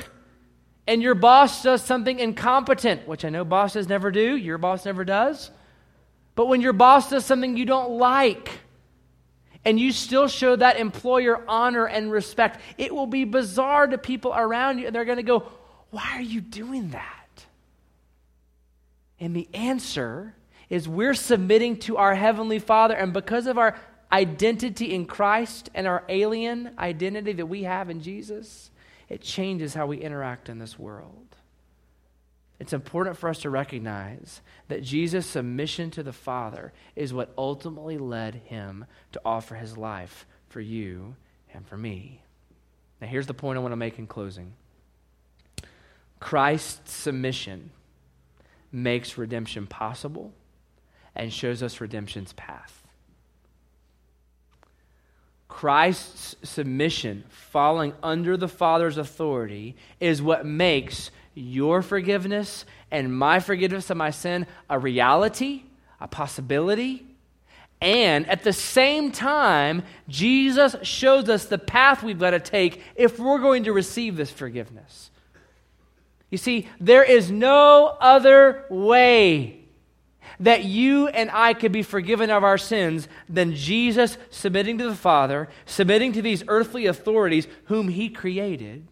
and 0.87 1.01
your 1.01 1.15
boss 1.15 1.63
does 1.63 1.83
something 1.83 2.19
incompetent, 2.19 3.07
which 3.07 3.25
I 3.25 3.29
know 3.29 3.45
bosses 3.45 3.89
never 3.89 4.11
do, 4.11 4.37
your 4.37 4.59
boss 4.59 4.85
never 4.85 5.05
does. 5.05 5.51
But 6.35 6.47
when 6.47 6.61
your 6.61 6.73
boss 6.73 7.11
does 7.11 7.25
something 7.25 7.57
you 7.57 7.65
don't 7.65 7.93
like, 7.93 8.61
and 9.65 9.79
you 9.79 9.93
still 9.93 10.29
show 10.29 10.57
that 10.57 10.79
employer 10.79 11.45
honor 11.47 11.87
and 11.87 12.11
respect, 12.11 12.61
it 12.79 12.95
will 12.95 13.07
be 13.07 13.25
bizarre 13.25 13.87
to 13.87 13.99
people 13.99 14.33
around 14.35 14.79
you, 14.79 14.87
and 14.87 14.95
they're 14.95 15.05
going 15.05 15.17
to 15.17 15.23
go, 15.23 15.47
Why 15.91 16.13
are 16.15 16.23
you 16.23 16.41
doing 16.41 16.91
that? 16.91 17.45
And 19.19 19.37
the 19.37 19.49
answer 19.53 20.35
is 20.71 20.89
we're 20.89 21.15
submitting 21.15 21.77
to 21.81 21.99
our 21.99 22.15
Heavenly 22.15 22.59
Father, 22.59 22.95
and 22.95 23.13
because 23.13 23.47
of 23.47 23.59
our 23.59 23.77
identity 24.11 24.95
in 24.95 25.05
Christ 25.07 25.69
and 25.75 25.87
our 25.87 26.05
alien 26.09 26.75
identity 26.79 27.35
that 27.35 27.47
we 27.47 27.65
have 27.65 27.91
in 27.91 28.01
Jesus, 28.01 28.71
it 29.09 29.21
changes 29.21 29.75
how 29.75 29.87
we 29.87 29.99
interact 29.99 30.49
in 30.49 30.59
this 30.59 30.79
world. 30.79 31.37
It's 32.61 32.75
important 32.75 33.17
for 33.17 33.31
us 33.31 33.39
to 33.41 33.51
recognize 33.51 34.43
that 34.69 34.83
Jesus' 34.83 35.27
submission 35.27 35.91
to 35.93 36.03
the 36.03 36.13
Father 36.13 36.75
is 36.95 37.15
what 37.15 37.33
ultimately 37.39 37.97
led 37.97 38.35
him 38.35 38.85
to 39.13 39.21
offer 39.25 39.55
his 39.55 39.79
life 39.79 40.27
for 40.51 40.61
you 40.61 41.17
and 41.55 41.67
for 41.67 41.79
me. 41.79 42.23
Now, 43.01 43.07
here's 43.07 43.27
the 43.27 43.35
point 43.35 43.57
I 43.57 43.63
want 43.63 43.73
to 43.73 43.77
make 43.77 43.99
in 43.99 44.07
closing 44.07 44.53
Christ's 46.21 46.93
submission 46.93 47.71
makes 48.71 49.17
redemption 49.17 49.67
possible 49.67 50.35
and 51.17 51.33
shows 51.33 51.63
us 51.63 51.81
redemption's 51.81 52.35
path. 52.35 52.87
Christ's 55.49 56.37
submission, 56.43 57.25
falling 57.29 57.95
under 58.03 58.37
the 58.37 58.49
Father's 58.49 58.99
authority, 58.99 59.77
is 59.99 60.21
what 60.23 60.45
makes 60.45 61.11
your 61.41 61.83
forgiveness 61.83 62.65
and 62.91 63.17
my 63.17 63.41
forgiveness 63.41 63.91
of 63.91 63.97
my 63.97 64.11
sin 64.11 64.47
a 64.69 64.79
reality, 64.79 65.63
a 66.01 66.09
possibility. 66.09 67.07
And 67.81 68.29
at 68.29 68.45
the 68.45 68.53
same 68.53 69.11
time, 69.11 69.83
Jesus 70.09 70.77
shows 70.83 71.29
us 71.29 71.47
the 71.47 71.59
path 71.59 72.03
we've 72.03 72.19
got 72.19 72.31
to 72.31 72.41
take 72.41 72.83
if 72.95 73.19
we're 73.19 73.39
going 73.39 73.65
to 73.65 73.73
receive 73.73 74.17
this 74.17 74.31
forgiveness. 74.31 75.11
You 76.31 76.39
see, 76.39 76.69
there 76.79 77.03
is 77.03 77.31
no 77.31 77.97
other 78.01 78.67
way 78.71 79.61
that 80.39 80.65
you 80.65 81.09
and 81.09 81.31
I 81.31 81.55
could 81.55 81.73
be 81.73 81.83
forgiven 81.83 82.31
of 82.31 82.45
our 82.45 82.59
sins 82.59 83.09
than 83.29 83.55
Jesus 83.55 84.17
submitting 84.31 84.79
to 84.79 84.89
the 84.89 84.95
Father, 84.95 85.49
submitting 85.67 86.13
to 86.13 86.23
these 86.23 86.43
earthly 86.49 86.87
authorities 86.87 87.47
whom 87.65 87.89
He 87.89 88.09
created, 88.09 88.87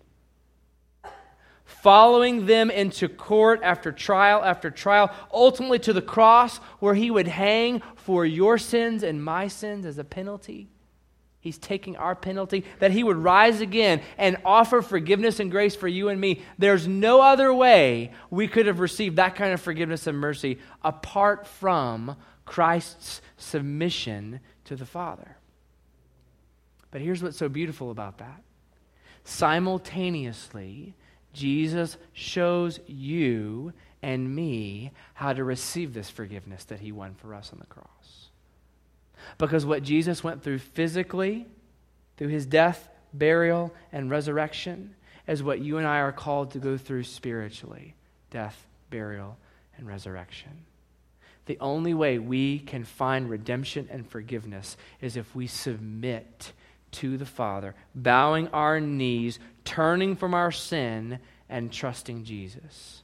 following 1.83 2.47
them 2.47 2.70
into 2.70 3.09
court 3.09 3.61
after 3.62 3.93
trial 3.93 4.43
after 4.43 4.70
trial, 4.70 5.11
ultimately 5.33 5.79
to 5.81 5.93
the 5.93 6.03
cross 6.03 6.59
where 6.81 6.95
He 6.95 7.11
would 7.11 7.29
hang 7.29 7.83
for 7.97 8.24
your 8.24 8.59
sins 8.59 9.03
and 9.03 9.22
my 9.22 9.49
sins 9.49 9.87
as 9.87 9.99
a 9.99 10.05
penalty. 10.05 10.68
He's 11.41 11.59
taking 11.59 11.97
our 11.97 12.16
penalty, 12.16 12.64
that 12.81 12.91
He 12.91 13.05
would 13.05 13.16
rise 13.16 13.61
again 13.61 14.03
and 14.16 14.37
offer 14.45 14.83
forgiveness 14.83 15.41
and 15.41 15.51
grace 15.51 15.76
for 15.76 15.89
you 15.89 16.09
and 16.09 16.20
me. 16.20 16.43
There's 16.59 16.89
no 16.89 17.20
other 17.20 17.55
way 17.55 18.12
we 18.29 18.49
could 18.49 18.66
have 18.66 18.81
received 18.81 19.16
that 19.16 19.37
kind 19.37 19.53
of 19.53 19.61
forgiveness 19.61 20.07
and 20.07 20.18
mercy 20.18 20.59
apart 20.83 21.47
from 21.47 22.16
Christ's 22.45 23.20
submission 23.37 24.41
to 24.64 24.74
the 24.74 24.87
Father. 24.87 25.37
But 26.91 27.03
here's 27.03 27.22
what's 27.22 27.37
so 27.37 27.49
beautiful 27.49 27.91
about 27.91 28.18
that 28.18 28.43
simultaneously, 29.24 30.95
Jesus 31.33 31.97
shows 32.12 32.81
you 32.87 33.72
and 34.03 34.35
me 34.35 34.93
how 35.14 35.33
to 35.33 35.45
receive 35.45 35.95
this 35.95 36.11
forgiveness 36.11 36.64
that 36.64 36.81
He 36.81 36.93
won 36.93 37.14
for 37.14 37.35
us 37.35 37.53
on 37.53 37.59
the 37.59 37.66
cross. 37.66 38.29
Because 39.37 39.66
what 39.66 39.83
Jesus 39.83 40.24
went 40.24 40.43
through 40.43 40.59
physically, 40.59 41.47
through 42.16 42.29
his 42.29 42.47
death, 42.47 42.89
burial, 43.12 43.74
and 43.93 44.11
resurrection, 44.11 44.95
is 45.26 45.43
what 45.43 45.61
you 45.61 45.79
and 45.79 45.87
I 45.87 45.99
are 45.99 46.12
called 46.12 46.53
to 46.53 46.59
go 46.59 46.76
through 46.76 47.05
spiritually 47.05 47.95
death, 48.31 48.66
burial, 48.91 49.39
and 49.76 49.87
resurrection. 49.87 50.64
The 51.47 51.59
only 51.61 51.95
way 51.95 52.18
we 52.18 52.59
can 52.59 52.85
find 52.85 53.31
redemption 53.31 53.89
and 53.91 54.07
forgiveness 54.07 54.76
is 55.01 55.16
if 55.16 55.35
we 55.35 55.47
submit 55.47 56.53
to 56.93 57.16
the 57.16 57.26
Father, 57.26 57.74
bowing 57.95 58.49
our 58.49 58.80
knees, 58.80 59.39
turning 59.64 60.16
from 60.16 60.34
our 60.34 60.51
sin, 60.51 61.18
and 61.49 61.72
trusting 61.72 62.24
Jesus. 62.24 63.03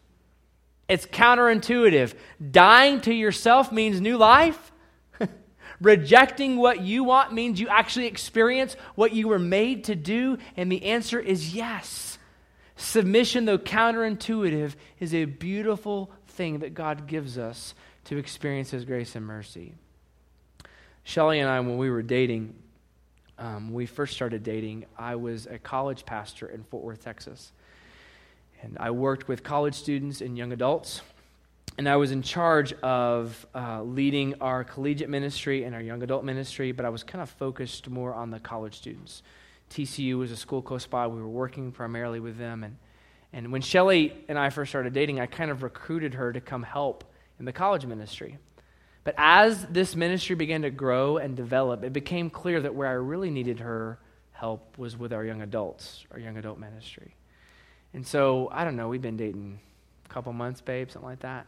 It's 0.88 1.06
counterintuitive. 1.06 2.14
Dying 2.50 3.00
to 3.02 3.14
yourself 3.14 3.72
means 3.72 4.00
new 4.00 4.16
life. 4.16 4.72
Rejecting 5.80 6.56
what 6.56 6.82
you 6.82 7.04
want 7.04 7.32
means 7.32 7.60
you 7.60 7.68
actually 7.68 8.06
experience 8.06 8.76
what 8.94 9.12
you 9.12 9.28
were 9.28 9.38
made 9.38 9.84
to 9.84 9.94
do. 9.94 10.38
And 10.56 10.70
the 10.70 10.84
answer 10.84 11.18
is 11.18 11.54
yes. 11.54 12.18
Submission, 12.76 13.44
though 13.44 13.58
counterintuitive, 13.58 14.74
is 14.98 15.14
a 15.14 15.24
beautiful 15.24 16.10
thing 16.28 16.58
that 16.58 16.74
God 16.74 17.06
gives 17.06 17.38
us 17.38 17.74
to 18.04 18.18
experience 18.18 18.70
His 18.70 18.84
grace 18.84 19.14
and 19.16 19.24
mercy. 19.24 19.74
Shelly 21.04 21.38
and 21.38 21.48
I, 21.48 21.60
when 21.60 21.78
we 21.78 21.90
were 21.90 22.02
dating, 22.02 22.54
um, 23.38 23.72
we 23.72 23.86
first 23.86 24.14
started 24.14 24.42
dating, 24.42 24.86
I 24.96 25.16
was 25.16 25.46
a 25.46 25.58
college 25.58 26.04
pastor 26.04 26.46
in 26.46 26.62
Fort 26.64 26.84
Worth, 26.84 27.04
Texas. 27.04 27.52
And 28.62 28.76
I 28.78 28.90
worked 28.90 29.28
with 29.28 29.42
college 29.42 29.74
students 29.74 30.20
and 30.20 30.38
young 30.38 30.52
adults. 30.52 31.02
And 31.76 31.88
I 31.88 31.96
was 31.96 32.12
in 32.12 32.22
charge 32.22 32.72
of 32.74 33.46
uh, 33.54 33.82
leading 33.82 34.34
our 34.40 34.62
collegiate 34.62 35.10
ministry 35.10 35.64
and 35.64 35.74
our 35.74 35.80
young 35.80 36.02
adult 36.02 36.24
ministry, 36.24 36.70
but 36.70 36.84
I 36.84 36.88
was 36.88 37.02
kind 37.02 37.20
of 37.20 37.28
focused 37.28 37.90
more 37.90 38.14
on 38.14 38.30
the 38.30 38.38
college 38.38 38.76
students. 38.76 39.22
TCU 39.70 40.16
was 40.18 40.30
a 40.30 40.36
school 40.36 40.62
close 40.62 40.86
by. 40.86 41.06
We 41.08 41.20
were 41.20 41.28
working 41.28 41.72
primarily 41.72 42.20
with 42.20 42.38
them. 42.38 42.62
And, 42.62 42.76
and 43.32 43.50
when 43.50 43.60
Shelly 43.60 44.14
and 44.28 44.38
I 44.38 44.50
first 44.50 44.70
started 44.70 44.92
dating, 44.92 45.18
I 45.18 45.26
kind 45.26 45.50
of 45.50 45.64
recruited 45.64 46.14
her 46.14 46.32
to 46.32 46.40
come 46.40 46.62
help 46.62 47.02
in 47.40 47.44
the 47.44 47.52
college 47.52 47.84
ministry. 47.84 48.38
But 49.04 49.14
as 49.18 49.66
this 49.66 49.94
ministry 49.94 50.34
began 50.34 50.62
to 50.62 50.70
grow 50.70 51.18
and 51.18 51.36
develop, 51.36 51.84
it 51.84 51.92
became 51.92 52.30
clear 52.30 52.60
that 52.62 52.74
where 52.74 52.88
I 52.88 52.92
really 52.92 53.30
needed 53.30 53.60
her 53.60 53.98
help 54.32 54.78
was 54.78 54.96
with 54.96 55.12
our 55.12 55.24
young 55.24 55.42
adults, 55.42 56.04
our 56.10 56.18
young 56.18 56.38
adult 56.38 56.58
ministry. 56.58 57.14
And 57.92 58.06
so, 58.06 58.48
I 58.50 58.64
don't 58.64 58.76
know, 58.76 58.88
we've 58.88 59.02
been 59.02 59.18
dating 59.18 59.60
a 60.04 60.08
couple 60.08 60.32
months, 60.32 60.60
babe, 60.62 60.90
something 60.90 61.08
like 61.08 61.20
that. 61.20 61.46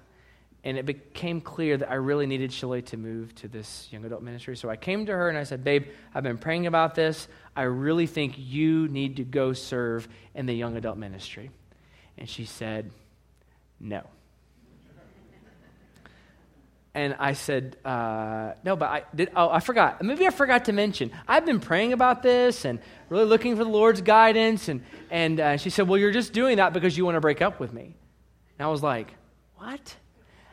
And 0.65 0.77
it 0.77 0.85
became 0.85 1.41
clear 1.41 1.77
that 1.77 1.91
I 1.91 1.95
really 1.95 2.27
needed 2.27 2.53
Shelly 2.53 2.83
to 2.83 2.97
move 2.97 3.35
to 3.37 3.49
this 3.49 3.89
young 3.91 4.05
adult 4.05 4.23
ministry. 4.23 4.57
So 4.57 4.69
I 4.69 4.77
came 4.77 5.07
to 5.07 5.13
her 5.13 5.29
and 5.29 5.39
I 5.39 5.45
said, 5.45 5.63
Babe, 5.63 5.87
I've 6.13 6.25
been 6.25 6.39
praying 6.39 6.67
about 6.67 6.95
this. 6.95 7.29
I 7.55 7.63
really 7.63 8.07
think 8.07 8.35
you 8.37 8.89
need 8.89 9.17
to 9.17 9.25
go 9.25 9.53
serve 9.53 10.09
in 10.35 10.47
the 10.47 10.55
young 10.55 10.77
adult 10.77 10.99
ministry. 10.99 11.51
And 12.19 12.29
she 12.29 12.45
said, 12.47 12.91
No. 13.79 14.09
And 16.97 17.15
I 17.19 17.35
said, 17.35 17.77
uh, 17.85 18.53
no, 18.65 18.75
but 18.75 18.89
I 18.89 19.03
did. 19.15 19.31
Oh, 19.37 19.51
I 19.51 19.61
forgot. 19.61 20.03
Maybe 20.03 20.27
I 20.27 20.31
forgot 20.31 20.65
to 20.65 20.73
mention. 20.73 21.13
I've 21.29 21.45
been 21.45 21.61
praying 21.61 21.93
about 21.93 22.23
this 22.23 22.65
and 22.65 22.79
really 23.11 23.27
looking 23.27 23.55
for 23.55 23.65
the 23.65 23.71
Lord's 23.71 24.01
guidance. 24.01 24.71
And, 24.71 24.83
and 25.11 25.39
uh, 25.39 25.57
she 25.59 25.69
said, 25.69 25.89
well, 25.89 26.01
you're 26.01 26.11
just 26.11 26.33
doing 26.33 26.57
that 26.57 26.73
because 26.73 26.97
you 26.97 27.05
want 27.05 27.17
to 27.17 27.21
break 27.21 27.43
up 27.43 27.61
with 27.61 27.71
me. 27.71 27.95
And 28.59 28.67
I 28.67 28.69
was 28.69 28.83
like, 28.83 29.13
what? 29.57 29.95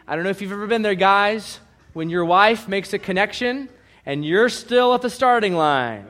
I 0.06 0.16
don't 0.16 0.26
know 0.26 0.32
if 0.32 0.42
you've 0.42 0.52
ever 0.52 0.68
been 0.68 0.82
there, 0.82 0.96
guys, 0.96 1.62
when 1.94 2.10
your 2.10 2.26
wife 2.26 2.68
makes 2.68 2.92
a 2.92 3.00
connection 3.00 3.70
and 4.06 4.26
you're 4.26 4.50
still 4.50 4.94
at 4.94 5.02
the 5.02 5.10
starting 5.10 5.56
line. 5.56 6.08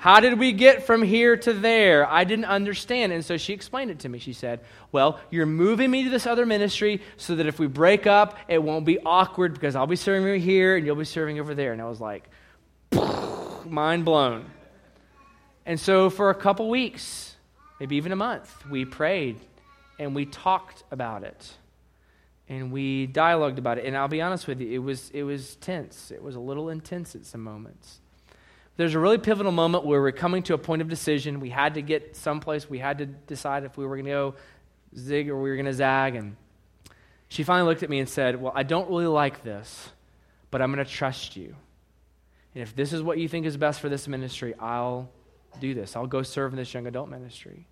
How 0.00 0.20
did 0.20 0.38
we 0.38 0.52
get 0.52 0.86
from 0.86 1.02
here 1.02 1.36
to 1.36 1.52
there? 1.52 2.10
I 2.10 2.24
didn't 2.24 2.46
understand. 2.46 3.12
And 3.12 3.22
so 3.22 3.36
she 3.36 3.52
explained 3.52 3.90
it 3.90 3.98
to 3.98 4.08
me. 4.08 4.18
She 4.18 4.32
said, 4.32 4.60
Well, 4.92 5.20
you're 5.28 5.44
moving 5.44 5.90
me 5.90 6.04
to 6.04 6.10
this 6.10 6.26
other 6.26 6.46
ministry 6.46 7.02
so 7.18 7.36
that 7.36 7.46
if 7.46 7.58
we 7.58 7.66
break 7.66 8.06
up, 8.06 8.38
it 8.48 8.62
won't 8.62 8.86
be 8.86 8.98
awkward 9.00 9.52
because 9.52 9.76
I'll 9.76 9.86
be 9.86 9.96
serving 9.96 10.26
you 10.26 10.40
here 10.40 10.74
and 10.78 10.86
you'll 10.86 10.96
be 10.96 11.04
serving 11.04 11.38
over 11.38 11.54
there. 11.54 11.74
And 11.74 11.82
I 11.82 11.84
was 11.84 12.00
like, 12.00 12.30
mind 13.66 14.06
blown. 14.06 14.46
And 15.66 15.78
so 15.78 16.08
for 16.08 16.30
a 16.30 16.34
couple 16.34 16.70
weeks, 16.70 17.36
maybe 17.78 17.96
even 17.96 18.10
a 18.10 18.16
month, 18.16 18.50
we 18.70 18.86
prayed 18.86 19.38
and 19.98 20.14
we 20.14 20.24
talked 20.24 20.82
about 20.90 21.24
it 21.24 21.52
and 22.48 22.72
we 22.72 23.06
dialogued 23.06 23.58
about 23.58 23.76
it. 23.76 23.84
And 23.84 23.94
I'll 23.94 24.08
be 24.08 24.22
honest 24.22 24.46
with 24.46 24.62
you, 24.62 24.72
it 24.72 24.82
was, 24.82 25.10
it 25.10 25.24
was 25.24 25.56
tense. 25.56 26.10
It 26.10 26.22
was 26.22 26.36
a 26.36 26.40
little 26.40 26.70
intense 26.70 27.14
at 27.14 27.26
some 27.26 27.42
moments 27.42 27.99
there's 28.80 28.94
a 28.94 28.98
really 28.98 29.18
pivotal 29.18 29.52
moment 29.52 29.84
where 29.84 30.00
we're 30.00 30.10
coming 30.10 30.42
to 30.44 30.54
a 30.54 30.58
point 30.58 30.80
of 30.80 30.88
decision. 30.88 31.38
We 31.38 31.50
had 31.50 31.74
to 31.74 31.82
get 31.82 32.16
someplace. 32.16 32.70
We 32.70 32.78
had 32.78 32.96
to 32.96 33.04
decide 33.04 33.64
if 33.64 33.76
we 33.76 33.84
were 33.84 33.96
going 33.96 34.06
to 34.06 34.10
go 34.10 34.34
zig 34.96 35.28
or 35.28 35.38
we 35.38 35.50
were 35.50 35.56
going 35.56 35.66
to 35.66 35.74
zag. 35.74 36.14
And 36.14 36.34
she 37.28 37.42
finally 37.42 37.68
looked 37.68 37.82
at 37.82 37.90
me 37.90 37.98
and 37.98 38.08
said, 38.08 38.40
Well, 38.40 38.54
I 38.56 38.62
don't 38.62 38.88
really 38.88 39.06
like 39.06 39.44
this, 39.44 39.90
but 40.50 40.62
I'm 40.62 40.72
going 40.72 40.82
to 40.82 40.90
trust 40.90 41.36
you. 41.36 41.54
And 42.54 42.62
if 42.62 42.74
this 42.74 42.94
is 42.94 43.02
what 43.02 43.18
you 43.18 43.28
think 43.28 43.44
is 43.44 43.58
best 43.58 43.80
for 43.80 43.90
this 43.90 44.08
ministry, 44.08 44.54
I'll 44.58 45.10
do 45.60 45.74
this. 45.74 45.94
I'll 45.94 46.06
go 46.06 46.22
serve 46.22 46.54
in 46.54 46.56
this 46.56 46.72
young 46.72 46.86
adult 46.86 47.10
ministry. 47.10 47.66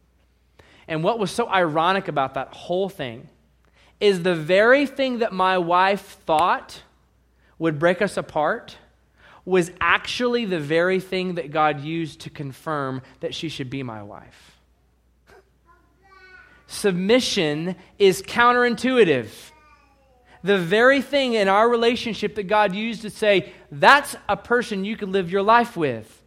And 0.86 1.02
what 1.02 1.18
was 1.18 1.30
so 1.30 1.48
ironic 1.48 2.08
about 2.08 2.34
that 2.34 2.52
whole 2.52 2.90
thing 2.90 3.30
is 3.98 4.24
the 4.24 4.34
very 4.34 4.84
thing 4.84 5.20
that 5.20 5.32
my 5.32 5.56
wife 5.56 6.18
thought 6.26 6.82
would 7.58 7.78
break 7.78 8.02
us 8.02 8.18
apart 8.18 8.76
was 9.48 9.70
actually 9.80 10.44
the 10.44 10.60
very 10.60 11.00
thing 11.00 11.36
that 11.36 11.50
God 11.50 11.80
used 11.80 12.20
to 12.20 12.30
confirm 12.30 13.00
that 13.20 13.34
she 13.34 13.48
should 13.48 13.70
be 13.70 13.82
my 13.82 14.02
wife. 14.02 14.58
Submission 16.66 17.74
is 17.98 18.20
counterintuitive. 18.20 19.30
The 20.42 20.58
very 20.58 21.00
thing 21.00 21.32
in 21.32 21.48
our 21.48 21.66
relationship 21.66 22.34
that 22.34 22.42
God 22.42 22.74
used 22.74 23.02
to 23.02 23.10
say, 23.10 23.52
that's 23.72 24.14
a 24.28 24.36
person 24.36 24.84
you 24.84 24.98
could 24.98 25.08
live 25.08 25.30
your 25.30 25.42
life 25.42 25.78
with. 25.78 26.22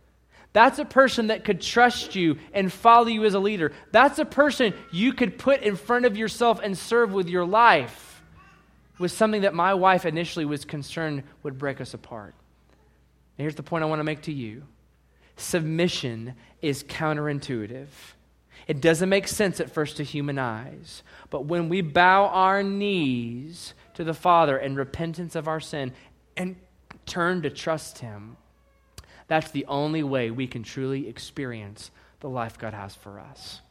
That's 0.52 0.80
a 0.80 0.86
person 0.86 1.28
that 1.28 1.44
could 1.44 1.62
trust 1.62 2.16
you 2.16 2.40
and 2.54 2.74
follow 2.74 3.06
you 3.06 3.24
as 3.24 3.36
a 3.36 3.40
leader. 3.40 3.72
That's 3.92 4.18
a 4.18 4.26
person 4.26 4.74
you 4.92 5.14
could 5.14 5.38
put 5.38 5.62
in 5.62 5.76
front 5.76 6.06
of 6.06 6.18
yourself 6.18 6.60
and 6.62 6.76
serve 6.76 7.14
with 7.14 7.30
your 7.30 7.46
life. 7.46 8.24
Was 8.98 9.14
something 9.14 9.42
that 9.42 9.54
my 9.54 9.76
wife 9.76 10.08
initially 10.08 10.46
was 10.46 10.66
concerned 10.66 11.22
would 11.44 11.60
break 11.60 11.80
us 11.80 11.94
apart. 11.94 12.34
Here's 13.38 13.56
the 13.56 13.64
point 13.64 13.84
I 13.84 13.88
want 13.88 14.00
to 14.00 14.06
make 14.06 14.24
to 14.24 14.34
you 14.34 14.64
submission 15.38 16.36
is 16.62 16.84
counterintuitive. 16.84 17.88
It 18.68 18.80
doesn't 18.80 19.10
make 19.10 19.28
sense 19.28 19.60
at 19.60 19.72
first 19.72 19.98
to 19.98 20.04
human 20.04 20.38
eyes. 20.38 21.04
But 21.30 21.46
when 21.46 21.68
we 21.68 21.82
bow 21.82 22.28
our 22.28 22.62
knees 22.62 23.74
to 23.96 24.04
the 24.04 24.14
Father 24.14 24.58
in 24.58 24.76
repentance 24.76 25.36
of 25.36 25.48
our 25.48 25.60
sin 25.60 25.94
and 26.38 26.56
turn 27.06 27.42
to 27.42 27.50
trust 27.50 28.00
Him, 28.00 28.38
that's 29.28 29.52
the 29.52 29.66
only 29.66 30.04
way 30.04 30.30
we 30.30 30.48
can 30.48 30.64
truly 30.64 31.08
experience 31.08 31.90
the 32.20 32.30
life 32.30 32.60
God 32.60 32.74
has 32.74 32.96
for 32.96 33.20
us. 33.20 33.62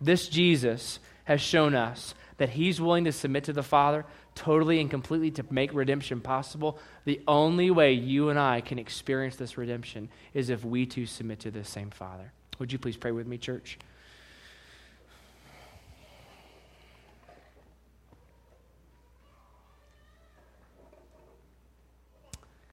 This 0.00 0.28
Jesus 0.28 0.98
has 1.24 1.40
shown 1.40 1.74
us 1.74 2.14
that 2.38 2.50
He's 2.50 2.80
willing 2.80 3.04
to 3.04 3.12
submit 3.12 3.44
to 3.44 3.52
the 3.52 3.62
Father 3.62 4.04
totally 4.34 4.80
and 4.80 4.90
completely 4.90 5.30
to 5.32 5.44
make 5.50 5.72
redemption 5.74 6.20
possible, 6.20 6.78
the 7.04 7.20
only 7.28 7.70
way 7.70 7.92
you 7.92 8.28
and 8.28 8.38
I 8.38 8.60
can 8.60 8.78
experience 8.78 9.36
this 9.36 9.58
redemption 9.58 10.08
is 10.34 10.50
if 10.50 10.64
we 10.64 10.86
too 10.86 11.06
submit 11.06 11.40
to 11.40 11.50
this 11.50 11.68
same 11.68 11.90
Father. 11.90 12.32
Would 12.58 12.72
you 12.72 12.78
please 12.78 12.96
pray 12.96 13.12
with 13.12 13.26
me, 13.26 13.38
church? 13.38 13.78